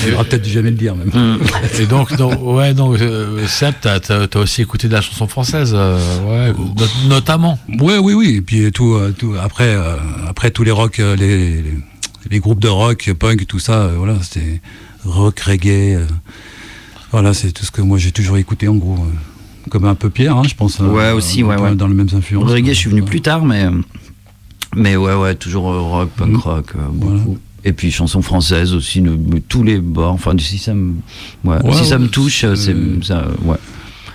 Il 0.06 0.14
aura 0.14 0.24
peut-être 0.24 0.46
jamais 0.46 0.70
le 0.70 0.76
dire, 0.76 0.94
même. 0.94 1.08
Mm. 1.08 1.38
Et 1.80 1.86
donc, 1.86 2.14
donc 2.16 2.38
ouais, 2.42 2.74
donc, 2.74 3.00
euh, 3.00 3.46
Seb, 3.46 3.74
t'as 3.80 3.98
as, 4.08 4.36
aussi 4.36 4.62
écouté 4.62 4.88
de 4.88 4.92
la 4.92 5.00
chanson 5.00 5.26
française, 5.26 5.72
euh, 5.74 5.98
ouais, 6.26 6.52
not- 6.52 7.08
notamment. 7.08 7.58
Ouais, 7.80 7.98
oui, 7.98 8.14
oui. 8.14 8.34
Et 8.38 8.40
puis 8.42 8.70
tout, 8.72 8.94
euh, 8.94 9.14
tout 9.16 9.34
après, 9.42 9.74
euh, 9.74 9.96
après 10.28 10.50
tous 10.50 10.64
les 10.64 10.70
rock, 10.70 10.98
les, 10.98 11.14
les, 11.16 11.64
les 12.30 12.40
groupes 12.40 12.60
de 12.60 12.68
rock, 12.68 13.10
punk, 13.18 13.46
tout 13.46 13.58
ça, 13.58 13.82
euh, 13.84 13.94
voilà, 13.96 14.16
c'était 14.22 14.60
rock, 15.04 15.40
reggae. 15.40 15.96
euh, 15.96 16.06
voilà, 17.12 17.32
c'est 17.34 17.52
tout 17.52 17.64
ce 17.64 17.70
que 17.70 17.80
moi 17.82 17.98
j'ai 17.98 18.12
toujours 18.12 18.36
écouté 18.38 18.66
en 18.68 18.76
gros. 18.76 18.96
euh, 18.96 19.68
comme 19.70 19.84
un 19.86 19.94
peu 19.94 20.10
Pierre, 20.10 20.36
hein, 20.36 20.42
je 20.46 20.54
pense. 20.54 20.80
euh, 20.80 20.86
Ouais, 20.88 21.10
aussi, 21.12 21.42
ouais, 21.42 21.56
ouais. 21.58 21.74
Dans 21.74 21.86
les 21.88 21.94
mêmes 21.94 22.08
influences. 22.14 22.50
Reggae, 22.50 22.64
quoi. 22.64 22.72
je 22.74 22.78
suis 22.78 22.90
venu 22.90 23.02
plus 23.02 23.20
tard, 23.22 23.44
mais, 23.44 23.66
mais 24.76 24.96
ouais, 24.96 25.14
ouais, 25.14 25.34
toujours 25.34 25.64
rock, 25.64 26.10
punk 26.16 26.32
Mm. 26.32 26.36
rock, 26.36 26.72
Voilà. 26.92 27.20
Et 27.66 27.72
puis 27.72 27.90
chansons 27.90 28.20
françaises 28.20 28.74
aussi, 28.74 29.00
de, 29.00 29.16
de 29.16 29.38
tous 29.38 29.62
les 29.62 29.78
bords. 29.78 30.12
Enfin, 30.12 30.32
si 30.38 30.58
ça 30.58 30.74
me, 30.74 30.92
ouais, 31.44 31.56
Ouais, 31.64 31.72
si 31.74 31.86
ça 31.86 31.96
me 31.98 32.08
touche, 32.08 32.40
c'est- 32.42 32.56
c'est 32.56 32.76
ça, 33.04 33.26
ouais. 33.42 33.56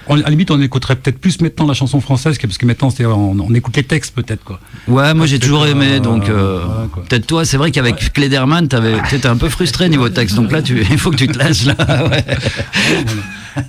On- 0.10 0.16
à 0.16 0.24
la 0.24 0.30
limite, 0.30 0.52
on 0.52 0.60
écouterait 0.62 0.96
peut-être 0.96 1.20
plus 1.20 1.40
maintenant 1.40 1.66
la 1.68 1.74
chanson 1.74 2.02
française, 2.02 2.38
que- 2.38 2.48
parce 2.48 2.58
que 2.58 2.66
maintenant, 2.66 2.90
c'est- 2.90 3.06
on, 3.06 3.32
on 3.40 3.54
écoute 3.54 3.78
les 3.78 3.84
textes 3.84 4.14
peut-être, 4.16 4.44
quoi. 4.44 4.60
Ouais, 4.88 5.14
moi 5.14 5.26
j'ai 5.28 5.40
toujours 5.40 5.66
aimé, 5.68 5.94
euh, 5.94 6.00
donc 6.00 6.28
euh, 6.30 6.62
peut-être 7.08 7.28
toi, 7.28 7.46
c'est 7.46 7.58
vrai 7.58 7.72
qu'avec 7.72 8.12
Klederman, 8.14 8.68
t'avais, 8.68 8.96
t'étais 9.10 9.28
un 9.28 9.38
peu 9.38 9.50
frustré 9.50 9.88
niveau 9.88 10.10
texte, 10.10 10.36
donc 10.36 10.52
là, 10.52 10.62
tu, 10.62 10.82
il 10.92 10.98
faut 10.98 11.12
que 11.12 11.16
tu 11.16 11.28
te 11.28 11.38
lâches 11.38 11.66
là. 11.66 11.76
Ouais. 12.08 12.26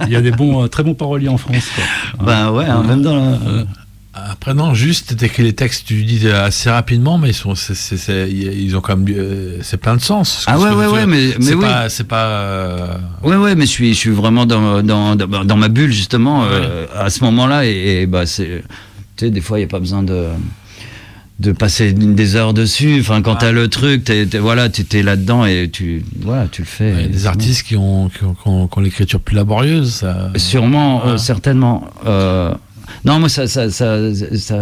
Il 0.06 0.12
y 0.12 0.16
a 0.16 0.20
des 0.20 0.30
bons, 0.30 0.64
euh, 0.64 0.68
très 0.68 0.82
bons 0.82 0.94
paroliers 0.94 1.28
en 1.28 1.36
France. 1.38 1.64
Quoi. 1.74 2.24
Bah 2.26 2.52
ouais, 2.52 2.64
hein, 2.66 2.82
même 2.86 3.02
dans 3.02 3.16
la. 3.16 3.38
Après, 4.12 4.54
non, 4.54 4.74
juste, 4.74 5.16
t'écris 5.16 5.44
les 5.44 5.52
textes, 5.52 5.86
tu 5.86 6.02
dis 6.02 6.28
assez 6.28 6.68
rapidement, 6.68 7.16
mais 7.16 7.30
ils, 7.30 7.34
sont, 7.34 7.54
ils 7.54 8.76
ont 8.76 8.80
quand 8.80 8.96
même. 8.96 9.06
euh, 9.16 9.58
c'est 9.62 9.76
plein 9.76 9.94
de 9.94 10.00
sens. 10.00 10.44
Ah 10.48 10.54
que 10.54 10.58
ouais, 10.62 10.70
ouais, 10.70 10.86
ouais, 10.88 11.06
mais, 11.06 11.28
mais 11.38 11.44
C'est 11.44 11.54
oui. 11.54 11.60
pas. 11.64 11.88
C'est 11.88 12.04
pas 12.08 12.26
euh, 12.26 12.94
Ouais, 13.22 13.36
ouais, 13.36 13.54
mais 13.54 13.66
je 13.66 13.70
suis, 13.70 13.94
je 13.94 13.98
suis 13.98 14.10
vraiment 14.10 14.46
dans, 14.46 14.82
dans, 14.82 15.14
dans, 15.14 15.56
ma 15.56 15.68
bulle, 15.68 15.92
justement, 15.92 16.42
euh, 16.44 16.86
à 16.98 17.08
ce 17.08 17.22
moment-là. 17.24 17.64
Et, 17.66 18.02
et 18.02 18.06
bah, 18.06 18.26
c'est. 18.26 18.64
Tu 19.16 19.26
sais, 19.26 19.30
des 19.30 19.40
fois, 19.40 19.58
il 19.58 19.62
n'y 19.62 19.66
a 19.66 19.68
pas 19.70 19.80
besoin 19.80 20.02
de 20.02 20.26
de 21.38 21.52
passer 21.52 21.94
des 21.94 22.36
heures 22.36 22.52
dessus. 22.52 22.98
Enfin, 23.00 23.22
quand 23.22 23.32
Ah. 23.36 23.38
t'as 23.40 23.52
le 23.52 23.68
truc, 23.68 24.04
t'es, 24.04 24.26
voilà, 24.38 24.68
tu 24.68 24.84
es 24.92 25.02
là-dedans 25.02 25.46
et 25.46 25.70
tu, 25.72 26.04
voilà, 26.20 26.46
tu 26.48 26.60
le 26.60 26.66
fais. 26.66 26.90
il 26.92 27.00
y 27.00 27.04
a 27.04 27.08
des 27.08 27.26
artistes 27.26 27.62
qui 27.62 27.76
ont, 27.76 28.10
qui 28.10 28.24
ont, 28.24 28.34
qui 28.34 28.42
ont- 28.46 28.68
qui 28.68 28.78
ont 28.78 28.80
l'écriture 28.82 29.20
plus 29.20 29.36
laborieuse. 29.36 29.90
Ça... 29.94 30.30
Sûrement, 30.36 31.06
euh, 31.06 31.16
certainement. 31.16 31.88
Euh, 32.04 32.52
non, 33.04 33.18
moi, 33.18 33.28
ça, 33.28 33.46
ça, 33.46 33.70
ça, 33.70 33.90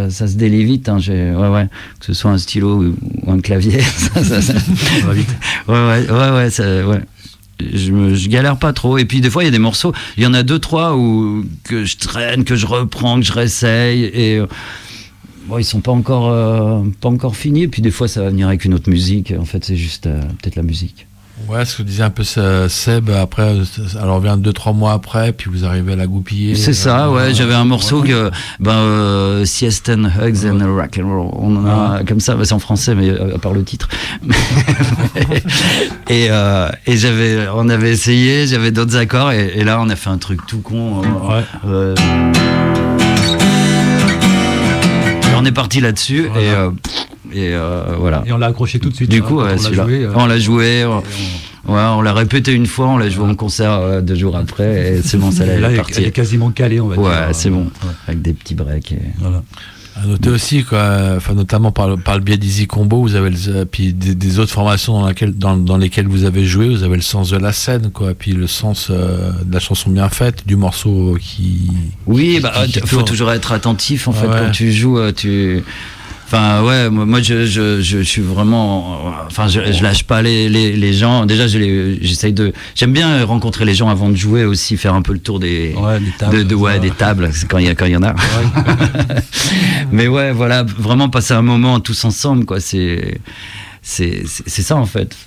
se 0.09 0.35
délie 0.35 0.63
vite. 0.65 0.89
Hein, 0.89 0.99
j'ai, 0.99 1.31
ouais, 1.31 1.47
ouais, 1.49 1.67
que 1.99 2.05
ce 2.05 2.13
soit 2.13 2.31
un 2.31 2.37
stylo 2.37 2.83
ou, 2.83 2.95
un 3.31 3.39
clavier. 3.39 3.79
ça, 3.81 4.19
va 4.21 5.13
vite. 5.13 5.29
Ouais, 5.67 5.75
ouais, 5.75 6.09
ouais, 6.09 6.31
ouais, 6.31 6.49
ça- 6.49 6.87
ouais. 6.87 7.01
Je, 7.73 7.91
me, 7.91 8.15
je 8.15 8.29
galère 8.29 8.57
pas 8.57 8.71
trop. 8.73 8.97
Et 8.97 9.05
puis 9.05 9.19
des 9.21 9.29
fois, 9.29 9.43
il 9.43 9.47
y 9.47 9.49
a 9.49 9.51
des 9.51 9.59
morceaux, 9.59 9.93
il 10.17 10.23
y 10.23 10.25
en 10.27 10.33
a 10.33 10.43
deux, 10.43 10.59
trois 10.59 10.95
où, 10.95 11.43
que 11.63 11.83
je 11.83 11.97
traîne, 11.97 12.43
que 12.45 12.55
je 12.55 12.65
reprends, 12.65 13.19
que 13.19 13.25
je 13.25 13.33
réessaye. 13.33 14.05
Et 14.05 14.37
euh, 14.37 14.47
bon, 15.47 15.57
ils 15.57 15.65
sont 15.65 15.81
pas 15.81 15.91
encore, 15.91 16.29
euh, 16.29 16.81
pas 17.01 17.09
encore 17.09 17.35
finis. 17.35 17.63
Et 17.63 17.67
puis 17.67 17.81
des 17.81 17.91
fois, 17.91 18.07
ça 18.07 18.21
va 18.23 18.29
venir 18.29 18.47
avec 18.47 18.63
une 18.63 18.73
autre 18.73 18.89
musique. 18.89 19.33
En 19.37 19.43
fait, 19.45 19.65
c'est 19.65 19.75
juste 19.75 20.07
euh, 20.07 20.21
peut-être 20.41 20.55
la 20.55 20.63
musique. 20.63 21.05
Ouais, 21.47 21.65
ce 21.65 21.77
que 21.77 21.81
disait 21.83 22.03
un 22.03 22.09
peu 22.11 22.23
Seb, 22.23 23.09
après, 23.09 23.41
euh, 23.41 23.63
alors 23.99 24.19
vient 24.19 24.37
deux, 24.37 24.53
trois 24.53 24.71
mois 24.73 24.93
après, 24.93 25.31
puis 25.33 25.49
vous 25.49 25.65
arrivez 25.65 25.93
à 25.93 25.95
la 25.95 26.05
goupiller. 26.05 26.53
C'est 26.55 26.73
ça, 26.73 27.05
euh, 27.07 27.11
ouais. 27.11 27.33
J'avais 27.33 27.55
un 27.55 27.65
morceau 27.65 28.01
que, 28.03 28.29
ben, 28.59 28.71
euh, 28.73 29.45
Siesta 29.45 29.93
and 29.93 30.05
Hugs 30.21 30.45
and 30.45 30.59
Rock 30.75 30.99
and 31.03 31.07
Roll. 31.09 31.31
On 31.33 31.55
en 31.55 31.65
a 31.65 32.03
comme 32.03 32.19
ça, 32.19 32.35
c'est 32.43 32.53
en 32.53 32.59
français, 32.59 32.93
mais 32.93 33.09
euh, 33.09 33.35
à 33.35 33.39
part 33.39 33.53
le 33.53 33.63
titre. 33.63 33.87
et 36.09 36.27
euh, 36.29 36.69
et 36.85 36.97
j'avais, 36.97 37.47
on 37.55 37.67
avait 37.69 37.91
essayé, 37.91 38.45
j'avais 38.45 38.69
d'autres 38.71 38.95
accords, 38.97 39.31
et, 39.31 39.53
et 39.55 39.63
là, 39.63 39.79
on 39.81 39.89
a 39.89 39.95
fait 39.95 40.09
un 40.11 40.17
truc 40.19 40.41
tout 40.45 40.59
con. 40.59 41.01
euh, 41.65 41.95
Ouais. 41.95 41.95
on 45.35 45.45
est 45.45 45.51
parti 45.51 45.79
là-dessus, 45.81 46.29
Voilà. 46.31 46.65
et, 46.65 47.18
et 47.33 47.53
euh, 47.53 47.95
voilà. 47.97 48.23
Et 48.25 48.31
on 48.31 48.37
l'a 48.37 48.47
accroché 48.47 48.79
tout 48.79 48.89
de 48.89 48.95
suite. 48.95 49.09
Du 49.09 49.17
hein, 49.19 49.21
coup, 49.21 49.35
quand 49.35 49.43
ouais, 49.45 49.51
on 49.51 49.55
l'a 49.55 49.57
celui-là. 49.57 49.83
joué, 49.85 50.03
euh, 50.05 50.11
on 50.15 50.25
l'a 50.25 50.39
joué, 50.39 50.85
on, 50.85 50.99
et 50.99 51.03
on- 51.67 51.73
ouais, 51.73 51.81
on 51.97 52.01
l'a 52.01 52.13
répété 52.13 52.53
une 52.53 52.65
fois, 52.67 52.87
on 52.87 52.97
l'a 52.97 53.09
joué 53.09 53.25
en 53.27 53.35
concert 53.35 53.71
euh, 53.73 54.01
deux 54.01 54.15
jours 54.15 54.35
après, 54.35 54.97
et 54.97 55.01
c'est 55.01 55.17
bon, 55.17 55.31
ça 55.31 55.45
là, 55.47 55.53
elle 55.53 55.65
est- 55.75 55.97
elle 55.97 56.05
est 56.05 56.11
quasiment 56.11 56.51
calée, 56.51 56.79
on 56.79 56.87
va 56.87 56.95
dire. 56.95 57.03
Ouais, 57.05 57.33
c'est 57.33 57.49
bon. 57.49 57.63
Ouais, 57.63 57.91
Avec 58.07 58.21
des 58.21 58.33
petits 58.33 58.55
breaks. 58.55 58.91
Et... 58.93 58.99
voilà. 59.19 59.43
À 60.01 60.05
noter 60.05 60.29
aussi, 60.29 60.63
quoi, 60.63 61.15
enfin, 61.17 61.33
notamment 61.33 61.73
par 61.73 61.89
le, 61.89 61.97
par 61.97 62.15
le 62.17 62.23
biais 62.23 62.37
d'Easy 62.37 62.67
Combo, 62.67 63.01
vous 63.01 63.15
avez 63.15 63.31
le, 63.31 63.65
puis 63.65 63.91
des, 63.91 64.15
des 64.15 64.39
autres 64.39 64.51
formations 64.53 64.93
dans, 64.93 65.05
laquelle, 65.05 65.33
dans, 65.33 65.57
dans 65.57 65.75
lesquelles 65.75 66.07
vous 66.07 66.23
avez 66.23 66.45
joué, 66.45 66.69
vous 66.69 66.83
avez 66.83 66.95
le 66.95 67.01
sens 67.01 67.31
de 67.31 67.37
la 67.37 67.51
scène, 67.51 67.89
quoi, 67.91 68.13
puis 68.13 68.31
le 68.31 68.47
sens 68.47 68.87
euh, 68.91 69.31
de 69.43 69.53
la 69.53 69.59
chanson 69.59 69.89
bien 69.89 70.07
faite, 70.07 70.47
du 70.47 70.55
morceau 70.55 71.17
qui. 71.19 71.69
Oui, 72.07 72.35
qui- 72.35 72.39
bah, 72.39 72.53
il 72.65 72.79
faut 72.87 73.01
toujours 73.01 73.29
être 73.33 73.51
attentif 73.51 74.07
en 74.07 74.13
fait 74.13 74.27
Ouais. 74.27 74.37
quand 74.45 74.51
tu 74.51 74.71
joues. 74.71 74.99
Tu... 75.11 75.63
Enfin, 76.31 76.61
ouais, 76.63 76.91
moi, 76.91 77.21
je, 77.23 77.47
je, 77.47 77.81
je, 77.81 78.03
suis 78.03 78.21
vraiment. 78.21 79.01
Enfin, 79.25 79.47
je, 79.47 79.61
je 79.73 79.81
lâche 79.81 80.03
pas 80.03 80.21
les, 80.21 80.47
les, 80.47 80.73
les 80.73 80.93
gens. 80.93 81.25
Déjà, 81.25 81.47
je 81.47 81.97
j'essaye 82.01 82.33
de. 82.33 82.53
J'aime 82.75 82.93
bien 82.93 83.25
rencontrer 83.25 83.65
les 83.65 83.73
gens 83.73 83.89
avant 83.89 84.09
de 84.09 84.15
jouer 84.15 84.45
aussi, 84.45 84.77
faire 84.77 84.93
un 84.93 85.01
peu 85.01 85.13
le 85.13 85.19
tour 85.19 85.39
des. 85.39 85.73
Ouais, 85.75 85.99
des 85.99 86.11
tables, 86.19 86.37
de, 86.37 86.43
de- 86.43 86.53
ouais, 86.53 86.79
des 86.79 86.91
tables, 86.91 87.31
quand 87.49 87.57
il 87.57 87.65
y, 87.65 87.69
a- 87.69 87.73
quand 87.73 87.87
il 87.87 87.93
y 87.93 87.97
en 87.97 88.03
a. 88.03 88.13
Mais 89.91 90.07
ouais, 90.07 90.31
voilà, 90.31 90.61
vraiment 90.63 91.09
passer 91.09 91.33
un 91.33 91.41
moment 91.41 91.79
tous 91.79 92.05
ensemble, 92.05 92.45
quoi. 92.45 92.59
C'est. 92.59 93.19
C'est 93.91 94.23
ça 94.61 94.75
en 94.75 94.85
fait. 94.85 95.17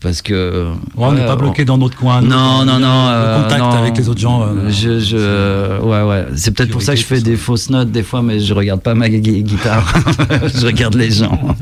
Parce 0.00 0.20
que. 0.20 0.70
Ouais, 0.94 1.06
on 1.06 1.12
n'est 1.12 1.24
pas 1.24 1.36
bloqué 1.36 1.64
dans 1.64 1.78
notre 1.78 1.96
coin. 1.96 2.20
non, 2.20 2.64
non, 2.66 2.78
non. 2.78 3.06
Le 3.08 3.14
euh, 3.14 3.42
contact 3.42 3.60
non. 3.60 3.70
avec 3.70 3.96
les 3.96 4.08
autres 4.10 4.20
gens. 4.20 4.42
euh, 4.42 4.68
je, 4.70 5.00
je, 5.00 5.80
ouais, 5.80 6.02
ouais. 6.02 6.26
C'est 6.36 6.50
peut-être 6.50 6.70
pour 6.70 6.82
ça 6.82 6.92
que 6.94 7.00
je 7.00 7.06
fais 7.06 7.22
des 7.22 7.36
fausses 7.36 7.70
notes 7.70 7.90
des 7.90 8.02
fois, 8.02 8.20
mais 8.20 8.38
je 8.38 8.52
regarde 8.52 8.82
pas 8.82 8.94
ma 8.94 9.08
gui- 9.08 9.42
guitare. 9.42 9.90
je 10.54 10.66
regarde 10.66 10.96
les 10.96 11.10
gens. 11.10 11.56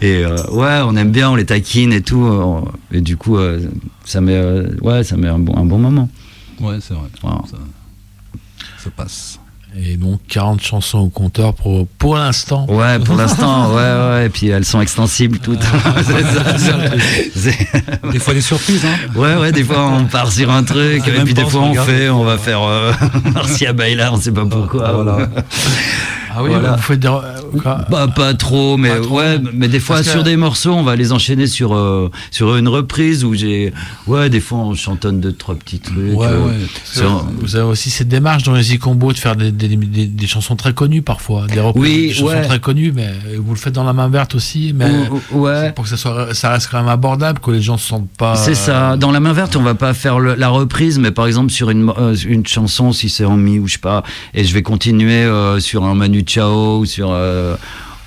Et 0.00 0.24
euh, 0.24 0.36
ouais, 0.52 0.80
on 0.86 0.96
aime 0.96 1.10
bien, 1.10 1.30
on 1.30 1.34
les 1.34 1.44
taquine 1.44 1.92
et 1.92 2.02
tout. 2.02 2.24
euh, 2.24 2.60
Et 2.90 3.00
du 3.02 3.16
coup, 3.18 3.36
euh, 3.36 3.60
ça 4.06 4.20
met, 4.22 4.36
euh, 4.36 4.68
ouais, 4.80 5.04
ça 5.04 5.16
met 5.18 5.28
un 5.28 5.38
bon, 5.38 5.54
un 5.56 5.64
bon 5.66 5.78
moment. 5.78 6.08
Ouais, 6.60 6.76
c'est 6.80 6.94
vrai. 6.94 7.08
Voilà. 7.20 7.40
Ça, 7.50 7.56
ça 8.84 8.90
passe. 8.96 9.38
Et 9.76 9.96
donc 9.96 10.20
40 10.28 10.60
chansons 10.62 10.98
au 10.98 11.08
compteur 11.08 11.52
pour, 11.54 11.86
pour 11.98 12.16
l'instant. 12.16 12.66
Ouais, 12.68 12.98
pour 12.98 13.14
l'instant, 13.18 13.68
ouais, 13.70 13.74
ouais. 13.76 14.26
Et 14.26 14.28
puis 14.28 14.48
elles 14.48 14.64
sont 14.64 14.80
extensibles 14.80 15.38
toutes. 15.38 15.62
C'est 16.04 16.58
ça, 16.58 16.78
Des 18.12 18.18
fois 18.18 18.34
des 18.34 18.40
surprises, 18.40 18.84
hein. 18.86 18.96
Ouais, 19.14 19.36
ouais, 19.36 19.52
des 19.52 19.62
fois 19.64 19.88
on 19.88 20.04
part 20.06 20.32
sur 20.32 20.50
un 20.50 20.64
truc, 20.64 21.02
Ah, 21.06 21.10
et 21.20 21.24
puis 21.24 21.34
des 21.34 21.44
fois 21.44 21.60
on 21.62 21.70
regarde. 21.70 21.88
fait, 21.88 22.08
on 22.08 22.24
va 22.24 22.38
faire 22.38 22.62
euh, 22.62 22.92
Marcia 23.32 23.72
Baila, 23.72 24.12
on 24.12 24.16
sait 24.20 24.32
pas 24.32 24.46
pourquoi. 24.46 24.92
Voilà. 24.92 25.28
Ah 26.38 26.42
oui, 26.44 26.50
Voilà. 26.50 26.76
vous 26.76 26.82
faites 26.82 27.00
des. 27.00 27.08
euh, 27.08 27.20
Bah, 27.90 28.06
pas 28.14 28.34
trop, 28.34 28.76
mais 28.76 28.90
Pas 28.90 29.00
trop. 29.00 29.16
ouais, 29.18 29.38
mais 29.52 29.66
des 29.68 29.80
fois 29.80 29.96
Parce 29.96 30.06
que- 30.06 30.12
sur 30.12 30.22
des 30.22 30.36
morceaux, 30.36 30.72
on 30.72 30.82
va 30.84 30.94
les 30.94 31.12
enchaîner 31.12 31.46
sur 31.46 31.74
euh, 31.74 32.10
sur 32.30 32.54
une 32.56 32.68
reprise 32.68 33.24
où 33.24 33.34
j'ai, 33.34 33.72
ouais, 34.06 34.30
des 34.30 34.40
fois 34.40 34.58
on 34.58 34.74
chantonne 34.74 35.20
deux 35.20 35.32
trois 35.32 35.54
petits 35.56 35.80
trucs. 35.80 35.96
Ouais, 36.16 36.26
euh, 36.28 36.46
ouais. 36.46 36.52
sur- 36.84 37.24
Vous 37.40 37.56
avez 37.56 37.64
aussi 37.64 37.90
cette 37.90 38.08
démarche 38.08 38.42
dans 38.44 38.54
les 38.54 38.78
Combo 38.78 39.12
de 39.12 39.18
faire 39.18 39.34
des, 39.34 39.50
des, 39.50 39.68
des- 39.76 40.06
des 40.06 40.26
chansons 40.26 40.54
très 40.56 40.72
connues 40.74 41.02
parfois, 41.02 41.46
des 41.46 41.58
reprises 41.60 41.82
Oui, 41.82 42.08
de 42.08 42.12
chansons 42.12 42.26
ouais. 42.28 42.42
très 42.46 42.60
connues, 42.60 42.92
mais 42.94 43.08
vous 43.38 43.52
le 43.54 43.58
faites 43.58 43.74
dans 43.74 43.82
la 43.84 43.92
main 43.92 44.08
verte 44.08 44.34
aussi, 44.36 44.72
mais 44.74 44.90
Ou- 45.32 45.40
ouais. 45.40 45.72
pour 45.72 45.84
que 45.84 45.90
ça 45.90 45.96
soit, 45.96 46.34
ça 46.34 46.50
reste 46.50 46.68
quand 46.70 46.78
même 46.78 46.88
abordable, 46.88 47.40
que 47.40 47.50
les 47.50 47.62
gens 47.62 47.78
se 47.78 47.88
sentent 47.88 48.10
pas. 48.16 48.36
C'est 48.36 48.54
ça. 48.54 48.96
Dans 48.96 49.10
la 49.10 49.18
main 49.20 49.32
verte, 49.32 49.56
on 49.56 49.62
va 49.62 49.74
pas 49.74 49.94
faire 49.94 50.20
le- 50.20 50.34
la 50.36 50.48
reprise, 50.48 50.98
mais 50.98 51.10
par 51.10 51.26
exemple 51.26 51.50
sur 51.50 51.70
une, 51.70 51.90
une 52.26 52.46
chanson, 52.46 52.92
si 52.92 53.08
c'est 53.08 53.24
en 53.24 53.36
mi 53.36 53.58
ou 53.58 53.66
je 53.66 53.72
sais 53.74 53.78
pas, 53.80 54.02
et 54.34 54.44
je 54.44 54.52
vais 54.54 54.62
continuer 54.62 55.22
euh, 55.24 55.58
sur 55.60 55.84
un 55.84 55.94
Manu 55.94 56.24
Chao 56.28 56.78
ou 56.80 56.84
sur 56.86 57.10
euh, 57.10 57.56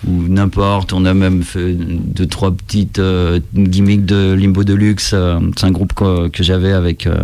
ou 0.07 0.23
n'importe. 0.27 0.93
On 0.93 1.05
a 1.05 1.13
même 1.13 1.43
fait 1.43 1.73
deux 1.73 2.25
trois 2.27 2.51
petites 2.51 2.99
euh, 2.99 3.39
gimmicks 3.53 4.05
de 4.05 4.33
Limbo 4.33 4.63
Deluxe. 4.63 5.11
euh, 5.13 5.39
c'est 5.57 5.65
un 5.65 5.71
groupe 5.71 5.93
que, 5.93 6.27
que 6.29 6.43
j'avais 6.43 6.71
avec. 6.73 7.07
euh, 7.07 7.15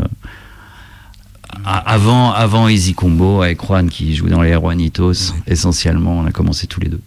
avant, 1.65 2.31
avant 2.31 2.67
Easy 2.67 2.93
Combo 2.93 3.41
avec 3.41 3.61
Juan 3.65 3.89
qui 3.89 4.15
joue 4.15 4.29
dans 4.29 4.41
les 4.41 4.53
Juanitos 4.53 5.33
essentiellement 5.47 6.17
on 6.19 6.25
a 6.25 6.31
commencé 6.31 6.67
tous 6.67 6.79
les 6.81 6.87
deux 6.89 7.01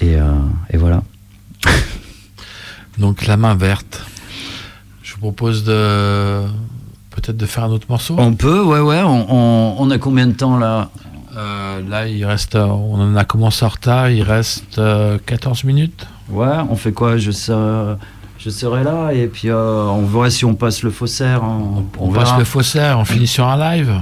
et, 0.00 0.16
et 0.70 0.76
voilà 0.76 1.02
Donc 2.98 3.26
la 3.26 3.36
main 3.36 3.54
verte. 3.54 4.02
Je 5.02 5.12
vous 5.14 5.20
propose 5.20 5.64
de 5.64 6.42
peut-être 7.10 7.36
de 7.36 7.46
faire 7.46 7.64
un 7.64 7.70
autre 7.70 7.86
morceau? 7.88 8.16
on 8.18 8.34
peut 8.34 8.62
ouais 8.62 8.80
ouais 8.80 9.02
on, 9.02 9.26
on- 9.32 9.76
on 9.78 9.90
a 9.90 9.98
combien 9.98 10.26
de 10.26 10.32
temps 10.32 10.58
là? 10.58 10.90
Euh, 11.40 11.80
là, 11.88 12.06
il 12.06 12.24
reste, 12.26 12.54
euh, 12.54 12.64
on 12.66 13.00
en 13.00 13.16
a 13.16 13.24
commencé 13.24 13.64
en 13.64 13.68
retard, 13.68 14.10
il 14.10 14.22
reste 14.22 14.78
euh, 14.78 15.16
14 15.24 15.64
minutes. 15.64 16.06
Ouais, 16.28 16.46
on 16.68 16.76
fait 16.76 16.92
quoi? 16.92 17.16
Je, 17.16 17.30
serai, 17.30 17.94
je 18.38 18.50
serai 18.50 18.84
là 18.84 19.12
et 19.12 19.26
puis 19.26 19.48
euh, 19.48 19.84
on 19.86 20.02
voit 20.02 20.28
si 20.30 20.44
on 20.44 20.54
passe 20.54 20.82
le 20.82 20.90
faussaire. 20.90 21.42
hein. 21.42 21.84
On, 21.98 22.10
verra. 22.10 22.24
passe 22.24 22.38
le 22.38 22.44
faussaire, 22.44 22.98
on 22.98 23.04
finit 23.06 23.26
sur 23.26 23.46
un 23.48 23.56
live. 23.56 23.92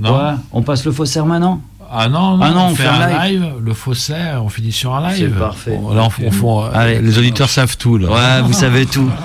Non? 0.00 0.16
Ouais, 0.16 0.32
on 0.52 0.62
passe 0.62 0.84
le 0.84 0.90
faussaire 0.92 1.24
maintenant? 1.24 1.60
Ah 1.90 2.08
non, 2.08 2.36
non, 2.36 2.44
Ah 2.44 2.50
non, 2.50 2.60
on, 2.62 2.66
on 2.70 2.74
fait, 2.74 2.82
fait 2.82 2.88
un 2.88 3.24
live. 3.28 3.46
le 3.62 3.74
faussaire, 3.74 4.44
on 4.44 4.48
finit 4.48 4.72
sur 4.72 4.94
un 4.94 5.08
live. 5.10 5.32
C'est 5.34 5.38
parfait. 5.38 5.78
Là, 5.94 6.08
on, 6.20 6.46
on 6.46 6.64
euh, 6.64 6.70
Allez. 6.74 7.00
les 7.00 7.16
auditeurs 7.18 7.48
savent 7.48 7.76
tout. 7.76 7.96
Là. 7.96 8.10
Ouais, 8.10 8.42
vous 8.42 8.52
savez 8.52 8.86
tout. 8.86 9.08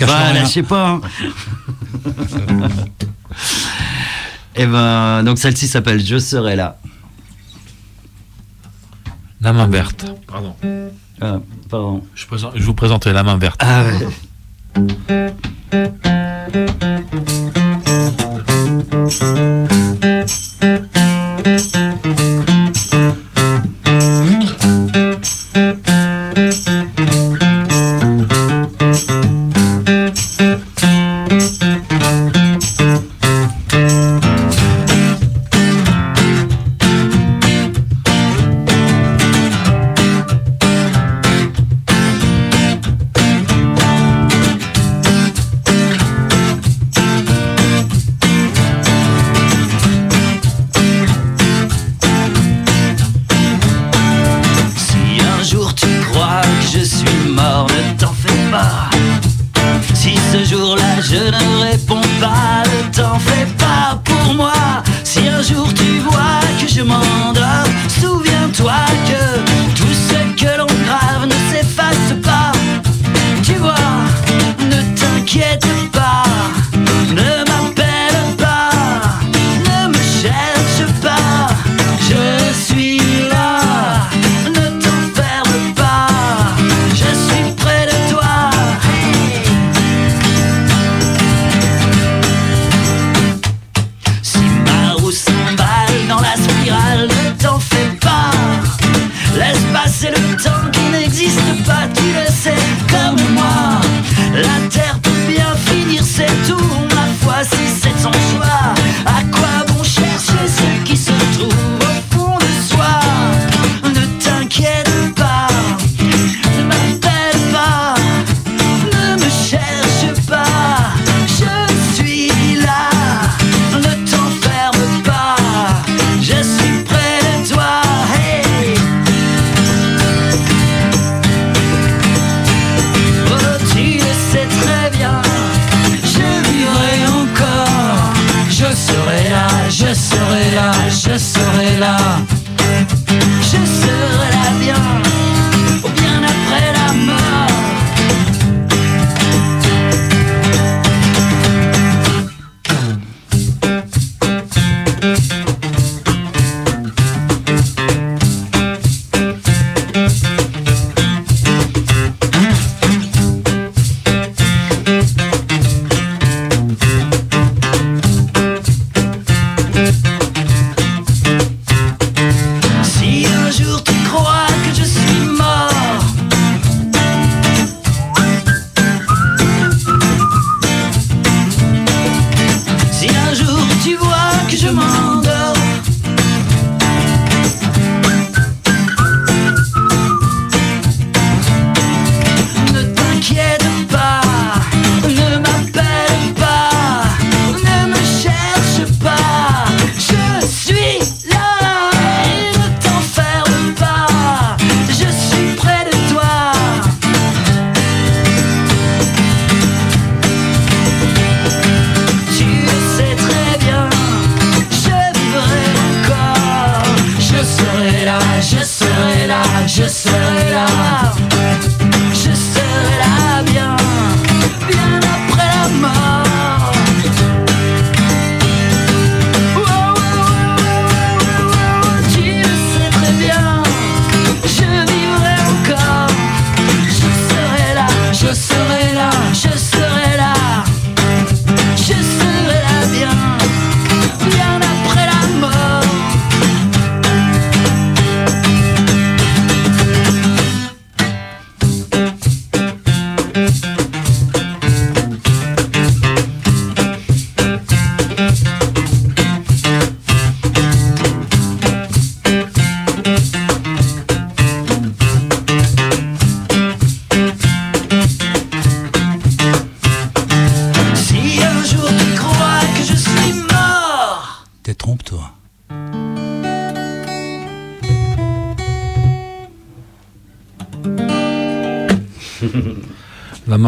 Bah, 0.00 0.06
rien. 0.32 0.42
lâchez 0.42 0.64
pas. 0.64 0.88
hein. 0.88 1.00
Et 4.56 4.66
ben, 4.66 5.22
donc 5.22 5.38
celle-ci 5.38 5.66
s'appelle 5.68 6.04
Je 6.04 6.18
serai 6.18 6.56
là. 6.56 6.78
La 9.44 9.52
main 9.52 9.66
verte. 9.68 10.06
Pardon. 10.26 10.54
Ah, 11.20 11.38
pardon. 11.68 12.02
Je, 12.14 12.26
présente- 12.26 12.52
je 12.56 12.62
vous 12.64 12.74
présenterai 12.74 13.12
la 13.12 13.22
main 13.22 13.36
verte. 13.36 13.60
Ah 13.62 13.84
ouais. 13.84 15.14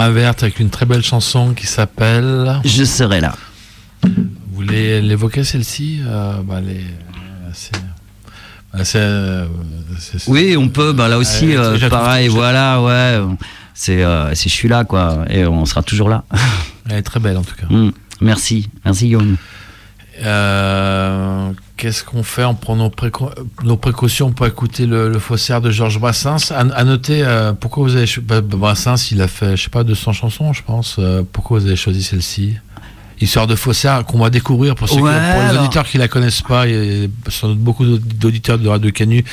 Main 0.06 0.12
verte 0.12 0.42
avec 0.42 0.60
une 0.60 0.70
très 0.70 0.86
belle 0.86 1.02
chanson 1.02 1.52
qui 1.54 1.66
s'appelle. 1.66 2.60
Je 2.64 2.84
serai 2.84 3.20
là. 3.20 3.34
Vous 4.02 4.12
voulez 4.52 5.00
l'évoquer 5.00 5.42
celle-ci? 5.44 6.00
Euh, 6.06 6.40
bah, 6.42 6.60
bah, 8.72 8.84
c'est, 8.84 8.98
euh, 8.98 9.46
Oui, 10.28 10.56
on 10.56 10.68
peut. 10.68 10.92
Bah 10.92 11.08
là 11.08 11.18
aussi, 11.18 11.48
Ouais, 11.48 11.56
euh, 11.56 11.88
pareil. 11.88 12.28
Voilà, 12.28 12.80
ouais. 12.82 13.20
C'est, 13.74 14.04
euh, 14.04 14.34
je 14.34 14.48
suis 14.48 14.68
là, 14.68 14.84
quoi. 14.84 15.24
Et 15.28 15.44
on 15.46 15.64
sera 15.64 15.82
toujours 15.82 16.08
là. 16.08 16.24
Elle 16.88 16.98
est 16.98 17.02
très 17.02 17.20
belle 17.20 17.36
en 17.36 17.42
tout 17.42 17.56
cas. 17.56 17.66
Mm. 17.68 17.90
Merci, 18.20 18.68
merci 18.84 19.06
Guillaume. 19.06 19.36
Qu'est-ce 21.76 22.04
qu'on 22.04 22.22
fait 22.22 22.44
On 22.44 22.54
prend 22.54 22.74
nos, 22.74 22.88
précautions 23.76 24.32
pour 24.32 24.46
écouter 24.46 24.86
le, 24.86 25.18
faussaire 25.18 25.60
de 25.60 25.70
Georges 25.70 26.00
Brassens. 26.00 26.50
À, 26.50 26.84
noter, 26.84 27.22
euh, 27.22 27.52
pourquoi 27.52 27.84
vous 27.84 27.96
avez 27.96 28.06
bah, 28.22 28.40
Brassens, 28.40 29.10
il 29.10 29.20
a 29.20 29.28
fait, 29.28 29.56
je 29.56 29.64
sais 29.64 29.70
pas, 29.70 29.84
200 29.84 30.12
chansons, 30.12 30.52
je 30.54 30.62
pense. 30.62 30.96
Euh, 30.98 31.22
pourquoi 31.30 31.58
vous 31.58 31.66
avez 31.66 31.76
choisi 31.76 32.02
celle-ci? 32.02 32.56
Histoire 33.18 33.46
de 33.46 33.54
faussaire 33.54 34.04
qu'on 34.04 34.18
va 34.18 34.28
découvrir 34.28 34.74
pour, 34.74 34.88
ceux 34.88 34.96
qui- 34.96 35.02
Ouais, 35.02 35.10
pour 35.32 35.40
les 35.42 35.48
alors. 35.48 35.62
auditeurs 35.64 35.86
qui 35.86 35.96
la 35.96 36.06
connaissent 36.06 36.42
pas. 36.42 36.68
Il 36.68 36.74
y 36.74 37.04
a 37.04 37.30
sans 37.30 37.48
doute 37.48 37.58
beaucoup 37.60 37.84
d'auditeurs 37.86 38.58
de 38.58 38.68
Radio 38.68 38.90
Canu 38.92 39.24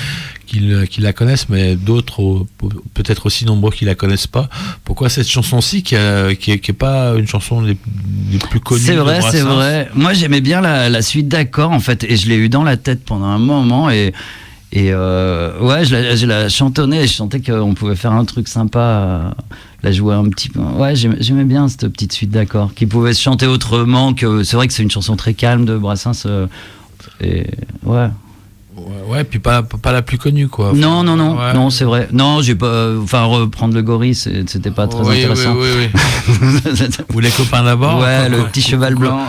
qui, 0.46 0.60
le- 0.60 0.86
qui 0.86 1.02
la 1.02 1.12
connaissent, 1.12 1.50
mais 1.50 1.76
d'autres 1.76 2.22
euh, 2.24 2.70
peut-être 2.94 3.26
aussi 3.26 3.44
nombreux 3.46 3.72
qui 3.72 3.84
la 3.84 3.96
connaissent 3.96 4.28
pas. 4.28 4.48
Pourquoi 4.86 5.10
cette 5.10 5.28
chanson-ci 5.28 5.84
qui, 5.84 5.96
qui, 6.40 6.52
est- 6.52 6.60
qui 6.60 6.72
est 6.72 6.74
pas 6.74 7.14
une 7.16 7.28
chanson 7.28 7.62
des, 7.62 7.76
des 7.86 8.38
plus 8.38 8.62
connues 8.62 8.80
C'est 8.82 8.96
vrai, 8.96 9.20
c'est 9.32 9.42
vrai. 9.42 9.90
Moi, 9.96 10.14
j'aimais 10.14 10.40
bien 10.42 10.62
la, 10.62 10.88
la 10.90 11.02
suite 11.02 11.28
d'accords, 11.28 11.72
en 11.72 11.80
fait, 11.82 12.06
et 12.06 12.16
je 12.16 12.30
l'ai 12.30 12.36
eu 12.38 12.48
dans 12.48 12.64
la 12.64 12.78
tête 12.78 13.04
pendant 13.04 13.26
un 13.26 13.38
moment, 13.40 13.90
et, 13.90 14.14
et 14.72 14.92
euh, 14.94 15.60
ouais, 15.60 15.84
je 15.84 15.94
la, 15.96 16.16
je 16.16 16.26
la 16.26 16.48
chantonnais, 16.48 17.04
et 17.04 17.08
je 17.08 17.14
sentais 17.14 17.42
qu'on 17.42 17.74
pouvait 17.74 17.98
faire 17.98 18.14
un 18.14 18.24
truc 18.24 18.48
sympa, 18.48 18.80
euh, 18.80 19.30
la 19.84 19.92
jouer 19.92 20.16
un 20.16 20.30
petit 20.30 20.50
peu. 20.50 20.60
Ouais, 20.62 20.94
j'aimais 20.96 21.44
bien 21.44 21.68
cette 21.68 21.88
petite 21.90 22.14
suite 22.14 22.32
d'accords, 22.32 22.74
qui 22.74 22.86
pouvait 22.86 23.14
se 23.14 23.22
chanter 23.22 23.48
autrement 23.48 24.14
que. 24.14 24.44
C'est 24.44 24.56
vrai 24.56 24.68
que 24.68 24.74
c'est 24.74 24.84
une 24.84 24.92
chanson 24.92 25.16
très 25.16 25.34
calme 25.34 25.66
de 25.66 25.78
Brassens, 25.78 26.24
euh, 26.26 26.48
et 27.22 27.46
ouais. 27.84 28.08
Ouais, 28.76 28.84
ouais, 29.08 29.24
puis 29.24 29.38
pas, 29.38 29.62
pas 29.62 29.92
la 29.92 30.02
plus 30.02 30.18
connue, 30.18 30.48
quoi. 30.48 30.72
Non, 30.74 31.04
non, 31.04 31.16
non, 31.16 31.38
Ouais. 31.38 31.54
non, 31.54 31.70
c'est 31.70 31.84
vrai. 31.84 32.08
Non, 32.12 32.42
j'ai 32.42 32.56
pas. 32.56 32.90
Enfin, 33.04 33.24
reprendre 33.26 33.76
le 33.76 33.84
gorille, 33.84 34.16
c'était 34.16 34.72
pas 34.72 34.88
très 34.88 35.02
Oui, 35.04 35.20
intéressant. 35.20 35.54
Oui, 35.56 35.68
oui, 35.78 35.90
oui. 35.94 36.88
Ou 37.14 37.20
les 37.20 37.30
copains 37.30 37.64
d'abord. 37.64 38.00
ouais, 38.00 38.30
le 38.30 38.38
quoi, 38.38 38.46
petit 38.48 38.62
quoi, 38.62 38.72
cheval 38.72 38.96
quoi, 38.96 39.06
blanc. 39.08 39.20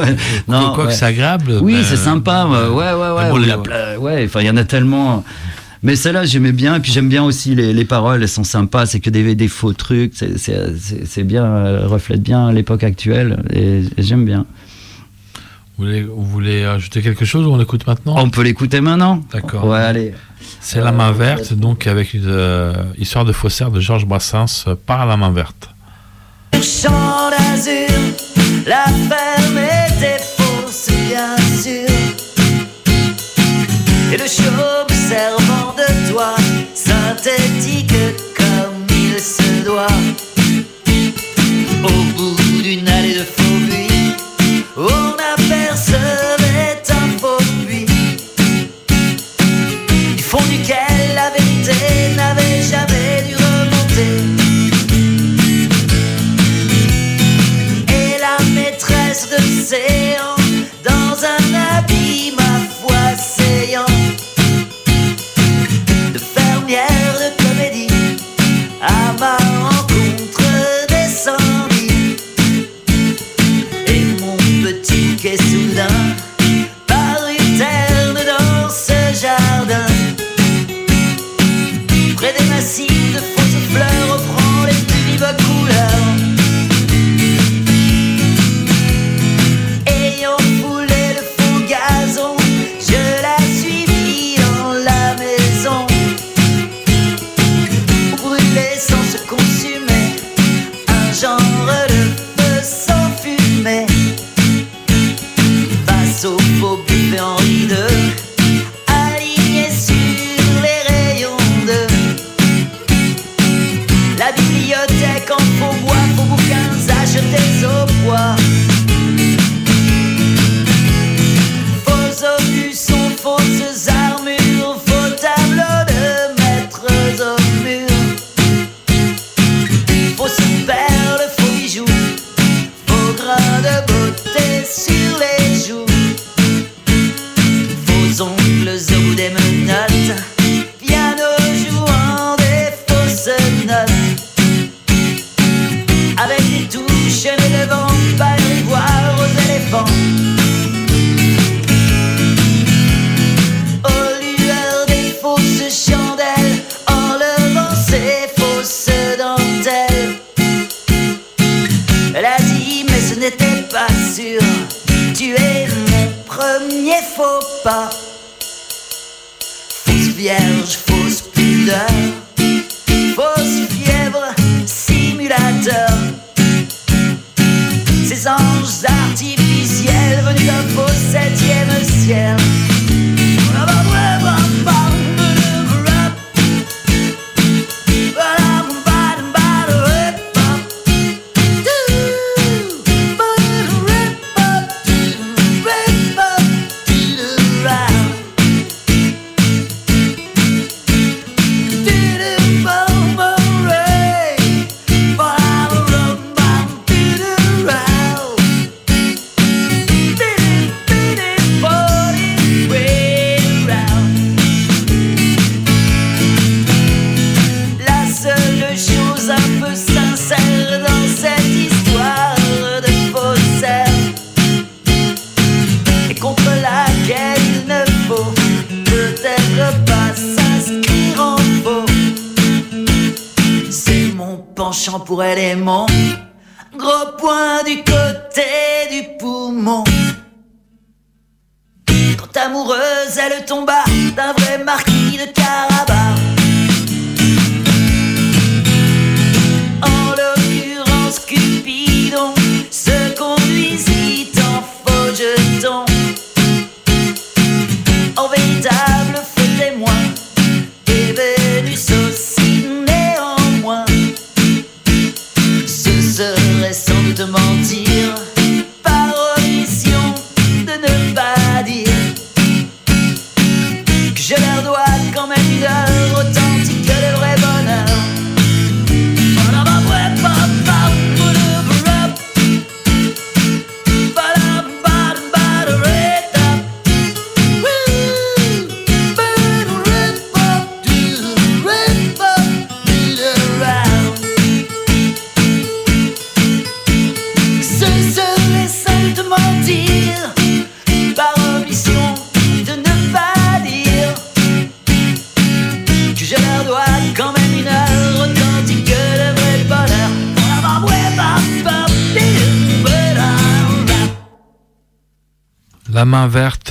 Ouais. 0.00 0.16
quoi, 0.46 0.84
ouais. 0.84 0.86
que 0.86 0.92
c'est 0.94 1.04
agréable. 1.04 1.58
Oui, 1.60 1.76
c'est 1.84 1.98
sympa. 1.98 2.46
ouais, 2.46 2.56
ouais, 2.56 2.92
ouais. 2.92 3.10
ouais, 3.10 3.24
mais 3.24 3.30
bon, 3.30 3.62
la 3.66 3.98
ouais, 4.00 4.24
enfin, 4.24 4.40
il 4.40 4.46
y 4.46 4.50
en 4.50 4.56
a 4.56 4.64
tellement. 4.64 5.22
Mais 5.84 5.94
celle-là, 5.96 6.24
j'aimais 6.24 6.50
bien. 6.52 6.74
Et 6.76 6.80
puis, 6.80 6.90
j'aime 6.90 7.08
bien 7.08 7.22
aussi 7.22 7.54
les, 7.54 7.72
les 7.72 7.84
paroles. 7.84 8.22
Elles 8.22 8.28
sont 8.28 8.42
sympas. 8.42 8.86
C'est 8.86 9.00
que 9.00 9.10
des, 9.10 9.34
des 9.36 9.48
faux 9.48 9.72
trucs. 9.74 10.12
C'est- 10.16 10.36
C'est 10.38 10.76
c'est- 10.78 11.04
c'est 11.06 11.22
bien. 11.24 11.44
Elle 11.66 11.84
reflète 11.86 12.22
bien 12.22 12.50
l'époque 12.50 12.82
actuelle. 12.82 13.42
Et, 13.52 13.82
et 13.96 14.02
j'aime 14.02 14.24
bien. 14.24 14.46
Vous 15.76 15.84
voulez, 15.84 16.02
vous 16.02 16.24
voulez 16.24 16.64
ajouter 16.64 17.02
quelque 17.02 17.24
chose 17.24 17.46
ou 17.46 17.50
on 17.52 17.60
écoute 17.60 17.86
maintenant? 17.86 18.14
On 18.18 18.30
peut 18.30 18.42
l'écouter 18.42 18.80
maintenant? 18.80 19.22
D'accord. 19.32 19.66
Ouais, 19.66 19.78
allez. 19.78 20.14
C'est 20.60 20.80
La 20.80 20.92
main 20.92 21.10
verte, 21.12 21.52
donc 21.52 21.86
avec 21.86 22.14
une 22.14 22.22
euh, 22.28 22.72
histoire 22.96 23.24
de 23.24 23.32
faussaire 23.32 23.70
de 23.70 23.80
Georges 23.80 24.06
Brassens 24.06 24.64
euh, 24.68 24.74
par 24.86 25.04
La 25.06 25.16
main 25.16 25.30
verte. 25.32 25.68
champ 26.54 27.28
d'azur, 27.30 27.88
la 28.66 28.84
ferme 28.84 29.58
était 29.58 30.22
fausse, 30.36 30.88
bien 31.08 31.36
sûr. 31.60 31.88
Et 34.12 34.16
le 34.16 34.28
synthétique 37.24 37.94
comme 38.36 38.86
il 38.90 39.18
se 39.18 39.64
doit. 39.64 39.86
Au 41.82 42.18
bout 42.18 42.62
d'une 42.62 42.86
allée 42.86 43.14
de 43.14 43.24
faux 43.24 43.58
buis, 43.66 44.12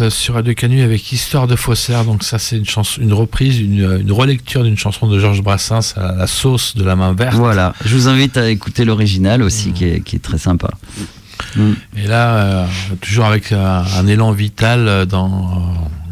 verte 0.04 0.14
sur 0.16 0.34
Radio 0.34 0.54
Canu 0.54 0.82
avec 0.82 1.12
Histoire 1.12 1.48
de 1.48 1.56
faussaire. 1.56 2.04
Donc 2.04 2.24
ça 2.24 2.40
c'est 2.40 2.58
une 2.58 2.66
chanson, 2.66 3.02
une 3.02 3.14
reprise, 3.14 3.60
une, 3.60 4.00
une 4.02 4.12
relecture 4.12 4.64
d'une 4.64 4.78
chanson 4.78 5.08
de 5.08 5.20
Georges 5.20 5.42
Brassens 5.42 5.94
à 5.96 6.14
la 6.14 6.28
sauce 6.28 6.76
de 6.76 6.84
la 6.84 6.96
main 6.96 7.14
verte. 7.14 7.36
Voilà, 7.36 7.74
je 7.86 7.96
vous 7.96 8.08
invite 8.08 8.38
à 8.38 8.50
écouter 8.50 8.86
l'original 8.86 9.42
aussi, 9.42 9.72
qui, 9.72 9.86
est, 9.86 10.02
qui 10.02 10.16
est 10.18 10.20
très 10.20 10.38
sympa. 10.38 10.70
Et 11.58 12.08
là, 12.08 12.36
euh, 12.36 12.66
toujours 13.02 13.26
avec 13.26 13.52
un, 13.52 13.84
un 13.98 14.08
élan 14.08 14.32
vital 14.32 14.88
euh, 14.88 15.06
dans 15.06 15.28
euh, 15.28 16.03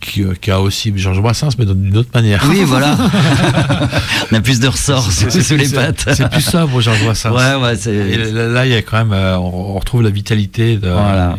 qui, 0.00 0.22
euh, 0.22 0.34
qui 0.40 0.50
a 0.50 0.60
aussi 0.60 0.92
Georges 0.96 1.20
Brassens, 1.20 1.50
mais 1.58 1.64
d'une 1.66 1.96
autre 1.96 2.10
manière. 2.14 2.44
Oui, 2.48 2.62
voilà. 2.66 2.96
On 4.30 4.34
a 4.36 4.40
plus 4.40 4.60
de 4.60 4.68
ressorts 4.68 5.10
sous, 5.12 5.56
les 5.56 5.68
pattes. 5.68 6.08
C'est 6.14 6.28
plus 6.30 6.42
sobre, 6.42 6.80
Georges 6.80 7.04
Brassens. 7.04 7.32
Ouais, 7.32 7.54
ouais, 7.62 7.88
Et 7.88 8.16
là, 8.32 8.48
là, 8.48 8.66
il 8.66 8.72
y 8.72 8.76
a 8.76 8.82
quand 8.82 8.98
même, 8.98 9.12
euh, 9.12 9.38
on, 9.38 9.74
on 9.74 9.78
retrouve 9.78 10.02
la 10.02 10.10
vitalité, 10.10 10.76
de, 10.76 10.88
Voilà. 10.88 11.36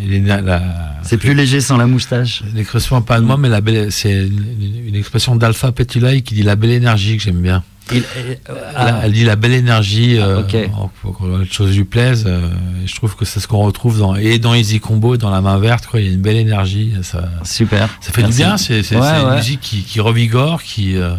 c'est 1.03 1.17
plus 1.17 1.33
léger 1.33 1.61
sans 1.61 1.77
la 1.77 1.87
moustache. 1.87 2.43
L'expression 2.53 3.01
pas 3.01 3.19
de 3.19 3.25
moi, 3.25 3.37
mais 3.37 3.49
la 3.49 3.61
belle, 3.61 3.91
c'est 3.91 4.11
une, 4.11 4.87
une 4.87 4.95
expression 4.95 5.35
d'Alpha 5.35 5.71
Petulai 5.71 6.21
qui 6.21 6.35
dit 6.35 6.43
la 6.43 6.55
belle 6.55 6.71
énergie 6.71 7.17
que 7.17 7.23
j'aime 7.23 7.41
bien. 7.41 7.63
Il- 7.91 8.03
Là, 8.75 9.01
elle 9.03 9.11
dit 9.13 9.23
la 9.23 9.35
belle 9.35 9.53
énergie, 9.53 10.17
euh, 10.17 10.37
Ah, 10.37 10.39
ok. 10.41 10.69
en- 10.77 10.91
pour 11.01 11.17
que 11.17 11.41
les 11.41 11.49
choses 11.49 11.75
lui 11.75 11.83
plaisent. 11.85 12.25
euh, 12.27 12.49
je 12.85 12.95
trouve 12.95 13.15
que 13.15 13.25
c'est 13.25 13.39
ce 13.39 13.47
qu'on 13.47 13.59
retrouve 13.63 13.99
dans, 13.99 14.15
et 14.15 14.37
dans 14.39 14.53
Easy 14.53 14.79
Combo 14.79 15.17
dans 15.17 15.29
La 15.31 15.41
Main 15.41 15.57
Verte. 15.59 15.87
Quoi, 15.87 15.99
il 16.01 16.07
y 16.07 16.09
a 16.09 16.13
une 16.13 16.21
belle 16.21 16.37
énergie. 16.37 16.93
Ça, 17.03 17.23
Super. 17.43 17.89
ça 18.01 18.11
fait 18.11 18.21
Merci. 18.21 18.37
du 18.37 18.43
bien. 18.43 18.57
C'est 18.57 18.75
Ouais, 18.77 18.83
c'est 18.83 18.95
une 18.95 19.27
ouais. 19.29 19.35
musique 19.37 19.61
qui, 19.61 19.81
qui 19.83 19.99
revigore, 19.99 20.61
qui. 20.63 20.95
euh, 20.97 21.13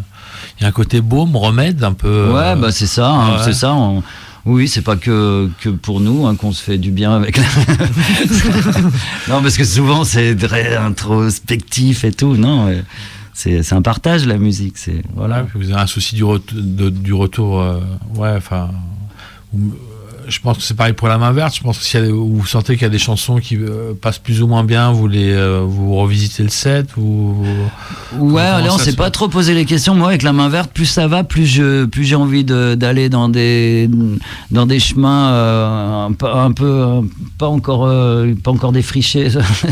il 0.59 0.63
y 0.63 0.67
a 0.67 0.69
un 0.69 0.73
côté 0.73 1.01
baume, 1.01 1.37
remède 1.37 1.83
un 1.85 1.93
peu. 1.93 2.31
Ouais, 2.33 2.39
euh, 2.41 2.55
bah 2.57 2.71
c'est 2.73 2.87
ça, 2.87 3.09
hein, 3.09 3.37
ouais. 3.39 3.43
c'est 3.45 3.53
ça. 3.55 3.73
on- 3.75 4.03
Oui, 4.47 4.69
c'est 4.69 4.81
pas 4.83 4.97
que, 4.97 5.51
que 5.61 5.69
pour 5.69 6.01
nous 6.01 6.27
hein, 6.27 6.35
qu'on 6.35 6.51
se 6.53 6.63
fait 6.63 6.79
du 6.79 6.91
bien 6.91 7.13
avec 7.15 7.37
la... 7.37 7.43
non, 9.29 9.43
parce 9.43 9.57
que 9.59 9.65
souvent 9.65 10.05
c'est 10.05 10.35
très 10.37 10.77
introspectif 10.77 12.05
et 12.05 12.13
tout. 12.13 12.37
Non, 12.37 12.67
ouais. 12.67 12.83
C'est 13.41 13.73
un 13.73 13.83
partage 13.83 14.27
la 14.27 14.37
musique. 14.39 14.77
C'est 14.77 15.03
voilà. 15.15 15.47
Vous 15.55 15.71
avez 15.71 15.81
un 15.81 15.87
souci 15.87 16.15
du 16.17 16.25
retour. 16.25 17.61
euh, 17.61 17.81
ouais, 18.17 18.35
enfin. 18.37 18.71
Je 20.31 20.39
pense 20.41 20.57
que 20.59 20.63
c'est 20.63 20.75
pareil 20.77 20.93
pour 20.95 21.09
la 21.09 21.19
main 21.19 21.33
verte. 21.33 21.55
Je 21.57 21.61
pense 21.61 21.79
que 21.79 21.85
si 21.85 21.99
vous 21.99 22.47
sentez 22.47 22.75
qu'il 22.75 22.83
y 22.83 22.87
a 22.87 22.89
des 22.91 22.99
chansons 22.99 23.39
qui 23.39 23.57
euh, 23.57 23.93
passent 24.01 24.19
plus 24.19 24.43
ou 24.43 24.47
moins 24.47 24.65
bien, 24.65 24.93
vous 24.93 25.09
les 25.09 25.33
euh, 25.33 25.63
vous 25.67 25.97
revisitez 25.97 26.43
le 26.45 26.49
set 26.49 26.97
ou 26.97 27.45
Ouais, 28.19 28.43
là 28.43 28.69
on 28.71 28.79
s'est 28.79 28.93
se 28.93 28.97
pas 28.97 29.11
trop 29.11 29.29
posé 29.29 29.55
les 29.55 29.65
questions. 29.65 29.95
Moi, 29.95 30.09
avec 30.09 30.23
la 30.23 30.33
main 30.33 30.49
verte, 30.49 30.71
plus 30.73 30.87
ça 30.87 31.09
va, 31.09 31.25
plus 31.25 31.47
je, 31.47 31.85
plus 31.85 32.05
j'ai 32.05 32.15
envie 32.15 32.45
de- 32.45 32.75
d'aller 32.77 33.09
dans 33.09 33.29
des, 33.29 33.91
dans 34.51 34.67
des 34.67 34.79
chemins 34.81 35.31
euh, 35.33 36.07
un, 36.07 36.13
peu- 36.13 36.33
un 36.33 36.53
peu, 36.53 37.01
pas 37.39 37.49
encore, 37.49 37.89
pas 38.43 38.51
encore 38.53 38.73
défrichés. 38.73 39.29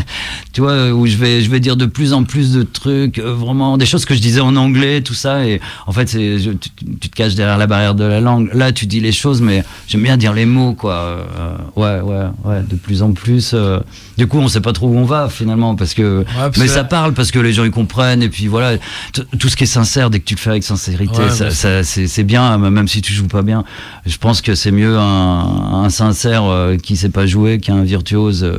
tu 0.53 0.61
vois, 0.61 0.91
où 0.93 1.07
je 1.07 1.17
vais, 1.17 1.41
je 1.41 1.51
vais 1.51 1.61
dire 1.61 1.77
de 1.77 1.87
plus 1.87 2.13
en 2.13 2.25
plus 2.25 2.53
de 2.53 2.63
trucs, 2.65 3.19
vraiment 3.21 3.77
des 3.79 3.87
choses 3.87 4.05
que 4.05 4.15
je 4.15 4.21
disais 4.21 4.41
en 4.41 4.57
anglais, 4.57 5.03
tout 5.03 5.15
ça. 5.15 5.45
Et 5.47 5.61
en 5.87 5.93
fait, 5.93 6.11
je- 6.13 6.51
tu, 6.51 6.71
tu 7.01 7.09
te 7.09 7.17
caches 7.17 7.35
derrière 7.35 7.59
la 7.59 7.67
barrière 7.67 7.95
de 7.95 8.05
la 8.05 8.21
langue. 8.21 8.51
Là, 8.55 8.73
tu 8.73 8.87
dis 8.87 9.01
les 9.01 9.13
choses, 9.13 9.41
mais 9.41 9.63
j'aime 9.87 10.03
bien 10.03 10.17
dire 10.17 10.33
les 10.33 10.47
mots, 10.49 10.73
quoi. 10.75 10.95
Euh, 10.95 11.57
ouais, 11.77 12.01
ouais, 12.01 12.27
ouais, 12.45 12.63
de 12.69 12.75
plus 12.77 13.03
en 13.03 13.13
plus. 13.13 13.53
euh, 13.55 13.79
du 14.17 14.27
coup, 14.27 14.39
on 14.39 14.49
sait 14.49 14.61
pas 14.61 14.73
trop 14.73 14.89
où 14.89 14.97
on 14.99 15.05
va 15.05 15.29
finalement, 15.29 15.77
parce 15.77 15.95
que 15.95 16.25
parce 16.35 16.57
mais 16.59 16.67
que- 16.67 16.71
ça 16.73 16.85
parle 16.85 17.13
parce 17.15 17.31
que 17.31 17.39
les 17.39 17.53
gens 17.53 17.65
ils 17.65 17.71
comprennent 17.71 18.23
et 18.23 18.29
puis 18.29 18.47
voilà 18.49 18.77
tout 19.13 19.49
ce 19.49 19.57
qui 19.57 19.65
est 19.65 19.67
sincère 19.67 20.11
dès 20.11 20.19
que 20.21 20.25
tu 20.25 20.35
le 20.35 20.41
fais 20.41 20.51
avec 20.51 20.65
sincérité 20.65 21.19
Ouais, 21.23 21.51
ça, 21.51 21.83
c'est 21.85 22.25
bien 22.25 22.59
même 22.59 22.89
si 22.89 23.01
tu 23.03 23.13
joues 23.13 23.29
pas 23.29 23.43
bien 23.43 23.65
je 24.07 24.17
pense 24.17 24.41
que 24.43 24.55
c'est 24.55 24.71
mieux 24.73 24.99
un, 24.99 25.83
un 25.85 25.91
sincère 25.91 26.45
euh, 26.45 26.77
qui 26.77 26.97
sait 26.97 27.09
pas 27.11 27.27
jouer 27.27 27.59
qu'un 27.61 27.83
virtuose 27.83 28.51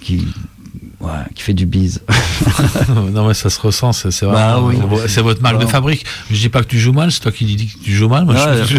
qui 0.00 0.26
ouais, 1.04 1.10
qui 1.34 1.42
fait 1.42 1.54
du 1.54 1.66
bise 1.66 2.00
non 3.14 3.26
mais 3.28 3.34
ça 3.34 3.50
se 3.50 3.60
ressent. 3.60 3.92
C'est 3.92 4.10
c'est 4.10 4.26
Bah 4.26 4.58
oui. 4.62 4.76
c'est 5.06 5.20
votre 5.22 5.40
marque 5.42 5.58
de 5.58 5.64
Bah. 5.64 5.70
fabrique. 5.70 6.04
Je 6.30 6.36
dis 6.36 6.48
pas 6.48 6.60
que 6.62 6.68
tu 6.68 6.78
joues 6.78 6.92
mal. 6.92 7.10
C'est 7.12 7.20
toi 7.20 7.32
qui 7.32 7.44
dis 7.44 7.66
que 7.68 7.78
tu 7.84 7.92
joues 7.92 8.08
mal. 8.08 8.24
Moi, 8.24 8.34
je, 8.68 8.74
je- 8.74 8.78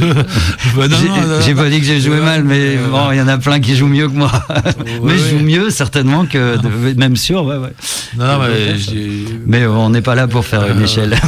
J'ai- 1.45 1.55
pas 1.55 1.69
dit 1.69 1.80
que 1.80 1.86
j'ai 1.86 2.01
joué 2.01 2.19
mal 2.19 2.43
mais 2.43 2.78
bon 2.78 3.11
il 3.11 3.17
y 3.17 3.21
en 3.21 3.28
a 3.28 3.38
plein 3.38 3.59
qui 3.59 3.76
jouent 3.76 3.88
mieux 3.88 4.07
que 4.07 4.13
moi 4.15 4.32
mais 5.03 5.17
je 5.17 5.30
joue 5.38 5.39
mieux 5.43 5.69
certainement 5.69 6.26
que 6.26 6.57
de- 6.57 6.97
même 6.99 7.15
sûr 7.15 7.45
ouais 7.45 7.57
ouais 7.57 7.73
Non, 8.17 8.26
non, 8.26 8.39
mais 8.39 8.76
mais 9.45 9.65
on 9.67 9.89
n'est 9.89 10.01
pas 10.01 10.15
là 10.15 10.28
pour 10.28 10.45
faire 10.45 10.67
une 10.67 10.80
Euh, 10.82 10.84
échelle 10.84 11.15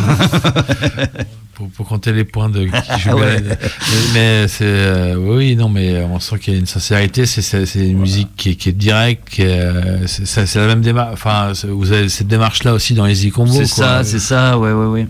pour, 1.58 1.70
pour 1.70 1.88
compter 1.88 2.14
les 2.14 2.24
points 2.24 2.49
de 2.49 2.66
qui 2.66 3.10
Ouais. 3.10 3.41
Mais, 4.14 4.47
c'est 4.47 4.64
euh, 4.64 5.16
oui, 5.18 5.55
non, 5.55 5.70
mais 5.70 6.01
on 6.03 6.20
sent 6.20 6.38
qu'il 6.38 6.53
y 6.53 6.55
a 6.55 6.60
une 6.60 6.68
sincérité. 6.68 7.26
C'est 7.26 7.64
une 7.76 7.97
musique 7.97 8.30
qui 8.38 8.51
est, 8.51 8.55
qui 8.55 8.70
est 8.70 8.74
directe. 8.74 9.39
euh, 9.39 10.03
C'est 10.05 10.55
la 10.55 10.68
même 10.68 10.82
démarche. 10.82 11.14
Enfin, 11.14 11.51
vous 11.68 11.91
avez 11.91 12.10
cette 12.10 12.28
démarche-là 12.28 12.74
aussi 12.74 12.93
dans 12.93 13.05
les 13.05 13.28
e-combos. 13.28 13.51
c'est 13.53 13.66
ça 13.66 14.03
c'est 14.03 14.20
ça 14.20 14.58
ouais 14.60 14.72
ouais 14.72 14.86
ouais 14.86 15.08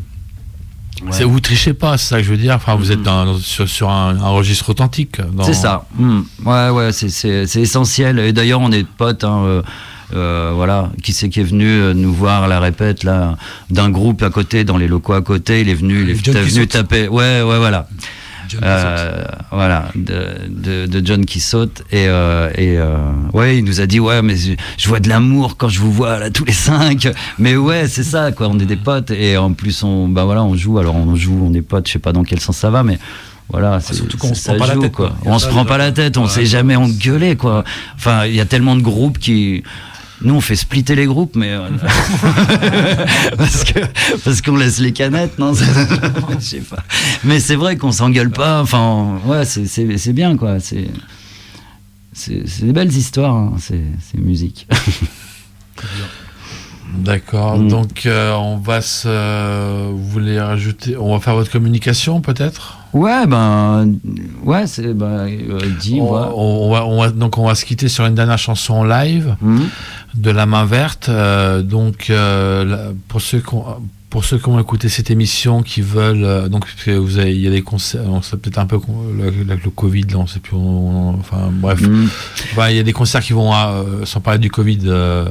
C'est- 1.11 1.23
Vous 1.25 1.39
trichez 1.39 1.73
pas, 1.73 1.97
c'est 1.97 2.07
ça 2.07 2.17
que 2.17 2.23
je 2.23 2.31
veux 2.31 2.37
dire. 2.37 2.55
Enfin, 2.55 2.75
vous 2.75 2.91
êtes 2.91 3.03
dans, 3.03 3.25
dans- 3.25 3.37
sur, 3.37 3.67
sur 3.69 3.89
un, 3.89 4.15
un 4.17 4.29
registre 4.29 4.69
authentique. 4.69 5.19
dans- 5.33 5.43
C'est 5.43 5.53
ça. 5.53 5.85
Hmm. 5.95 6.21
Ouais, 6.45 6.69
ouais, 6.69 6.89
c'est 6.91 7.43
essentiel. 7.61 8.19
Et 8.19 8.31
d'ailleurs, 8.33 8.61
on 8.61 8.71
est 8.71 8.87
potes. 8.87 9.23
Hein, 9.23 9.43
euh, 9.45 9.61
euh, 10.13 10.51
voilà, 10.55 10.89
qui 11.03 11.13
c'est 11.13 11.29
qui 11.29 11.39
est 11.41 11.43
venu 11.43 11.67
euh, 11.67 11.93
nous 11.93 12.13
voir 12.13 12.43
à 12.43 12.47
la 12.47 12.59
répète 12.59 13.03
là 13.03 13.35
d'un 13.69 13.89
groupe 13.89 14.23
à 14.23 14.29
côté, 14.29 14.63
dans 14.63 14.77
les 14.77 14.87
locaux 14.87 15.13
à 15.13 15.21
côté. 15.21 15.61
Il 15.61 15.69
est 15.69 15.73
venu, 15.73 16.03
il 16.03 16.09
est 16.11 16.13
venu 16.53 16.67
taper. 16.67 17.07
Ouais, 17.07 17.41
ouais, 17.41 17.57
voilà. 17.57 17.87
Euh, 18.63 19.25
voilà, 19.51 19.89
de, 19.95 20.27
de, 20.47 20.85
de 20.85 21.05
John 21.05 21.25
qui 21.25 21.41
saute. 21.41 21.81
Et, 21.91 22.05
euh, 22.07 22.49
et 22.55 22.77
euh, 22.77 22.95
ouais, 23.33 23.57
il 23.57 23.65
nous 23.65 23.81
a 23.81 23.85
dit 23.85 23.99
Ouais, 23.99 24.21
mais 24.21 24.37
je, 24.37 24.53
je 24.77 24.87
vois 24.87 25.01
de 25.01 25.09
l'amour 25.09 25.57
quand 25.57 25.67
je 25.67 25.79
vous 25.81 25.91
vois 25.91 26.17
là, 26.17 26.29
tous 26.29 26.45
les 26.45 26.53
cinq. 26.53 27.09
Mais 27.39 27.57
ouais, 27.57 27.89
c'est 27.89 28.03
ça, 28.03 28.31
quoi. 28.31 28.47
On 28.47 28.57
est 28.59 28.65
des 28.65 28.77
potes. 28.77 29.11
Et 29.11 29.35
en 29.35 29.51
plus, 29.51 29.83
on, 29.83 30.07
bah 30.07 30.23
voilà, 30.23 30.43
on 30.43 30.55
joue. 30.55 30.79
Alors, 30.79 30.95
on 30.95 31.13
joue, 31.17 31.37
on 31.43 31.53
est 31.53 31.61
potes. 31.61 31.87
Je 31.87 31.93
sais 31.93 31.99
pas 31.99 32.13
dans 32.13 32.23
quel 32.23 32.39
sens 32.39 32.55
ça 32.57 32.69
va, 32.69 32.83
mais. 32.83 32.97
Voilà, 33.49 33.79
c'est- 33.79 33.93
surtout 33.93 34.17
qu'on 34.17 34.33
se 34.33 34.43
prend 34.49 34.57
pas 34.57 34.67
la 34.67 34.75
tête, 34.75 34.91
quoi. 34.91 35.15
On 35.25 35.39
se 35.39 35.47
prend 35.47 35.63
pas 35.63 35.77
la 35.77 35.93
tête, 35.93 36.17
on 36.17 36.27
s'est 36.27 36.45
jamais 36.45 36.75
engueulé, 36.75 37.37
quoi. 37.37 37.63
Enfin, 37.95 38.25
il 38.25 38.35
y 38.35 38.41
a 38.41 38.45
tellement 38.45 38.75
de 38.75 38.81
groupes 38.81 39.19
qui. 39.19 39.63
Nous, 40.21 40.33
on 40.33 40.41
fait 40.41 40.55
splitter 40.55 40.95
les 40.95 41.05
groupes, 41.05 41.35
mais. 41.35 41.51
euh, 41.51 41.67
parce 43.37 43.63
que 43.63 43.79
parce 44.25 44.41
qu'on 44.41 44.55
laisse 44.55 44.79
les 44.79 44.91
canettes, 44.91 45.37
non 45.37 45.53
Je 45.53 46.39
sais 46.39 46.59
pas. 46.61 46.83
Mais 47.23 47.39
c'est 47.39 47.55
vrai 47.55 47.77
qu'on 47.77 47.91
s'engueule 47.91 48.31
pas. 48.31 48.61
Enfin, 48.61 49.19
ouais, 49.25 49.45
c'est- 49.45 50.13
bien, 50.13 50.35
quoi. 50.37 50.59
C'est. 50.59 50.87
Des 52.63 52.73
belles 52.73 52.91
histoires, 52.91 53.35
hein. 53.35 53.53
c'est 53.59 53.83
c'est 54.01 54.17
musique. 54.19 54.67
D'accord. 56.97 57.59
Mm. 57.59 57.67
Donc, 57.67 58.05
euh, 58.05 58.33
on 58.35 58.57
va 58.57 58.81
se. 58.81 59.89
Vous 59.91 60.07
voulez 60.09 60.39
rajouter. 60.39 60.95
On 60.97 61.13
va 61.13 61.19
faire 61.19 61.35
votre 61.35 61.51
communication, 61.51 62.21
peut-être? 62.21 62.77
Ouais, 62.93 63.27
ben. 63.27 63.93
Ouais, 64.43 64.65
c'est. 64.67 64.93
Ben, 64.93 65.27
euh, 65.27 65.59
on, 65.59 65.95
ouais. 65.95 66.27
on 66.33 66.71
va, 66.71 66.85
on 66.85 67.01
va- 67.01 67.09
donc 67.11 67.37
on 67.37 67.45
va 67.45 67.55
se 67.55 67.65
quitter 67.65 67.89
sur 67.89 68.05
une 68.05 68.15
dernière 68.15 68.37
chanson 68.39 68.83
live 68.83 69.35
Mhm. 69.41 69.67
De 70.13 70.31
La 70.31 70.45
Main 70.45 70.65
Verte. 70.65 71.09
Euh, 71.09 71.61
donc 71.61 72.09
euh, 72.09 72.93
pour 73.07 73.21
ceux 73.21 73.41
pour 74.09 74.23
ceux 74.23 74.37
qui 74.37 74.47
ont 74.47 74.59
écouté 74.59 74.87
cette 74.89 75.11
émission, 75.11 75.63
qui 75.63 75.81
veulent 75.81 76.23
euh, 76.23 76.47
donc 76.47 76.65
vous 76.87 77.17
avez, 77.19 77.35
il 77.35 77.41
y 77.41 77.47
a 77.47 77.51
des 77.51 77.61
concerts, 77.61 78.01
on 78.07 78.21
sait 78.21 78.37
peut-être 78.37 78.57
un 78.57 78.65
peu 78.65 78.79
le, 79.17 79.57
Covid, 79.75 80.03
là, 80.11 80.17
on 80.19 80.27
sait 80.27 80.39
plus, 80.39 80.55
on- 80.55 80.59
on- 80.59 81.19
enfin 81.19 81.49
bref. 81.51 81.81
Ouais, 82.57 82.73
il 82.73 82.77
y 82.77 82.79
a 82.79 82.83
des 82.83 82.93
concerts 82.93 83.21
qui 83.21 83.33
vont, 83.33 83.53
euh, 83.53 84.05
sans 84.05 84.21
parler 84.21 84.39
du 84.39 84.49
Covid, 84.49 84.79
euh, 84.85 85.25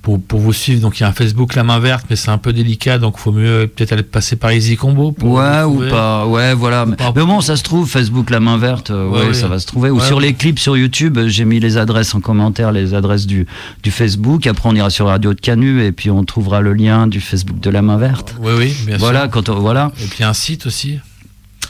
pour, 0.00 0.20
pour 0.22 0.38
vous 0.40 0.52
suivre. 0.52 0.80
Donc 0.80 0.98
il 0.98 1.02
y 1.02 1.04
a 1.04 1.08
un 1.08 1.12
Facebook 1.12 1.54
La 1.54 1.64
Main 1.64 1.80
Verte, 1.80 2.06
mais 2.08 2.16
c'est 2.16 2.30
un 2.30 2.38
peu 2.38 2.52
délicat, 2.52 2.98
donc 2.98 3.14
il 3.18 3.20
faut 3.20 3.32
mieux 3.32 3.66
peut-être 3.74 3.92
aller 3.92 4.02
passer 4.04 4.36
par 4.36 4.52
Easy 4.52 4.76
Combo. 4.76 5.10
Pour 5.12 5.32
Ouais, 5.32 5.62
ou 5.64 5.88
pas. 5.90 6.24
Ouais, 6.26 6.54
voilà. 6.54 6.86
Mais, 6.86 6.96
mais 7.16 7.24
bon, 7.24 7.40
ça 7.40 7.56
se 7.56 7.62
trouve, 7.64 7.88
Facebook, 7.88 8.30
la 8.30 8.40
main 8.40 8.56
verte, 8.58 8.90
euh, 8.90 9.08
ouais, 9.08 9.20
Ouais, 9.20 9.26
ouais. 9.28 9.34
ça 9.34 9.48
va 9.48 9.58
se 9.58 9.66
trouver. 9.66 9.90
Ou 9.90 9.98
Ouais, 9.98 10.06
sur 10.06 10.20
les 10.20 10.34
clips 10.34 10.58
sur 10.60 10.76
YouTube, 10.76 11.18
j'ai 11.26 11.44
mis 11.44 11.58
les 11.60 11.76
adresses 11.76 12.14
en 12.14 12.20
commentaire, 12.20 12.70
les 12.72 12.94
adresses 12.94 13.26
du, 13.26 13.46
du 13.82 13.90
Facebook. 13.90 14.46
Après, 14.46 14.68
on 14.68 14.74
ira 14.76 14.88
sur 14.90 15.06
Radio 15.06 15.34
de 15.34 15.40
Canu 15.40 15.82
et 15.82 15.90
puis 15.92 16.10
on 16.10 16.24
trouvera 16.24 16.60
le 16.60 16.72
lien 16.74 17.06
du 17.08 17.20
Facebook 17.20 17.58
de 17.60 17.70
la 17.70 17.82
main 17.82 17.96
verte. 17.96 18.29
Oui, 18.38 18.52
oui, 18.56 18.74
bien 18.86 18.96
Voilà, 18.98 19.22
sûr. 19.22 19.30
quand 19.30 19.48
on, 19.48 19.58
voilà. 19.60 19.90
Et 20.02 20.06
puis 20.06 20.24
un 20.24 20.32
site 20.34 20.66
aussi. 20.66 20.98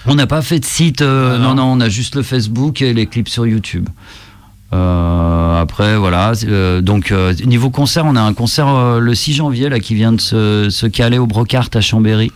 On 0.06 0.14
n'a 0.14 0.26
pas 0.26 0.42
fait 0.42 0.58
de 0.60 0.64
site, 0.64 1.02
euh, 1.02 1.34
Ah, 1.36 1.38
non. 1.38 1.54
non. 1.54 1.54
non, 1.54 1.72
on 1.72 1.80
a 1.80 1.88
juste 1.88 2.14
le 2.16 2.22
Facebook 2.22 2.80
et 2.82 2.92
les 2.94 3.06
clips 3.06 3.28
sur 3.28 3.46
YouTube. 3.46 3.88
Euh, 4.72 5.60
après, 5.60 5.96
voilà. 5.96 6.32
euh, 6.44 6.80
donc, 6.80 7.10
euh, 7.12 7.34
niveau 7.44 7.70
concert, 7.70 8.04
on 8.06 8.14
a 8.16 8.20
un 8.22 8.32
concert 8.34 8.98
le 9.00 9.14
6 9.14 9.34
janvier 9.34 9.68
là, 9.68 9.80
qui 9.80 9.94
vient 9.94 10.12
de 10.12 10.20
se, 10.20 10.68
se 10.70 10.86
caler 10.86 11.18
au 11.18 11.26
Brocart 11.26 11.68
à 11.74 11.80
Chambéry. 11.80 12.30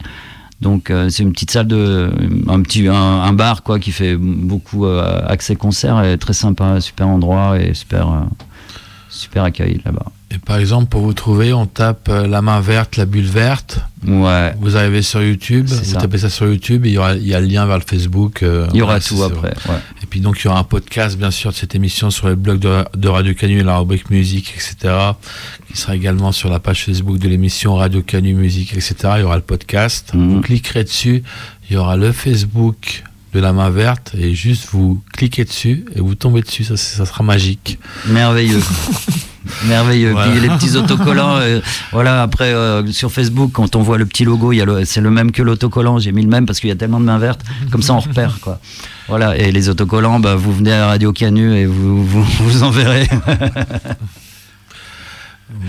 Donc, 0.60 0.90
c'est 1.10 1.22
une 1.22 1.32
petite 1.32 1.50
salle 1.50 1.66
de. 1.66 2.10
Un, 2.48 2.62
petit, 2.62 2.88
un, 2.88 2.94
un 2.94 3.32
bar 3.32 3.62
quoi, 3.62 3.78
qui 3.78 3.92
fait 3.92 4.16
beaucoup 4.16 4.86
accès 4.86 5.56
concert 5.56 6.02
et 6.04 6.16
très 6.16 6.32
sympa, 6.32 6.80
super 6.80 7.08
endroit 7.08 7.58
et 7.60 7.74
super, 7.74 8.24
super 9.10 9.44
accueil 9.44 9.80
là-bas. 9.84 10.06
Et 10.30 10.38
par 10.38 10.56
exemple, 10.58 10.86
pour 10.88 11.02
vous 11.02 11.12
trouver, 11.12 11.52
on 11.52 11.66
tape 11.66 12.08
euh, 12.08 12.26
La 12.26 12.42
Main 12.42 12.60
Verte, 12.60 12.96
la 12.96 13.06
bulle 13.06 13.26
verte. 13.26 13.78
Ouais. 14.04 14.52
Vous 14.58 14.76
arrivez 14.76 15.02
sur 15.02 15.22
YouTube, 15.22 15.66
vous 15.68 15.84
ça. 15.84 16.00
tapez 16.00 16.18
ça 16.18 16.28
sur 16.28 16.46
YouTube, 16.46 16.84
et 16.86 16.88
il 16.88 16.94
y, 16.94 16.98
aura, 16.98 17.14
il 17.14 17.26
y 17.26 17.34
a 17.34 17.40
le 17.40 17.46
lien 17.46 17.64
vers 17.66 17.78
le 17.78 17.84
Facebook. 17.86 18.42
euh, 18.42 18.66
Il 18.72 18.78
y 18.78 18.82
aura 18.82 18.98
tout 19.00 19.22
après. 19.22 19.54
Ouais. 19.68 19.76
Et 20.02 20.06
puis 20.06 20.20
donc 20.20 20.40
il 20.40 20.46
y 20.46 20.48
aura 20.50 20.58
un 20.58 20.64
podcast 20.64 21.16
bien 21.16 21.30
sûr 21.30 21.50
de 21.52 21.54
cette 21.56 21.74
émission 21.76 22.10
sur 22.10 22.28
les 22.28 22.34
blogs 22.36 22.58
de, 22.58 22.84
de 22.96 23.08
Radio 23.08 23.32
Canu 23.34 23.60
et 23.60 23.62
la 23.62 23.78
rubrique 23.78 24.10
musique, 24.10 24.52
etc. 24.56 24.92
Qui 25.70 25.76
sera 25.78 25.94
également 25.94 26.32
sur 26.32 26.50
la 26.50 26.58
page 26.58 26.84
Facebook 26.84 27.18
de 27.18 27.28
l'émission 27.28 27.76
Radio 27.76 28.02
Canu 28.02 28.34
Musique, 28.34 28.72
etc. 28.72 28.94
Il 29.16 29.20
y 29.20 29.24
aura 29.24 29.36
le 29.36 29.42
podcast. 29.42 30.12
Mhm. 30.14 30.34
Vous 30.34 30.40
cliquerez 30.40 30.84
dessus, 30.84 31.22
il 31.70 31.74
y 31.74 31.76
aura 31.76 31.96
le 31.96 32.10
Facebook 32.12 33.04
de 33.34 33.40
la 33.40 33.52
main 33.52 33.70
verte 33.70 34.12
et 34.18 34.34
juste 34.34 34.68
vous 34.72 35.02
cliquez 35.12 35.44
dessus 35.44 35.84
et 35.94 36.00
vous 36.00 36.14
tombez 36.16 36.40
dessus, 36.42 36.64
ça, 36.64 36.76
ça 36.76 37.06
sera 37.06 37.22
magique. 37.24 37.78
Merveilleux. 38.06 38.60
Merveilleux. 39.66 40.12
Voilà. 40.12 40.30
Puis 40.30 40.40
les 40.40 40.48
petits 40.48 40.76
autocollants, 40.76 41.36
euh, 41.36 41.60
voilà, 41.92 42.22
après 42.22 42.52
euh, 42.52 42.86
sur 42.92 43.12
Facebook, 43.12 43.50
quand 43.52 43.76
on 43.76 43.82
voit 43.82 43.98
le 43.98 44.06
petit 44.06 44.24
logo, 44.24 44.52
c'est 44.84 45.00
le 45.00 45.10
même 45.10 45.32
que 45.32 45.42
l'autocollant. 45.42 45.98
J'ai 45.98 46.12
mis 46.12 46.22
le 46.22 46.28
même 46.28 46.46
parce 46.46 46.60
qu'il 46.60 46.68
y 46.68 46.72
a 46.72 46.76
tellement 46.76 47.00
de 47.00 47.04
mains 47.04 47.18
vertes. 47.18 47.42
Comme 47.70 47.82
ça, 47.82 47.94
on 47.94 48.00
repère, 48.00 48.38
quoi. 48.40 48.60
Voilà. 49.08 49.36
Et 49.36 49.52
les 49.52 49.68
autocollants, 49.68 50.20
bah, 50.20 50.34
vous 50.34 50.52
venez 50.52 50.72
à 50.72 50.86
Radio 50.86 51.12
Canu 51.12 51.54
et 51.54 51.66
vous 51.66 52.04
vous, 52.04 52.22
vous 52.40 52.62
en 52.62 52.70
verrez. 52.70 53.08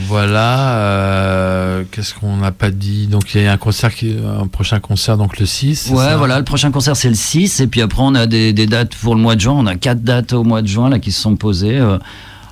Voilà, 0.07 0.77
euh, 0.77 1.83
qu'est-ce 1.91 2.13
qu'on 2.13 2.37
n'a 2.37 2.51
pas 2.51 2.71
dit? 2.71 3.07
Donc 3.07 3.35
il 3.35 3.43
y 3.43 3.47
a 3.47 3.51
un 3.51 3.57
concert, 3.57 3.93
qui, 3.93 4.15
un 4.25 4.47
prochain 4.47 4.79
concert 4.79 5.17
donc 5.17 5.37
le 5.37 5.45
6. 5.45 5.75
c'est 5.75 5.93
Ouais, 5.93 6.15
voilà, 6.15 6.39
le 6.39 6.43
prochain 6.43 6.71
concert 6.71 6.95
c'est 6.95 7.09
le 7.09 7.15
6, 7.15 7.59
et 7.59 7.67
puis 7.67 7.81
après 7.81 8.01
on 8.01 8.15
a 8.15 8.25
des, 8.25 8.51
des 8.51 8.65
dates 8.67 8.95
pour 8.95 9.15
le 9.15 9.21
mois 9.21 9.35
de 9.35 9.41
juin. 9.41 9.53
On 9.55 9.67
a 9.67 9.75
quatre 9.75 10.01
dates 10.01 10.33
au 10.33 10.43
mois 10.43 10.61
de 10.61 10.67
juin 10.67 10.89
là 10.89 10.99
qui 10.99 11.11
se 11.11 11.21
sont 11.21 11.35
posées, 11.35 11.77
euh, 11.77 11.97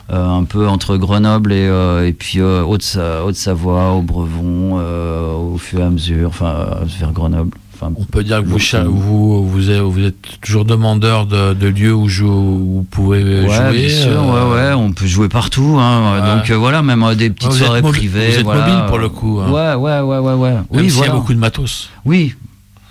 un 0.10 0.44
peu 0.44 0.68
entre 0.68 0.98
Grenoble 0.98 1.54
et, 1.54 1.68
euh, 1.68 2.08
et 2.08 2.14
puis 2.14 2.40
euh, 2.40 2.64
Haute-Sa- 2.64 3.24
Haute-Savoie, 3.26 3.92
au 3.94 4.02
Brevon, 4.02 4.78
euh, 4.80 5.34
au 5.34 5.58
fur 5.58 5.80
et 5.80 5.84
à 5.84 5.90
mesure, 5.90 6.30
enfin 6.30 6.48
euh, 6.48 6.76
vers 7.00 7.12
Grenoble. 7.12 7.58
On 7.82 8.06
peut 8.06 8.24
dire 8.24 8.42
que 8.42 8.48
vous, 8.48 8.56
euh, 8.76 8.84
vous, 8.86 9.46
vous, 9.50 9.70
êtes, 9.70 9.82
vous 9.82 10.00
êtes 10.06 10.40
toujours 10.40 10.64
demandeur 10.64 11.26
de, 11.26 11.54
de 11.54 11.68
lieux 11.68 11.94
où, 11.94 12.08
jou- 12.08 12.28
où 12.28 12.74
vous 12.76 12.86
pouvez 12.90 13.22
Ouais, 13.42 13.42
jouer. 13.50 13.72
bien 13.74 13.90
sûr, 13.90 14.12
euh, 14.34 14.52
ouais, 14.54 14.68
ouais, 14.70 14.74
on 14.74 14.94
peut 14.94 15.06
jouer 15.06 15.28
partout. 15.28 15.78
Hein, 15.82 16.14
Ouais. 16.22 16.36
Donc 16.38 16.50
euh, 16.50 16.56
voilà, 16.58 16.82
même 16.82 17.04
euh, 17.04 17.14
des 17.14 17.30
petites 17.30 17.52
Ouais, 17.52 17.58
soirées 17.58 17.82
privées. 17.82 18.30
vous 18.30 18.38
êtes 18.38 18.44
voilà. 18.46 18.62
mobile 18.68 18.84
pour 18.88 18.98
le 19.00 19.10
coup, 19.10 19.42
hein. 19.42 19.52
Ouais, 19.52 19.76
ouais, 19.76 20.00
ouais, 20.00 20.18
ouais, 20.20 20.34
ouais. 20.34 20.52
Même 20.54 20.66
Oui, 20.72 20.84
s'il 20.84 20.92
voilà. 20.94 21.12
y 21.12 21.16
a 21.16 21.20
beaucoup 21.20 21.34
de 21.34 21.40
matos. 21.40 21.90
Oui. 22.06 22.34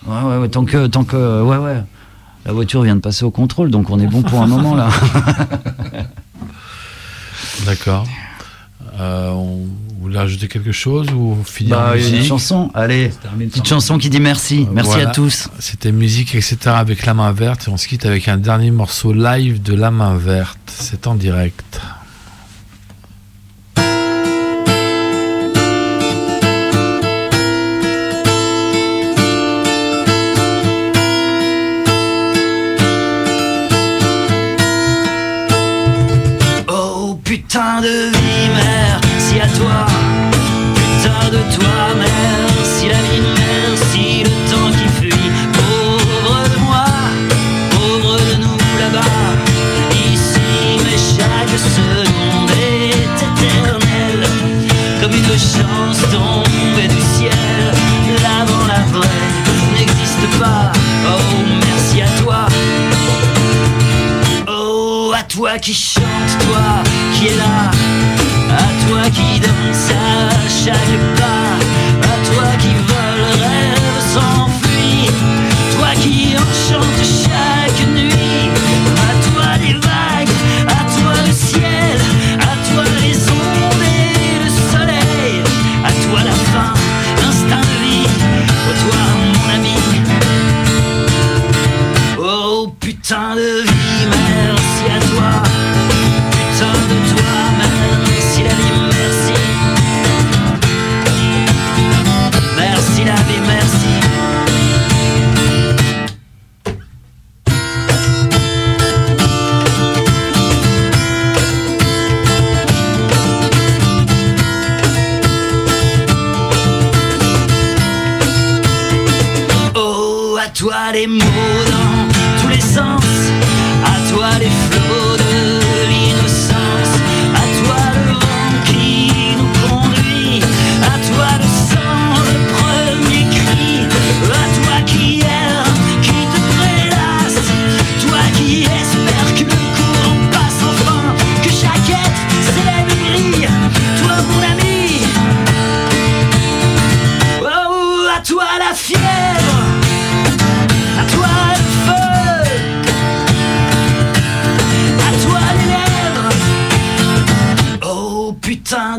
Ouais, 0.06 0.36
ouais, 0.40 0.48
tant 0.50 0.64
que, 0.66 0.86
tant 0.88 1.04
que, 1.04 1.42
ouais, 1.42 1.56
ouais. 1.56 1.82
La 2.44 2.52
voiture 2.52 2.82
vient 2.82 2.96
de 2.96 3.00
passer 3.00 3.24
au 3.24 3.30
contrôle, 3.30 3.70
donc 3.70 3.88
on 3.88 3.98
est 3.98 4.06
bon 4.06 4.20
pour 4.20 4.42
un 4.42 4.46
moment 4.46 4.74
là. 4.74 4.88
D'accord. 7.64 8.06
Euh, 9.00 9.30
on, 9.30 9.66
vous 10.02 10.08
voulez 10.08 10.18
rajouter 10.18 10.48
quelque 10.48 10.72
chose 10.72 11.08
ou 11.12 11.38
finir 11.44 11.76
Bah, 11.76 11.96
une 11.96 12.24
chanson, 12.24 12.70
allez, 12.74 13.12
petite 13.38 13.66
chanson 13.66 13.98
qui 13.98 14.10
dit 14.10 14.20
merci. 14.20 14.66
Merci 14.72 14.90
Voilà. 14.90 15.10
à 15.10 15.12
tous. 15.12 15.48
C'était 15.60 15.92
musique, 15.92 16.34
etc. 16.34 16.56
avec 16.66 17.06
la 17.06 17.14
main 17.14 17.32
verte. 17.32 17.68
Et 17.68 17.70
on 17.70 17.76
se 17.76 17.86
quitte 17.86 18.04
avec 18.04 18.28
un 18.28 18.36
dernier 18.36 18.70
morceau 18.70 19.12
live 19.12 19.62
de 19.62 19.74
la 19.74 19.90
main 19.90 20.16
verte. 20.16 20.58
C'est 20.66 21.06
en 21.06 21.14
direct. 21.14 21.80
De 37.80 37.88
vie, 37.88 38.50
merci 38.54 39.40
à 39.40 39.46
toi. 39.56 39.86
Putain 40.74 41.30
de 41.30 41.38
toi, 41.54 41.94
merci 41.96 42.88
la 42.88 43.00
vie, 43.08 43.22
merci 43.36 44.24
le 44.24 44.30
temps 44.50 44.70
qui 44.70 44.88
fuit. 45.00 45.30
Pauvre 45.52 46.42
de 46.52 46.58
moi, 46.60 46.84
pauvre 47.70 48.16
de 48.30 48.34
nous 48.42 48.56
là-bas. 48.78 49.00
Ici, 50.12 50.40
mais 50.84 50.98
chaque 50.98 51.58
seconde 51.58 52.50
est 52.50 52.90
éternelle. 53.24 54.28
Comme 55.00 55.12
une 55.12 55.24
chance 55.24 56.00
tombée 56.10 56.88
du 56.88 57.00
ciel. 57.00 57.72
L'avant, 58.22 58.66
la 58.66 58.82
vraie 58.92 59.08
n'existe 59.78 60.38
pas. 60.38 60.72
Oh, 61.06 61.44
merci 61.66 62.02
à 62.02 62.22
toi. 62.22 62.46
Oh, 64.46 65.12
à 65.16 65.22
toi 65.22 65.58
qui 65.58 65.74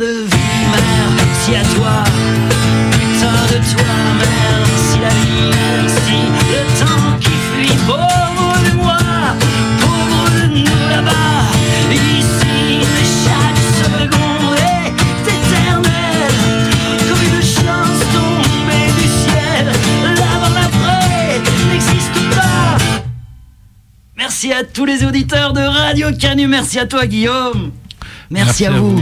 de 0.03 0.27
à 1.55 1.63
toi, 1.75 2.03
putain 2.91 3.39
de 3.51 3.59
toi, 3.71 3.93
mère, 4.17 4.65
si 4.75 4.99
la 4.99 5.09
vie, 5.09 5.49
mère, 5.49 5.89
si 5.89 6.17
le 6.51 6.61
temps 6.79 7.19
qui 7.19 7.29
fuit, 7.29 7.77
pauvre 7.87 8.55
de 8.65 8.75
moi, 8.75 8.97
pauvre 9.79 10.29
de 10.35 10.45
nous 10.55 10.89
là-bas, 10.89 11.45
ici, 11.91 12.81
chaque 13.23 13.61
seconde 13.83 14.57
est 14.57 15.31
éternelle, 15.37 16.37
comme 17.07 17.23
une 17.23 17.41
chance 17.41 18.01
tombée 18.13 18.91
du 18.99 19.07
ciel, 19.07 19.65
l'avant-après 20.03 21.41
n'existe 21.71 22.35
pas. 22.35 22.77
Merci 24.17 24.51
à 24.51 24.63
tous 24.63 24.85
les 24.85 25.05
auditeurs 25.05 25.53
de 25.53 25.61
Radio 25.61 26.07
Canu, 26.19 26.47
merci 26.47 26.79
à 26.79 26.87
toi 26.87 27.05
Guillaume. 27.05 27.71
Merci, 28.29 28.65
À 28.65 28.71
vous. 28.71 28.99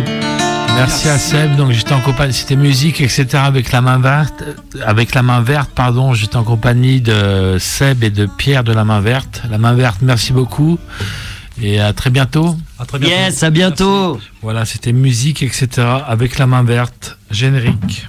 Merci, 0.82 1.10
à 1.10 1.20
Seb. 1.20 1.58
Donc 1.58 1.70
j'étais 1.70 1.94
en 1.94 2.02
compagnie, 2.02 2.34
c'était 2.34 2.56
musique, 2.56 3.02
etc. 3.02 3.28
Avec 3.36 3.72
la 3.72 3.82
main 3.82 4.00
verte, 4.00 4.44
avec 4.84 5.14
la 5.14 5.22
main 5.22 5.40
verte, 5.40 5.70
pardon. 5.76 6.16
J'étais 6.16 6.38
en 6.38 6.44
compagnie 6.44 7.02
de 7.02 7.58
Seb 7.60 8.04
et 8.04 8.10
de 8.10 8.26
Pierre 8.26 8.64
de 8.64 8.74
la 8.74 8.84
main 8.84 9.00
verte. 9.00 9.44
La 9.52 9.60
main 9.60 9.74
verte, 9.74 10.00
merci 10.02 10.34
beaucoup. 10.34 10.80
Et 11.62 11.80
à 11.80 11.94
très 11.94 12.10
bientôt. 12.10 12.58
À 12.80 12.86
très 12.86 12.98
bientôt. 12.98 13.16
Yes, 13.16 13.44
à 13.44 13.52
bientôt. 13.52 14.20
Voilà, 14.42 14.66
c'était 14.66 14.92
musique, 14.92 15.44
etc. 15.44 15.68
Avec 16.08 16.40
la 16.40 16.48
main 16.48 16.64
verte, 16.64 17.20
générique. 17.30 18.08